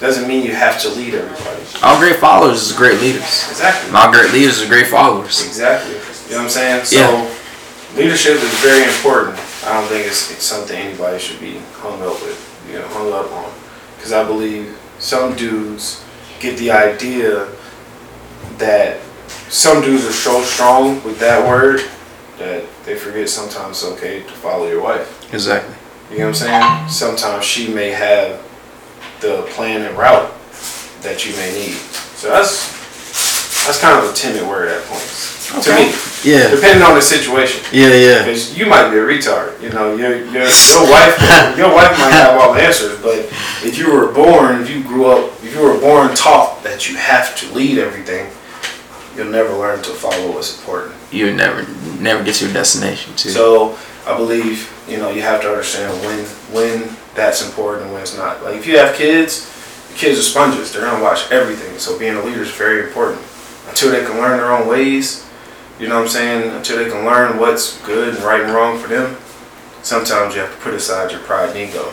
Doesn't 0.00 0.28
mean 0.28 0.44
you 0.44 0.54
have 0.54 0.80
to 0.82 0.88
lead 0.90 1.14
everybody. 1.14 1.62
All 1.82 1.98
great 1.98 2.16
followers 2.16 2.62
is 2.62 2.72
great 2.72 3.00
leaders. 3.00 3.22
Exactly. 3.48 3.92
All 3.94 4.10
great 4.12 4.32
leaders 4.32 4.62
are 4.62 4.68
great 4.68 4.88
followers. 4.88 5.44
Exactly. 5.46 5.94
You 5.94 6.32
know 6.32 6.36
what 6.38 6.42
I'm 6.44 6.48
saying? 6.50 6.84
So 6.84 6.96
Yeah. 6.96 7.34
leadership 7.96 8.34
is 8.42 8.54
very 8.60 8.84
important. 8.84 9.38
I 9.66 9.80
don't 9.80 9.88
think 9.88 10.06
it's, 10.06 10.30
it's 10.30 10.44
something 10.44 10.76
anybody 10.76 11.18
should 11.18 11.40
be 11.40 11.58
hung 11.72 12.00
up 12.02 12.20
with, 12.22 12.66
you 12.68 12.78
know, 12.78 12.86
hung 12.88 13.12
up 13.12 13.30
on. 13.32 13.52
Because 13.96 14.12
I 14.12 14.24
believe 14.24 14.78
some 14.98 15.34
dudes 15.34 16.04
get 16.38 16.56
the 16.58 16.70
idea 16.70 17.48
that 18.58 19.00
some 19.48 19.82
dudes 19.82 20.06
are 20.06 20.12
so 20.12 20.40
strong 20.42 21.02
with 21.02 21.18
that 21.18 21.46
word 21.46 21.80
that 22.38 22.64
they 22.84 22.94
forget 22.94 23.28
sometimes 23.28 23.82
it's 23.82 23.92
okay 23.92 24.22
to 24.22 24.32
follow 24.34 24.68
your 24.68 24.82
wife. 24.82 25.32
Exactly. 25.34 25.74
You 26.10 26.18
know 26.18 26.26
what 26.26 26.42
I'm 26.42 26.86
saying? 26.86 26.88
Sometimes 26.88 27.44
she 27.44 27.72
may 27.72 27.90
have 27.90 28.42
the 29.20 29.42
plan 29.50 29.82
and 29.82 29.96
route 29.98 30.32
that 31.02 31.26
you 31.26 31.34
may 31.36 31.52
need. 31.52 31.74
So 32.14 32.28
that's 32.28 32.75
that's 33.66 33.80
kind 33.80 33.98
of 33.98 34.10
a 34.10 34.14
timid 34.14 34.46
word 34.48 34.68
at 34.68 34.82
points. 34.84 35.34
To 35.46 35.70
me. 35.74 35.94
Yeah. 36.24 36.50
Depending 36.50 36.82
on 36.82 36.94
the 36.94 37.00
situation. 37.00 37.64
Yeah, 37.72 37.94
yeah. 37.94 38.24
Because 38.24 38.58
you 38.58 38.66
might 38.66 38.90
be 38.90 38.98
a 38.98 39.02
retard. 39.02 39.60
You 39.62 39.70
know, 39.70 39.94
your, 39.94 40.16
your, 40.26 40.42
your 40.42 40.90
wife 40.90 41.16
your 41.56 41.72
wife 41.72 41.96
might 41.98 42.10
have 42.10 42.40
all 42.40 42.52
the 42.52 42.60
answers, 42.60 43.00
but 43.00 43.18
if 43.62 43.78
you 43.78 43.92
were 43.92 44.12
born, 44.12 44.60
if 44.60 44.70
you 44.70 44.82
grew 44.82 45.06
up, 45.06 45.32
if 45.44 45.54
you 45.54 45.62
were 45.62 45.78
born 45.80 46.14
taught 46.16 46.62
that 46.64 46.88
you 46.88 46.96
have 46.96 47.36
to 47.38 47.54
lead 47.54 47.78
everything, 47.78 48.30
you'll 49.16 49.32
never 49.32 49.54
learn 49.54 49.82
to 49.84 49.90
follow 49.90 50.32
what's 50.32 50.58
important. 50.58 50.94
You 51.12 51.32
never 51.32 51.64
never 52.00 52.24
get 52.24 52.34
to 52.36 52.46
your 52.46 52.54
destination 52.54 53.14
too. 53.14 53.30
So 53.30 53.78
I 54.06 54.16
believe 54.16 54.72
you 54.88 54.98
know 54.98 55.10
you 55.10 55.22
have 55.22 55.40
to 55.42 55.48
understand 55.48 55.92
when 56.04 56.24
when 56.52 56.96
that's 57.14 57.46
important 57.46 57.84
and 57.84 57.92
when 57.92 58.02
it's 58.02 58.16
not. 58.16 58.42
Like 58.42 58.56
if 58.56 58.66
you 58.66 58.78
have 58.78 58.96
kids, 58.96 59.46
your 59.90 59.98
kids 59.98 60.18
are 60.18 60.22
sponges. 60.22 60.72
They're 60.72 60.82
gonna 60.82 61.02
watch 61.02 61.30
everything. 61.30 61.78
So 61.78 61.96
being 61.98 62.16
a 62.16 62.22
leader 62.22 62.42
is 62.42 62.50
very 62.50 62.86
important. 62.88 63.22
Until 63.68 63.90
they 63.90 64.04
can 64.04 64.16
learn 64.18 64.38
their 64.38 64.52
own 64.52 64.68
ways, 64.68 65.28
you 65.78 65.88
know 65.88 65.96
what 65.96 66.02
I'm 66.02 66.08
saying. 66.08 66.50
Until 66.56 66.78
they 66.78 66.88
can 66.90 67.04
learn 67.04 67.38
what's 67.38 67.80
good 67.82 68.14
and 68.14 68.22
right 68.24 68.40
and 68.42 68.52
wrong 68.52 68.78
for 68.78 68.88
them. 68.88 69.16
Sometimes 69.82 70.34
you 70.34 70.40
have 70.40 70.50
to 70.52 70.60
put 70.60 70.74
aside 70.74 71.10
your 71.12 71.20
pride 71.20 71.50
and 71.50 71.58
ego 71.58 71.92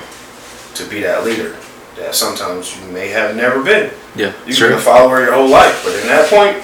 to 0.75 0.85
be 0.89 1.01
that 1.01 1.23
leader. 1.25 1.57
That 1.97 2.15
sometimes 2.15 2.75
you 2.79 2.91
may 2.91 3.09
have 3.09 3.35
never 3.35 3.61
been. 3.63 3.91
yeah, 4.15 4.33
You've 4.47 4.57
true. 4.57 4.69
been 4.69 4.77
a 4.77 4.81
follower 4.81 5.21
your 5.21 5.33
whole 5.33 5.49
life, 5.49 5.81
but 5.83 5.93
in 6.01 6.07
that 6.07 6.27
point, 6.29 6.63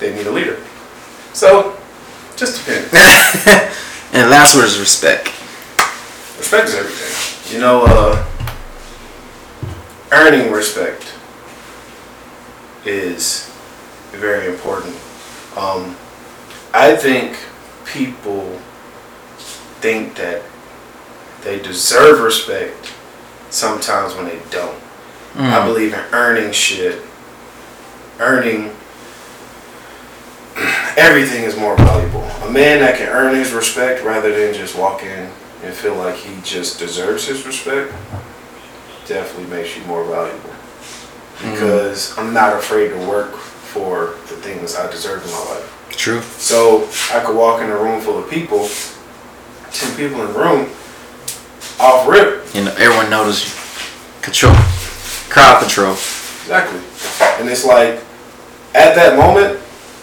they 0.00 0.14
need 0.16 0.26
a 0.26 0.30
leader. 0.30 0.58
So, 1.34 1.76
just 2.36 2.64
depends. 2.64 2.92
and 4.14 4.30
last 4.30 4.54
word 4.56 4.64
is 4.64 4.78
respect. 4.78 5.26
Respect 6.38 6.68
is 6.68 6.74
everything. 6.76 7.54
You 7.54 7.60
know, 7.60 7.84
uh, 7.86 8.24
earning 10.12 10.50
respect 10.50 11.12
is 12.86 13.45
very 14.16 14.52
important. 14.52 14.94
Um, 15.56 15.96
I 16.74 16.96
think 16.96 17.38
people 17.86 18.60
think 19.80 20.16
that 20.16 20.42
they 21.42 21.60
deserve 21.60 22.20
respect 22.20 22.92
sometimes 23.50 24.14
when 24.14 24.26
they 24.26 24.40
don't. 24.50 24.78
I 25.38 25.66
believe 25.66 25.92
in 25.92 26.00
earning 26.12 26.50
shit. 26.52 27.02
Earning 28.18 28.70
everything 30.96 31.44
is 31.44 31.56
more 31.56 31.76
valuable. 31.76 32.22
A 32.48 32.50
man 32.50 32.80
that 32.80 32.96
can 32.96 33.08
earn 33.08 33.34
his 33.34 33.52
respect 33.52 34.02
rather 34.02 34.32
than 34.34 34.54
just 34.54 34.78
walk 34.78 35.02
in 35.02 35.30
and 35.62 35.74
feel 35.74 35.94
like 35.96 36.16
he 36.16 36.40
just 36.42 36.78
deserves 36.78 37.26
his 37.26 37.44
respect 37.46 37.92
definitely 39.06 39.50
makes 39.54 39.76
you 39.76 39.84
more 39.84 40.04
valuable. 40.04 40.50
Because 41.38 42.16
I'm 42.18 42.32
not 42.32 42.56
afraid 42.56 42.88
to 42.88 42.98
work 43.08 43.34
for 43.76 44.16
the 44.28 44.40
things 44.40 44.74
I 44.74 44.90
deserve 44.90 45.22
in 45.24 45.30
my 45.30 45.44
life. 45.50 45.88
True. 45.90 46.22
So 46.22 46.88
I 47.12 47.22
could 47.22 47.36
walk 47.36 47.60
in 47.60 47.70
a 47.70 47.76
room 47.76 48.00
full 48.00 48.18
of 48.18 48.30
people, 48.30 48.68
10 49.70 49.96
people 49.96 50.22
in 50.22 50.32
the 50.32 50.38
room, 50.38 50.70
off 51.78 52.08
rip. 52.08 52.46
You 52.54 52.64
know, 52.64 52.74
everyone 52.78 53.10
knows 53.10 53.44
you. 53.44 54.22
Control. 54.22 54.54
Crowd 55.28 55.60
control. 55.60 55.92
Exactly. 55.92 56.80
And 57.38 57.48
it's 57.50 57.66
like, 57.66 58.00
at 58.74 58.94
that 58.94 59.18
moment, 59.18 59.60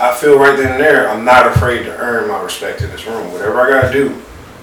I 0.00 0.14
feel 0.20 0.38
right 0.38 0.56
then 0.56 0.72
and 0.72 0.80
there, 0.80 1.08
I'm 1.08 1.24
not 1.24 1.46
afraid 1.46 1.84
to 1.84 1.96
earn 1.96 2.28
my 2.28 2.42
respect 2.42 2.82
in 2.82 2.90
this 2.90 3.06
room. 3.06 3.32
Whatever 3.32 3.60
I 3.60 3.80
gotta 3.80 3.92
do, 3.92 4.20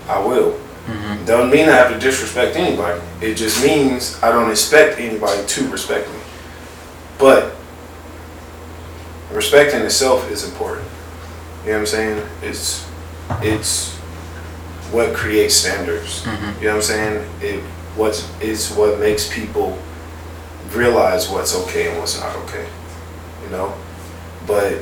I 0.07 0.19
will. 0.19 0.51
Mm-hmm. 0.87 1.25
Doesn't 1.25 1.51
mean 1.51 1.69
I 1.69 1.75
have 1.75 1.93
to 1.93 1.99
disrespect 1.99 2.57
anybody. 2.57 2.99
It 3.21 3.35
just 3.35 3.63
means 3.63 4.21
I 4.21 4.31
don't 4.31 4.51
expect 4.51 4.99
anybody 4.99 5.45
to 5.45 5.69
respect 5.69 6.09
me. 6.09 6.19
But 7.17 7.55
respect 9.41 9.73
in 9.73 9.82
itself 9.82 10.30
is 10.30 10.43
important. 10.43 10.88
You 11.63 11.71
know 11.71 11.73
what 11.73 11.80
I'm 11.80 11.86
saying? 11.88 12.27
It's 12.43 12.88
it's 13.41 13.95
what 14.93 15.15
creates 15.15 15.56
standards. 15.56 16.23
Mm-hmm. 16.23 16.62
You 16.62 16.67
know 16.67 16.75
what 16.75 16.75
I'm 16.75 16.82
saying? 16.93 17.30
It 17.41 17.63
what's 17.95 18.30
it's 18.39 18.69
what 18.75 18.99
makes 18.99 19.34
people 19.34 19.77
realize 20.73 21.27
what's 21.27 21.56
okay 21.63 21.89
and 21.89 21.97
what's 21.99 22.19
not 22.19 22.36
okay. 22.43 22.67
You 23.43 23.49
know? 23.49 23.73
But 24.45 24.73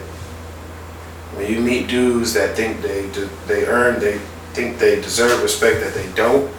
when 1.36 1.50
you 1.52 1.60
meet 1.62 1.88
dudes 1.88 2.34
that 2.34 2.56
think 2.58 2.82
they 2.82 3.10
de- 3.12 3.32
they 3.48 3.65
earn 3.65 4.00
they 4.02 4.17
think 4.54 4.78
they 4.78 4.95
deserve 5.00 5.41
respect 5.41 5.80
that 5.84 5.93
they 5.93 6.12
don't, 6.15 6.52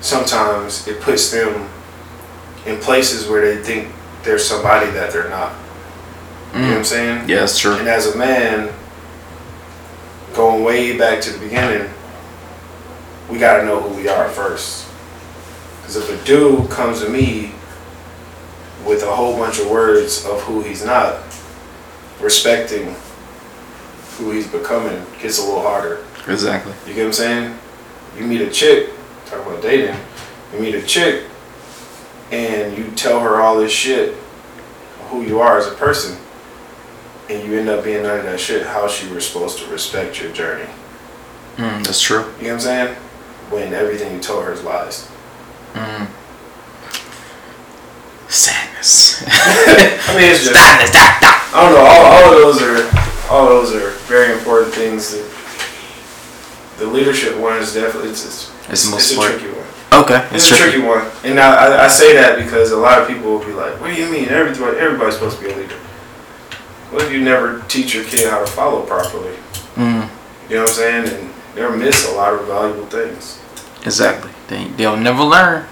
sometimes 0.00 0.88
it 0.88 1.02
puts 1.02 1.30
them 1.30 1.68
in 2.64 2.80
places 2.80 3.28
where 3.28 3.42
they 3.42 3.62
think 3.62 3.92
they're 4.22 4.38
somebody 4.38 4.90
that 4.92 5.12
they're 5.12 5.28
not. 5.28 5.52
You 6.54 6.60
know 6.60 6.68
what 6.68 6.76
I'm 6.78 6.84
saying? 6.84 7.28
Yeah, 7.28 7.40
that's 7.40 7.58
true. 7.58 7.76
And 7.76 7.88
as 7.88 8.14
a 8.14 8.18
man, 8.18 8.72
going 10.34 10.62
way 10.62 10.98
back 10.98 11.20
to 11.22 11.32
the 11.32 11.38
beginning, 11.38 11.90
we 13.30 13.38
got 13.38 13.58
to 13.58 13.64
know 13.64 13.80
who 13.80 13.96
we 13.96 14.08
are 14.08 14.28
first. 14.28 14.88
Because 15.80 15.96
if 15.96 16.10
a 16.10 16.24
dude 16.26 16.70
comes 16.70 17.00
to 17.00 17.08
me 17.08 17.52
with 18.86 19.02
a 19.02 19.14
whole 19.14 19.36
bunch 19.36 19.58
of 19.58 19.70
words 19.70 20.26
of 20.26 20.42
who 20.42 20.62
he's 20.62 20.84
not, 20.84 21.22
respecting 22.20 22.94
who 24.18 24.30
he's 24.30 24.46
becoming 24.46 25.04
gets 25.20 25.38
a 25.38 25.42
little 25.42 25.62
harder. 25.62 26.04
Exactly. 26.28 26.72
You 26.86 26.94
get 26.94 27.00
what 27.02 27.06
I'm 27.06 27.12
saying? 27.12 27.58
You 28.18 28.26
meet 28.26 28.42
a 28.42 28.50
chick, 28.50 28.90
talk 29.26 29.44
about 29.46 29.62
dating, 29.62 29.96
you 30.52 30.60
meet 30.60 30.74
a 30.74 30.82
chick 30.82 31.24
and 32.30 32.76
you 32.76 32.90
tell 32.92 33.20
her 33.20 33.40
all 33.40 33.58
this 33.58 33.72
shit, 33.72 34.14
who 35.08 35.22
you 35.22 35.40
are 35.40 35.58
as 35.58 35.66
a 35.66 35.74
person, 35.74 36.18
and 37.32 37.48
you 37.48 37.58
end 37.58 37.68
up 37.68 37.84
being 37.84 38.02
none 38.02 38.18
of 38.18 38.24
that 38.24 38.38
shit, 38.38 38.66
how 38.66 38.84
is 38.86 38.92
she 38.92 39.08
was 39.08 39.26
supposed 39.26 39.58
to 39.60 39.66
respect 39.70 40.20
your 40.20 40.32
journey? 40.32 40.68
Mm, 41.56 41.84
that's 41.84 42.00
true. 42.00 42.18
You 42.18 42.24
know 42.24 42.32
what 42.32 42.52
I'm 42.52 42.60
saying? 42.60 42.94
When 43.50 43.72
everything 43.72 44.14
you 44.14 44.20
told 44.20 44.44
her 44.44 44.52
is 44.52 44.62
lies. 44.62 45.10
Mm. 45.74 46.08
Sadness. 48.28 49.22
I 49.26 50.16
mean, 50.16 50.30
it's 50.30 50.44
just, 50.44 50.54
Sadness. 50.54 50.90
I 50.94 51.62
don't 51.62 51.72
know, 51.72 51.84
all, 51.84 52.04
all 52.04 52.32
of 52.32 52.40
those 52.40 52.62
are, 52.62 53.32
all 53.32 53.46
those 53.46 53.74
are 53.74 53.90
very 54.06 54.32
important 54.32 54.74
things 54.74 55.12
that 55.12 55.28
the 56.78 56.86
leadership 56.86 57.36
one 57.38 57.58
is 57.58 57.74
definitely, 57.74 58.10
it's, 58.10 58.24
it's, 58.24 58.70
It's 58.70 58.84
the 58.84 58.90
most 58.90 59.12
it's 59.12 59.18
a 59.18 59.38
tricky 59.38 59.56
one. 59.56 59.66
Okay. 60.04 60.26
It's 60.32 60.50
a 60.50 60.56
tricky 60.56 60.80
one, 60.80 61.06
and 61.22 61.38
I, 61.38 61.66
I, 61.66 61.84
I 61.84 61.88
say 61.88 62.14
that 62.14 62.38
because 62.42 62.70
a 62.70 62.78
lot 62.78 63.02
of 63.02 63.08
people 63.08 63.30
will 63.30 63.44
be 63.44 63.52
like, 63.52 63.78
"What 63.78 63.94
do 63.94 64.00
you 64.00 64.10
mean? 64.10 64.30
Everybody, 64.30 64.78
everybody's 64.78 65.14
supposed 65.14 65.38
to 65.38 65.44
be 65.44 65.50
a 65.52 65.54
leader." 65.54 65.76
What 66.92 67.04
if 67.04 67.12
you 67.12 67.22
never 67.22 67.60
teach 67.68 67.94
your 67.94 68.04
kid 68.04 68.28
how 68.30 68.40
to 68.40 68.46
follow 68.46 68.82
properly? 68.82 69.34
Mm, 69.76 70.08
You 70.48 70.56
know 70.56 70.62
what 70.62 70.70
I'm 70.70 70.76
saying? 70.76 71.08
And 71.08 71.30
they'll 71.54 71.74
miss 71.76 72.06
a 72.08 72.12
lot 72.12 72.34
of 72.34 72.46
valuable 72.46 72.86
things. 72.86 73.40
exactly. 73.84 74.30
They, 74.48 74.68
they'll 74.76 74.96
never 74.98 75.22
learn. 75.24 75.66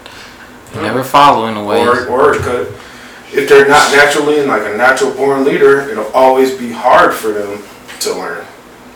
They 0.73 0.83
never 0.83 1.05
follow 1.05 1.47
in 1.47 1.57
a 1.57 1.65
way. 1.65 1.81
Or, 1.87 2.07
or 2.09 2.35
it 2.35 2.43
could, 2.43 2.69
if 3.33 3.49
they're 3.49 3.69
not 3.69 3.93
naturally 3.95 4.43
like 4.47 4.63
a 4.73 4.77
natural 4.77 5.13
born 5.13 5.45
leader, 5.45 5.81
it'll 5.91 6.11
always 6.13 6.57
be 6.57 6.73
hard 6.73 7.13
for 7.13 7.29
them 7.33 7.63
to 8.01 8.13
learn. 8.15 8.47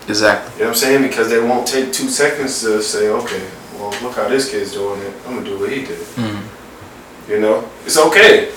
Exactly. 0.09 0.53
You 0.55 0.59
know 0.61 0.65
what 0.67 0.77
I'm 0.77 0.81
saying? 0.81 1.03
Because 1.03 1.29
they 1.29 1.41
won't 1.41 1.67
take 1.67 1.93
two 1.93 2.09
seconds 2.09 2.61
to 2.63 2.83
say, 2.83 3.09
"Okay, 3.09 3.43
well, 3.79 3.91
look 4.03 4.17
how 4.17 4.29
this 4.29 4.51
kid's 4.51 4.73
doing 4.73 5.01
it. 5.01 5.13
I'm 5.27 5.35
gonna 5.37 5.47
do 5.47 5.59
what 5.59 5.71
he 5.71 5.81
did." 5.85 5.99
Mm. 6.17 6.41
You 7.29 7.41
know, 7.41 7.65
it's 7.87 7.97
okay. 7.99 8.53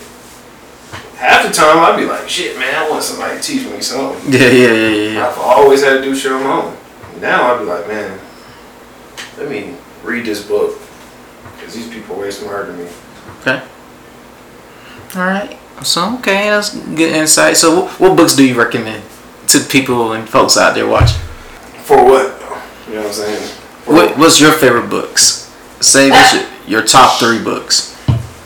Half 1.18 1.48
the 1.48 1.52
time 1.52 1.78
I'd 1.78 1.96
be 1.96 2.06
like, 2.06 2.28
shit, 2.28 2.56
man, 2.58 2.72
I 2.74 2.88
want 2.88 3.02
somebody 3.02 3.36
to 3.36 3.42
teach 3.42 3.66
me 3.66 3.80
something. 3.80 4.32
Yeah, 4.32 4.48
yeah, 4.50 4.72
yeah, 4.72 5.12
yeah. 5.12 5.26
I've 5.26 5.38
always 5.38 5.82
had 5.82 5.94
to 5.94 6.02
do 6.02 6.14
shit 6.14 6.30
on 6.30 6.44
my 6.44 6.62
own. 6.62 6.76
Now 7.20 7.52
I'd 7.52 7.58
be 7.58 7.64
like, 7.64 7.88
man, 7.88 8.20
let 9.36 9.50
me 9.50 9.74
read 10.04 10.24
this 10.24 10.46
book. 10.46 10.78
Because 11.56 11.74
these 11.74 11.88
people 11.88 12.14
are 12.14 12.20
way 12.20 12.30
smarter 12.30 12.70
than 12.70 12.84
me. 12.84 12.90
Okay. 13.40 13.62
All 15.16 15.26
right. 15.26 15.58
So 15.82 16.14
okay, 16.18 16.50
that's 16.50 16.76
good 16.76 17.12
insight. 17.12 17.56
So, 17.56 17.82
what, 17.82 18.00
what 18.00 18.16
books 18.16 18.34
do 18.34 18.46
you 18.46 18.58
recommend 18.58 19.02
to 19.48 19.60
people 19.60 20.12
and 20.12 20.28
folks 20.28 20.56
out 20.56 20.74
there 20.74 20.86
watching? 20.86 21.20
For 21.82 22.04
what? 22.04 22.40
You 22.88 22.94
know 22.94 23.00
what 23.00 23.06
I'm 23.06 23.12
saying? 23.12 23.48
For 23.84 23.94
What 23.94 24.18
What's 24.18 24.40
your 24.40 24.52
favorite 24.52 24.88
books? 24.88 25.52
Say 25.80 26.10
what's 26.10 26.34
ah. 26.34 26.60
your, 26.66 26.80
your 26.80 26.86
top 26.86 27.18
three 27.18 27.42
books. 27.42 27.96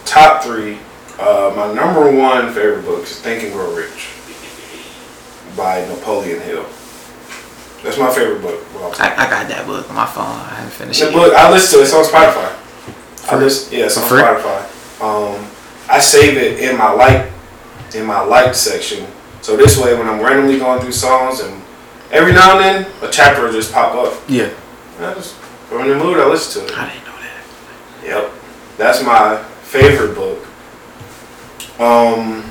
top 0.05 0.43
three, 0.43 0.79
uh, 1.23 1.53
my 1.57 1.73
number 1.73 2.11
one 2.11 2.53
favorite 2.53 2.85
book 2.85 3.05
is 3.05 3.21
Think 3.21 3.45
and 3.45 3.53
Grow 3.53 3.75
Rich 3.75 4.11
by 5.57 5.85
Napoleon 5.87 6.41
Hill. 6.41 6.65
That's 7.83 7.99
my 7.99 8.13
favorite 8.15 8.43
book. 8.43 8.61
of 8.61 8.77
all 8.83 8.91
time. 8.93 9.13
I, 9.19 9.27
I 9.27 9.31
got 9.31 9.49
that 9.49 9.67
book 9.67 9.89
on 9.91 9.97
my 9.97 10.07
phone. 10.07 10.25
I 10.27 10.55
haven't 10.55 10.73
finished 10.73 11.01
The 11.01 11.09
it. 11.09 11.13
book 11.13 11.35
I 11.35 11.51
listen 11.51 11.79
to 11.79 11.83
it. 11.83 11.85
It's 11.87 11.95
on 11.95 12.05
Spotify. 12.05 12.47
I 12.53 13.31
For- 13.31 13.37
listen, 13.37 13.77
yeah, 13.79 13.87
it's 13.87 13.97
on 13.99 14.09
free? 14.09 14.21
Spotify. 14.21 14.63
Um, 15.03 15.47
I 15.91 15.99
save 16.01 16.37
it 16.37 16.61
in 16.61 16.79
my 16.79 16.93
like 16.93 17.31
in 17.95 18.07
my 18.07 18.21
like 18.21 18.55
section. 18.55 19.07
So 19.43 19.57
this 19.57 19.77
way, 19.79 19.95
when 19.99 20.09
I'm 20.09 20.21
randomly 20.21 20.59
going 20.59 20.81
through 20.81 20.93
songs, 20.93 21.41
and 21.41 21.61
every 22.13 22.33
now 22.33 22.57
and 22.57 22.61
then 22.87 22.93
a 23.03 23.11
chapter 23.11 23.43
will 23.43 23.53
just 23.53 23.73
pop 23.73 23.95
up. 23.97 24.15
Yeah. 24.29 24.51
And 24.97 25.07
I 25.07 25.15
just, 25.15 25.35
if 25.37 25.73
I'm 25.73 25.81
in 25.91 25.99
the 25.99 26.05
mood, 26.05 26.19
I 26.19 26.27
listen 26.29 26.63
to 26.67 26.73
it. 26.73 26.79
I 26.79 26.89
didn't 26.93 27.05
know 27.07 27.17
that. 27.19 28.05
Yep, 28.05 28.33
that's 28.79 29.03
my 29.05 29.43
favorite 29.63 30.15
book. 30.15 30.39
Um, 31.83 32.43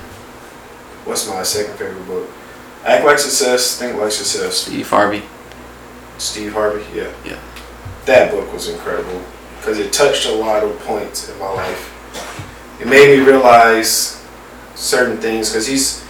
what's 1.05 1.25
my 1.29 1.41
second 1.43 1.77
favorite 1.77 2.05
book? 2.05 2.29
Act 2.85 3.05
Like 3.05 3.17
Success, 3.17 3.79
Think 3.79 3.97
Like 3.97 4.11
Success. 4.11 4.55
Steve 4.57 4.89
Harvey. 4.89 5.23
Steve 6.17 6.51
Harvey, 6.51 6.83
yeah. 6.93 7.13
Yeah. 7.25 7.39
That 8.05 8.31
book 8.31 8.51
was 8.51 8.67
incredible 8.67 9.21
because 9.57 9.79
it 9.79 9.93
touched 9.93 10.25
a 10.25 10.33
lot 10.33 10.63
of 10.63 10.77
points 10.79 11.29
in 11.29 11.39
my 11.39 11.49
life. 11.49 12.81
It 12.81 12.87
made 12.87 13.17
me 13.17 13.25
realize 13.25 14.21
certain 14.75 15.17
things 15.17 15.49
because 15.49 15.65
he's 15.65 16.05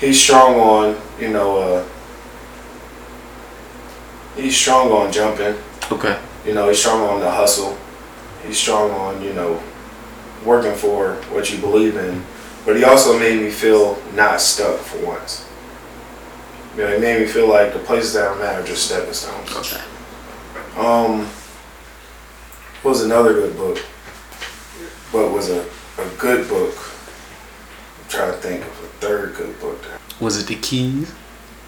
he's 0.00 0.20
strong 0.20 0.56
on 0.56 1.00
you 1.18 1.28
know 1.28 1.56
uh, 1.56 1.86
he's 4.36 4.56
strong 4.56 4.92
on 4.92 5.10
jumping. 5.10 5.54
Okay. 5.90 6.18
You 6.44 6.52
know 6.52 6.68
he's 6.68 6.80
strong 6.80 7.00
on 7.08 7.20
the 7.20 7.30
hustle. 7.30 7.78
He's 8.44 8.58
strong 8.58 8.90
on 8.90 9.22
you 9.22 9.32
know 9.32 9.62
working 10.44 10.74
for 10.74 11.14
what 11.30 11.50
you 11.50 11.58
believe 11.58 11.96
in. 11.96 12.24
But 12.68 12.76
he 12.76 12.84
also 12.84 13.18
made 13.18 13.40
me 13.40 13.48
feel 13.48 13.96
not 14.14 14.42
stuck 14.42 14.78
for 14.80 14.98
once. 14.98 15.48
You 16.76 16.82
know, 16.82 16.88
it 16.88 17.00
made 17.00 17.18
me 17.18 17.26
feel 17.26 17.48
like 17.48 17.72
the 17.72 17.78
places 17.78 18.12
that 18.12 18.30
I'm 18.30 18.42
at 18.42 18.60
are 18.60 18.62
just 18.62 18.84
stepping 18.84 19.14
stones. 19.14 19.56
Okay. 19.56 19.82
Um, 20.76 21.26
was 22.84 23.02
another 23.02 23.32
good 23.32 23.56
book, 23.56 23.82
but 25.10 25.32
was 25.32 25.48
a, 25.48 25.62
a 25.96 26.08
good 26.18 26.46
book. 26.50 26.74
I'm 28.02 28.08
trying 28.10 28.32
to 28.32 28.36
think 28.36 28.60
of 28.60 28.68
a 28.68 28.88
third 29.00 29.34
good 29.34 29.58
book. 29.60 29.82
There. 29.84 29.98
Was 30.20 30.36
it 30.36 30.46
The 30.46 30.56
Keys? 30.56 31.14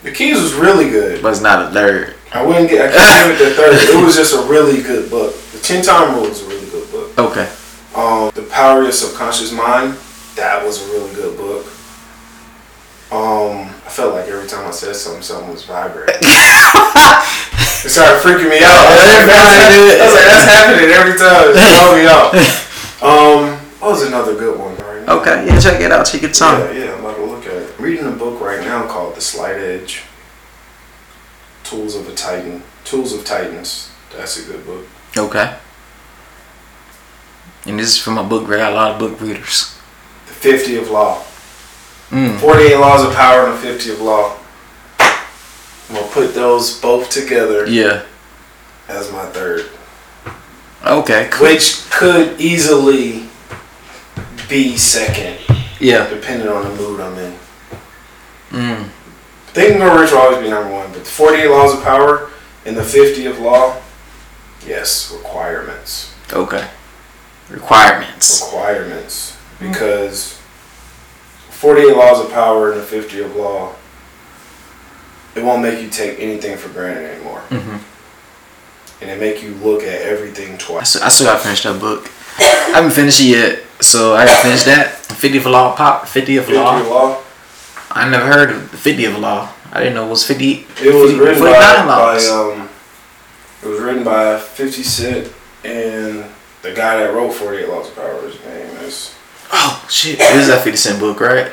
The 0.03 0.11
Keys 0.11 0.39
was 0.39 0.53
really 0.53 0.91
good. 0.91 1.23
But 1.23 1.29
it's 1.29 1.41
not 1.41 1.65
a 1.67 1.73
third. 1.73 2.13
I 2.31 2.45
wouldn't 2.45 2.69
get. 2.69 2.93
I 2.93 2.95
can't 2.95 3.39
give 3.39 3.47
it 3.47 3.49
the 3.49 3.55
third. 3.55 3.73
It 3.73 4.05
was 4.05 4.17
just 4.17 4.35
a 4.35 4.43
really 4.47 4.83
good 4.83 5.09
book. 5.09 5.33
The 5.51 5.59
Ten 5.61 5.83
Time 5.83 6.13
Rule 6.13 6.25
is 6.25 6.43
a 6.43 6.47
really 6.47 6.69
good 6.69 6.91
book. 6.91 7.17
Okay. 7.17 7.51
Um, 7.95 8.29
The 8.35 8.47
Power 8.51 8.81
of 8.81 8.83
Your 8.83 8.91
Subconscious 8.91 9.51
Mind. 9.51 9.97
That 10.41 10.65
was 10.65 10.81
a 10.81 10.91
really 10.91 11.13
good 11.13 11.37
book. 11.37 11.67
Um, 13.13 13.69
I 13.85 13.89
felt 13.93 14.15
like 14.15 14.25
every 14.25 14.49
time 14.49 14.65
I 14.65 14.71
said 14.71 14.95
something, 14.95 15.21
something 15.21 15.51
was 15.51 15.65
vibrating. 15.65 16.15
it 16.17 17.91
started 17.93 18.25
freaking 18.25 18.49
me 18.49 18.57
out. 18.57 18.73
I 18.73 18.89
was 18.89 19.05
like, 19.05 19.29
that's, 19.29 20.01
I 20.01 20.01
was 20.01 20.13
like, 20.17 20.25
that's 20.25 20.49
happening 20.49 20.89
every 20.97 21.13
time. 21.13 21.53
It's 21.53 21.61
throwing 21.77 22.01
me 22.01 22.09
out. 22.09 22.33
Um, 23.05 23.59
what 23.77 23.91
was 23.91 24.01
another 24.07 24.33
good 24.33 24.57
one? 24.57 24.75
Right? 24.77 25.07
Okay. 25.09 25.45
Yeah, 25.45 25.59
check 25.59 25.79
it 25.79 25.91
out. 25.91 26.07
Take 26.07 26.23
your 26.23 26.31
time. 26.31 26.73
Yeah, 26.73 26.85
yeah, 26.85 26.93
I'm 26.95 27.01
about 27.01 27.17
to 27.17 27.25
look 27.25 27.45
at 27.45 27.53
it. 27.53 27.75
I'm 27.77 27.85
reading 27.85 28.07
a 28.07 28.11
book 28.11 28.41
right 28.41 28.61
now 28.61 28.87
called 28.87 29.13
The 29.13 29.21
Slight 29.21 29.57
Edge. 29.57 30.01
Tools 31.63 31.93
of 31.93 32.09
a 32.09 32.15
Titan. 32.15 32.63
Tools 32.83 33.13
of 33.13 33.23
Titans. 33.25 33.91
That's 34.11 34.43
a 34.43 34.51
good 34.51 34.65
book. 34.65 34.87
Okay. 35.15 35.55
And 37.67 37.77
this 37.77 37.89
is 37.89 37.99
from 37.99 38.17
a 38.17 38.23
book. 38.23 38.47
Where 38.47 38.57
I 38.57 38.61
got 38.61 38.71
a 38.71 38.75
lot 38.75 38.91
of 38.93 38.97
book 38.97 39.21
readers. 39.21 39.77
The 40.41 40.49
50th 40.49 40.89
Law. 40.89 41.21
Mm. 42.09 42.39
48 42.39 42.75
Laws 42.77 43.05
of 43.07 43.13
Power 43.13 43.47
and 43.47 43.61
the 43.61 43.67
50th 43.67 44.01
Law. 44.01 44.37
To 45.93 46.03
put 46.13 46.33
those 46.33 46.79
both 46.79 47.09
together 47.09 47.65
Yeah. 47.67 48.03
as 48.87 49.11
my 49.11 49.25
third. 49.27 49.69
Okay. 50.85 51.27
Cool. 51.31 51.47
Which 51.47 51.89
could 51.89 52.39
easily 52.39 53.29
be 54.49 54.77
second, 54.77 55.37
Yeah. 55.79 56.07
depending 56.09 56.47
on 56.47 56.63
the 56.63 56.69
mood 56.81 56.99
I'm 57.01 57.17
in. 57.17 57.39
Mm. 58.51 58.89
Think 59.53 59.71
and 59.73 59.81
Grow 59.81 59.97
Rich 59.99 60.11
will 60.11 60.19
always 60.19 60.39
be 60.41 60.49
number 60.49 60.69
one, 60.73 60.91
but 60.91 61.03
the 61.03 61.09
48 61.09 61.47
Laws 61.49 61.73
of 61.73 61.83
Power 61.83 62.29
and 62.65 62.75
the 62.77 62.83
50th 62.83 63.39
Law, 63.39 63.75
yes, 64.65 65.11
requirements. 65.11 66.11
Okay. 66.31 66.65
Requirements. 67.49 68.41
Requirements. 68.45 69.30
Because 69.61 70.39
48 71.49 71.95
Laws 71.95 72.25
of 72.25 72.31
Power 72.31 72.71
and 72.71 72.81
the 72.81 72.85
50th 72.85 73.35
Law, 73.35 73.75
it 75.35 75.43
won't 75.43 75.61
make 75.61 75.81
you 75.81 75.89
take 75.89 76.19
anything 76.19 76.57
for 76.57 76.69
granted 76.69 77.05
anymore. 77.11 77.41
Mm-hmm. 77.49 77.77
And 79.01 79.09
it 79.09 79.19
make 79.19 79.41
you 79.43 79.53
look 79.55 79.83
at 79.83 80.01
everything 80.01 80.55
I 80.55 80.57
twice. 80.57 80.95
I 80.95 81.09
still 81.09 81.27
gotta 81.27 81.39
finish 81.39 81.63
that 81.63 81.79
book. 81.79 82.09
I 82.37 82.73
haven't 82.75 82.91
finished 82.91 83.21
it 83.21 83.25
yet, 83.25 83.63
so 83.79 84.13
I 84.15 84.25
gotta 84.25 84.41
finish 84.41 84.63
that. 84.63 84.95
50th 85.07 85.45
law, 85.45 85.75
pop. 85.75 86.03
50th 86.03 86.09
50 86.09 86.37
of 86.37 86.49
law. 86.49 86.79
Law, 86.79 87.21
I 87.91 88.09
never 88.09 88.25
heard 88.25 88.51
of 88.51 88.71
the 88.71 88.77
50th 88.77 89.19
law. 89.19 89.51
I 89.71 89.79
didn't 89.79 89.95
know 89.95 90.07
it 90.07 90.09
was 90.09 90.25
50. 90.25 90.51
it 90.51 90.93
was 90.93 91.11
50 91.11 91.19
written 91.19 91.43
by, 91.43 91.85
by 91.85 92.17
um, 92.27 92.69
it 93.63 93.67
was 93.67 93.79
written 93.79 94.03
by 94.03 94.39
50 94.39 94.83
Cent 94.83 95.33
and 95.63 96.25
the 96.61 96.73
guy 96.73 96.97
that 96.97 97.13
wrote 97.13 97.33
48 97.33 97.69
Laws 97.69 97.89
of 97.89 97.95
Power. 97.95 98.21
His 98.21 98.43
name 98.43 98.77
is. 98.77 99.15
Oh 99.51 99.85
shit, 99.89 100.17
this 100.17 100.43
is 100.43 100.47
that 100.47 100.63
50 100.63 100.77
cent 100.77 100.99
book, 100.99 101.19
right? 101.19 101.51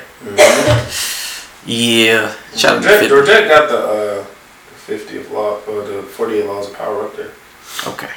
Yeah. 1.67 2.35
Shout 2.57 2.79
out 2.79 2.83
to 2.83 2.89
Georgette, 2.89 3.01
50. 3.01 3.09
Georgette 3.09 3.49
got 3.49 3.69
the 3.69 3.79
uh, 3.79 4.25
50th 4.87 5.31
Law, 5.31 5.61
or 5.69 5.83
the 5.87 6.03
48 6.03 6.47
Laws 6.47 6.69
of 6.71 6.77
Power 6.77 7.05
up 7.05 7.17
there. 7.17 7.33
Okay. 7.87 8.11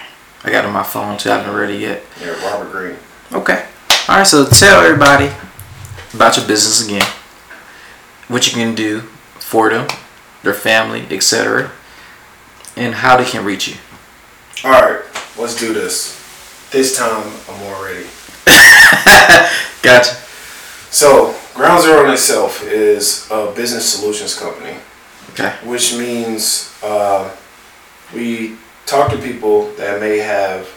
I 0.43 0.51
got 0.51 0.65
on 0.65 0.73
my 0.73 0.84
phone 0.84 1.17
too. 1.17 1.29
I 1.29 1.38
haven't 1.38 1.55
read 1.55 1.69
it 1.69 1.79
yet. 1.79 2.03
Yeah, 2.19 2.32
Robert 2.49 2.71
Greene. 2.71 2.97
Okay. 3.34 3.65
All 4.07 4.17
right. 4.17 4.27
So 4.27 4.45
tell 4.47 4.82
everybody 4.82 5.32
about 6.13 6.38
your 6.38 6.47
business 6.47 6.86
again. 6.86 7.05
What 8.27 8.47
you 8.47 8.53
can 8.53 8.73
do 8.73 9.01
for 9.39 9.69
them, 9.69 9.88
their 10.43 10.53
family, 10.53 11.05
etc., 11.09 11.71
and 12.77 12.95
how 12.95 13.17
they 13.17 13.25
can 13.25 13.43
reach 13.43 13.67
you. 13.67 13.75
All 14.63 14.71
right, 14.71 15.01
let's 15.38 15.59
do 15.59 15.73
this. 15.73 16.17
This 16.71 16.97
time 16.97 17.32
I'm 17.49 17.59
more 17.59 17.84
ready. 17.84 18.05
Gotcha. 19.82 20.15
So, 20.91 21.36
Ground 21.53 21.84
Zero 21.84 22.05
in 22.05 22.11
itself 22.11 22.63
is 22.63 23.27
a 23.32 23.51
business 23.55 23.88
solutions 23.91 24.38
company, 24.38 24.75
Okay. 25.32 25.51
which 25.63 25.95
means 25.97 26.73
uh, 26.84 27.29
we 28.13 28.57
talk 28.86 29.11
to 29.11 29.17
people 29.17 29.71
that 29.73 29.99
may 29.99 30.17
have 30.17 30.67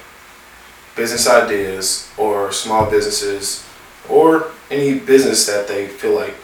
business 0.96 1.28
ideas 1.28 2.08
or 2.16 2.52
small 2.52 2.88
businesses 2.88 3.66
or 4.08 4.52
any 4.70 4.98
business 4.98 5.46
that 5.46 5.66
they 5.66 5.88
feel 5.88 6.14
like 6.14 6.34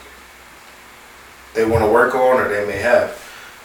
they 1.54 1.64
want 1.64 1.84
to 1.84 1.90
work 1.90 2.14
on 2.14 2.40
or 2.40 2.48
they 2.48 2.66
may 2.66 2.78
have. 2.78 3.16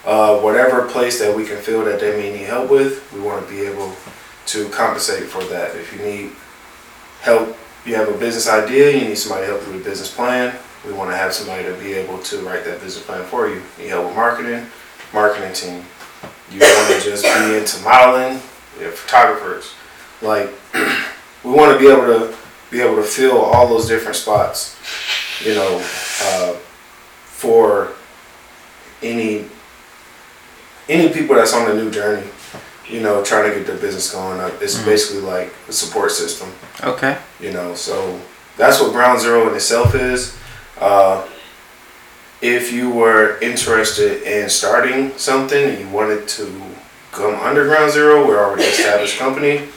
Uh, 0.05 0.39
whatever 0.39 0.87
place 0.87 1.19
that 1.19 1.35
we 1.35 1.43
can 1.45 1.57
feel 1.57 1.83
that 1.83 1.99
they 1.99 2.15
may 2.15 2.31
need 2.31 2.45
help 2.45 2.69
with, 2.69 3.11
we 3.11 3.19
want 3.19 3.43
to 3.47 3.51
be 3.51 3.61
able 3.61 3.91
to 4.45 4.69
compensate 4.69 5.23
for 5.23 5.43
that. 5.45 5.75
If 5.75 5.91
you 5.93 6.05
need 6.05 6.31
help, 7.21 7.57
you 7.85 7.95
have 7.95 8.09
a 8.09 8.17
business 8.17 8.47
idea, 8.47 8.91
you 8.91 9.09
need 9.09 9.17
somebody 9.17 9.45
to 9.45 9.53
help 9.53 9.65
you 9.67 9.73
with 9.73 9.81
a 9.81 9.89
business 9.89 10.13
plan, 10.13 10.55
we 10.85 10.93
want 10.93 11.09
to 11.09 11.17
have 11.17 11.33
somebody 11.33 11.63
to 11.63 11.73
be 11.75 11.93
able 11.93 12.19
to 12.19 12.39
write 12.39 12.63
that 12.65 12.79
business 12.81 13.03
plan 13.05 13.23
for 13.25 13.47
you. 13.47 13.61
You 13.79 13.89
help 13.89 14.07
with 14.07 14.15
marketing, 14.15 14.65
marketing 15.13 15.53
team. 15.53 15.83
You 16.51 16.59
want 16.59 16.93
to 16.93 17.09
just 17.09 17.23
be 17.23 17.57
into 17.57 17.83
modeling, 17.83 18.39
have 18.79 18.93
photographers. 18.93 19.73
Like, 20.21 20.49
we 21.43 21.51
want 21.51 21.73
to 21.73 21.79
be 21.79 21.91
able 21.91 22.05
to 22.05 22.35
be 22.69 22.81
able 22.81 22.95
to 22.97 23.03
fill 23.03 23.39
all 23.39 23.67
those 23.67 23.87
different 23.87 24.15
spots, 24.15 24.77
you 25.43 25.55
know, 25.55 25.77
uh, 26.23 26.53
for 27.23 27.93
any 29.01 29.45
any 30.87 31.11
people 31.11 31.35
that's 31.35 31.53
on 31.53 31.71
a 31.71 31.73
new 31.73 31.89
journey, 31.89 32.27
you 32.89 33.01
know, 33.01 33.23
trying 33.23 33.49
to 33.49 33.55
get 33.57 33.65
their 33.67 33.77
business 33.77 34.11
going 34.11 34.39
up. 34.39 34.61
It's 34.61 34.75
Mhm. 34.77 34.85
basically 34.85 35.21
like 35.21 35.53
a 35.67 35.73
support 35.73 36.11
system, 36.11 36.51
Okay. 36.83 37.17
you 37.39 37.51
know. 37.51 37.73
So 37.75 38.19
that's 38.57 38.79
what 38.79 38.91
Ground 38.91 39.19
Zero 39.21 39.47
in 39.49 39.55
itself 39.55 39.95
is. 39.95 40.33
Uh, 40.79 41.21
if 42.41 42.71
you 42.71 42.89
were 42.89 43.37
interested 43.41 44.21
in 44.23 44.49
starting 44.49 45.13
something 45.17 45.63
and 45.69 45.79
you 45.79 45.87
wanted 45.87 46.27
to 46.27 46.61
come 47.11 47.35
under 47.41 47.65
Ground 47.65 47.91
Zero, 47.91 48.25
we're 48.27 48.43
already 48.43 48.63
established 48.65 49.17
company. 49.17 49.69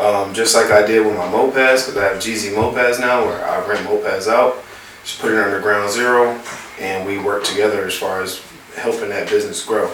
Um, 0.00 0.34
just 0.34 0.54
like 0.56 0.72
I 0.72 0.82
did 0.82 1.06
with 1.06 1.16
my 1.16 1.26
mopeds, 1.28 1.86
because 1.86 1.96
I 1.96 2.04
have 2.08 2.18
GZ 2.18 2.50
mopeds 2.52 2.98
now, 2.98 3.24
where 3.24 3.44
I 3.48 3.60
rent 3.66 3.86
mopeds 3.86 4.26
out. 4.28 4.62
Just 5.04 5.20
put 5.20 5.30
it 5.32 5.38
under 5.38 5.60
Ground 5.60 5.90
Zero, 5.90 6.36
and 6.80 7.06
we 7.06 7.18
work 7.18 7.44
together 7.44 7.86
as 7.86 7.94
far 7.94 8.20
as 8.22 8.40
helping 8.76 9.10
that 9.10 9.30
business 9.30 9.62
grow. 9.62 9.88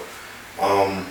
Um, 0.59 1.07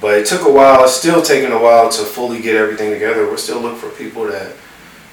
but 0.00 0.18
it 0.18 0.26
took 0.26 0.42
a 0.42 0.52
while. 0.52 0.84
It's 0.84 0.94
still 0.94 1.22
taking 1.22 1.52
a 1.52 1.58
while 1.58 1.88
to 1.88 2.02
fully 2.02 2.40
get 2.40 2.56
everything 2.56 2.90
together. 2.90 3.26
We're 3.26 3.36
still 3.36 3.60
looking 3.60 3.78
for 3.78 3.90
people 3.90 4.26
that 4.26 4.54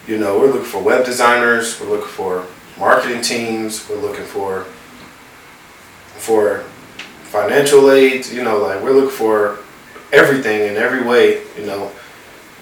You 0.07 0.17
know, 0.17 0.39
we're 0.39 0.47
looking 0.47 0.63
for 0.63 0.81
web 0.81 1.05
designers. 1.05 1.79
We're 1.79 1.89
looking 1.89 2.07
for 2.07 2.45
marketing 2.77 3.21
teams. 3.21 3.87
We're 3.87 4.01
looking 4.01 4.25
for 4.25 4.65
for 6.17 6.63
financial 7.23 7.91
aid. 7.91 8.25
You 8.27 8.43
know, 8.43 8.57
like 8.57 8.81
we're 8.81 8.93
looking 8.93 9.15
for 9.15 9.59
everything 10.11 10.67
in 10.67 10.75
every 10.75 11.03
way. 11.03 11.43
You 11.57 11.65
know, 11.65 11.91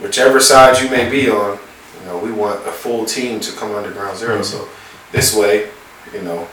whichever 0.01 0.39
side 0.39 0.81
you 0.81 0.89
may 0.89 1.09
be 1.09 1.29
on. 1.29 1.57
You 1.99 2.05
know, 2.05 2.17
we 2.17 2.31
want 2.31 2.65
a 2.67 2.71
full 2.71 3.05
team 3.05 3.39
to 3.41 3.51
come 3.53 3.73
under 3.73 3.91
Ground 3.91 4.17
0 4.17 4.35
mm-hmm. 4.35 4.43
So 4.43 4.67
this 5.11 5.35
way, 5.35 5.69
you 6.13 6.21
know, 6.21 6.47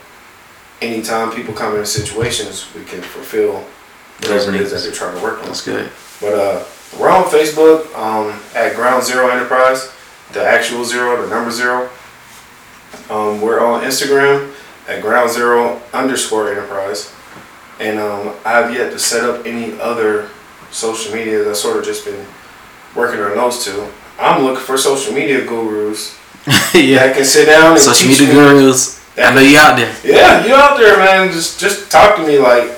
anytime 0.80 1.32
people 1.32 1.54
come 1.54 1.74
into 1.74 1.86
situations, 1.86 2.66
we 2.74 2.84
can 2.84 3.00
fulfill 3.00 3.64
whatever 4.20 4.54
it 4.54 4.60
is 4.60 4.70
that 4.72 4.82
they're 4.82 4.92
trying 4.92 5.16
to 5.16 5.22
work 5.22 5.38
on. 5.40 5.46
That's 5.46 5.64
good. 5.64 5.90
But 6.20 6.32
uh, 6.34 6.64
we're 6.98 7.10
on 7.10 7.24
Facebook 7.24 7.94
um, 7.94 8.40
at 8.54 8.74
Ground 8.74 9.04
Zero 9.04 9.28
Enterprise, 9.28 9.92
the 10.32 10.42
actual 10.44 10.84
zero, 10.84 11.20
the 11.22 11.28
number 11.34 11.50
zero. 11.50 11.88
Um, 13.10 13.40
we're 13.40 13.60
on 13.64 13.82
Instagram 13.82 14.52
at 14.88 15.02
Ground 15.02 15.30
Zero 15.30 15.80
underscore 15.92 16.50
Enterprise, 16.50 17.12
and 17.80 17.98
um, 17.98 18.34
I've 18.44 18.72
yet 18.74 18.92
to 18.92 18.98
set 18.98 19.28
up 19.28 19.44
any 19.46 19.78
other 19.80 20.28
social 20.70 21.14
media. 21.14 21.48
I've 21.48 21.56
sort 21.56 21.76
of 21.76 21.84
just 21.84 22.04
been 22.04 22.24
working 22.94 23.20
on 23.20 23.34
those 23.36 23.64
two. 23.64 23.86
I'm 24.18 24.42
looking 24.44 24.64
for 24.64 24.78
social 24.78 25.12
media 25.12 25.44
gurus 25.44 26.18
yeah. 26.74 26.98
that 27.06 27.16
can 27.16 27.24
sit 27.24 27.46
down 27.46 27.72
and 27.72 27.80
Social 27.80 28.08
teach 28.08 28.20
media 28.20 28.34
me. 28.34 28.40
gurus. 28.60 29.02
I 29.18 29.34
know 29.34 29.40
you 29.40 29.58
out 29.58 29.76
there. 29.76 29.94
Yeah, 30.04 30.46
you 30.46 30.54
out 30.54 30.78
there, 30.78 30.96
man. 30.98 31.30
Just 31.32 31.60
just 31.60 31.90
talk 31.90 32.16
to 32.16 32.26
me. 32.26 32.38
Like 32.38 32.70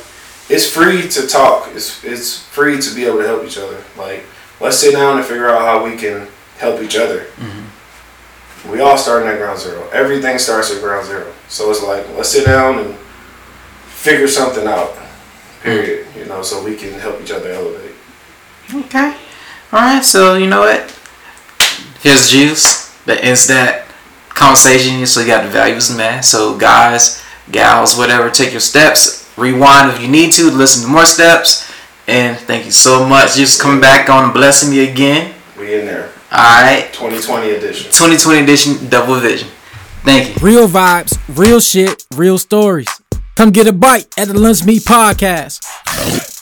it's 0.49 0.69
free 0.69 1.09
to 1.09 1.27
talk. 1.27 1.69
It's 1.75 2.03
it's 2.05 2.41
free 2.41 2.81
to 2.81 2.95
be 2.95 3.05
able 3.05 3.19
to 3.19 3.27
help 3.27 3.45
each 3.45 3.59
other. 3.59 3.83
Like 3.97 4.25
let's 4.61 4.79
sit 4.79 4.93
down 4.93 5.19
and 5.19 5.27
figure 5.27 5.49
out 5.49 5.61
how 5.61 5.85
we 5.85 5.97
can 5.97 6.27
help 6.59 6.83
each 6.83 6.97
other. 6.97 7.25
Mm-hmm. 7.37 8.73
We 8.73 8.81
all 8.81 8.99
starting 8.99 9.29
at 9.29 9.39
ground 9.39 9.59
zero. 9.59 9.89
Everything 9.91 10.39
starts 10.39 10.75
at 10.75 10.81
ground 10.81 11.07
zero. 11.07 11.33
So 11.49 11.71
it's 11.71 11.83
like 11.83 12.09
let's 12.17 12.31
sit 12.31 12.47
down 12.47 12.79
and 12.79 12.95
figure 13.87 14.29
something 14.29 14.67
out. 14.67 14.97
Period. 15.63 16.07
You 16.17 16.25
know, 16.27 16.43
so 16.43 16.65
we 16.65 16.77
can 16.77 16.93
help 16.99 17.21
each 17.21 17.31
other 17.31 17.51
elevate. 17.51 17.95
Okay. 18.73 19.17
All 19.73 19.81
right. 19.81 20.05
So 20.05 20.37
you 20.37 20.47
know 20.47 20.61
what? 20.61 20.95
Here's 22.01 22.31
juice 22.31 22.95
that 23.05 23.23
ends 23.25 23.47
that 23.49 23.87
conversation. 24.31 25.05
So 25.07 25.21
you 25.21 25.27
got 25.27 25.45
the 25.45 25.51
values, 25.51 25.95
man. 25.95 26.23
So 26.23 26.57
guys, 26.57 27.23
gals, 27.51 27.97
whatever, 27.97 28.31
take 28.31 28.53
your 28.53 28.61
steps. 28.61 29.18
Rewind 29.39 29.91
if 29.93 30.01
you 30.03 30.09
need 30.09 30.33
to. 30.33 30.51
Listen 30.51 30.83
to 30.85 30.89
more 30.89 31.07
steps. 31.07 31.71
And 32.07 32.39
thank 32.39 32.65
you 32.65 32.73
so 32.73 33.07
much. 33.07 33.37
Just 33.37 33.61
coming 33.61 33.81
back 33.81 34.09
on 34.09 34.25
and 34.25 34.33
blessing 34.33 34.71
me 34.71 34.89
again. 34.89 35.35
We 35.59 35.79
in 35.79 35.87
there. 35.87 36.13
All 36.33 36.63
right. 36.63 36.89
2020 36.93 37.51
edition. 37.51 37.87
2020 37.93 38.43
edition, 38.43 38.89
double 38.89 39.17
vision. 39.17 39.49
Thank 40.03 40.29
you. 40.29 40.47
Real 40.47 40.69
vibes, 40.69 41.19
real 41.29 41.61
shit, 41.61 42.07
real 42.15 42.39
stories. 42.39 42.89
Come 43.37 43.51
get 43.51 43.67
a 43.67 43.73
bite 43.73 44.19
at 44.19 44.29
the 44.29 44.39
Lunch 44.39 44.65
Meet 44.65 44.83
Podcast. 44.83 46.38